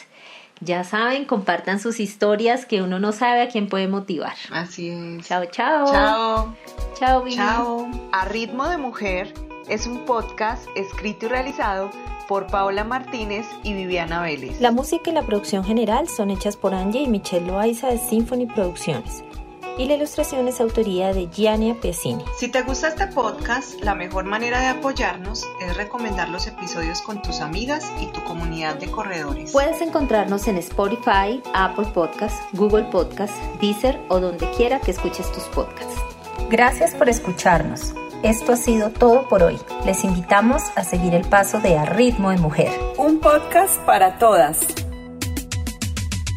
Ya 0.61 0.85
saben, 0.85 1.25
compartan 1.25 1.81
sus 1.81 1.99
historias 1.99 2.67
que 2.67 2.83
uno 2.83 3.01
no 3.01 3.11
sabe 3.11 3.43
a 3.43 3.49
quién 3.49 3.69
puede 3.69 3.89
motivar. 3.89 4.37
Así 4.53 4.91
es. 4.91 5.27
Chao, 5.27 5.47
chao. 5.47 5.91
Chao. 5.91 6.57
Chao, 6.97 7.29
Chao. 7.31 7.91
A 8.13 8.25
Ritmo 8.27 8.69
de 8.69 8.77
Mujer 8.77 9.35
es 9.69 9.89
un 9.89 10.05
podcast 10.05 10.69
escrito 10.77 11.27
y 11.27 11.31
realizado 11.31 11.91
por 12.31 12.47
Paola 12.47 12.85
Martínez 12.85 13.45
y 13.65 13.75
Viviana 13.75 14.23
Vélez. 14.23 14.61
La 14.61 14.71
música 14.71 15.11
y 15.11 15.13
la 15.13 15.27
producción 15.27 15.65
general 15.65 16.09
son 16.09 16.31
hechas 16.31 16.57
por 16.57 16.75
Angie 16.75 17.03
y 17.03 17.09
Michelle 17.09 17.45
Loaiza 17.45 17.89
de 17.89 17.99
Symphony 17.99 18.47
Producciones 18.47 19.25
y 19.77 19.87
la 19.87 19.95
ilustración 19.95 20.47
es 20.47 20.61
autoría 20.61 21.13
de 21.13 21.27
Giannia 21.27 21.75
Piacini. 21.81 22.23
Si 22.37 22.47
te 22.47 22.63
gusta 22.63 22.89
este 22.89 23.09
podcast, 23.09 23.81
la 23.81 23.97
mejor 23.97 24.27
manera 24.27 24.61
de 24.61 24.67
apoyarnos 24.69 25.45
es 25.61 25.77
recomendar 25.77 26.29
los 26.29 26.47
episodios 26.47 27.03
con 27.03 27.21
tus 27.21 27.41
amigas 27.41 27.91
y 28.01 28.07
tu 28.07 28.23
comunidad 28.23 28.77
de 28.77 28.89
corredores. 28.93 29.51
Puedes 29.51 29.81
encontrarnos 29.81 30.47
en 30.47 30.59
Spotify, 30.59 31.43
Apple 31.53 31.89
Podcasts, 31.93 32.41
Google 32.53 32.85
Podcasts, 32.85 33.37
Deezer 33.61 33.99
o 34.09 34.21
donde 34.21 34.49
quiera 34.53 34.79
que 34.81 34.93
escuches 34.93 35.33
tus 35.33 35.45
podcasts. 35.45 36.01
Gracias 36.49 36.95
por 36.95 37.09
escucharnos 37.09 37.93
esto 38.23 38.53
ha 38.53 38.57
sido 38.57 38.91
todo 38.91 39.29
por 39.29 39.43
hoy. 39.43 39.59
Les 39.85 40.05
invitamos 40.05 40.63
a 40.77 40.85
seguir 40.85 41.15
el 41.15 41.25
paso 41.25 41.61
de 41.61 41.79
A 41.79 41.85
Ritmo 41.85 42.31
de 42.31 42.39
Mujer. 42.39 42.71
Un 42.99 43.21
podcast 43.21 43.79
para 43.85 44.19
todas. 44.19 44.61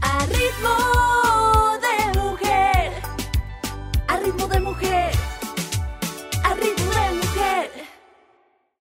A 0.01 0.25
Ritmo. 0.25 1.22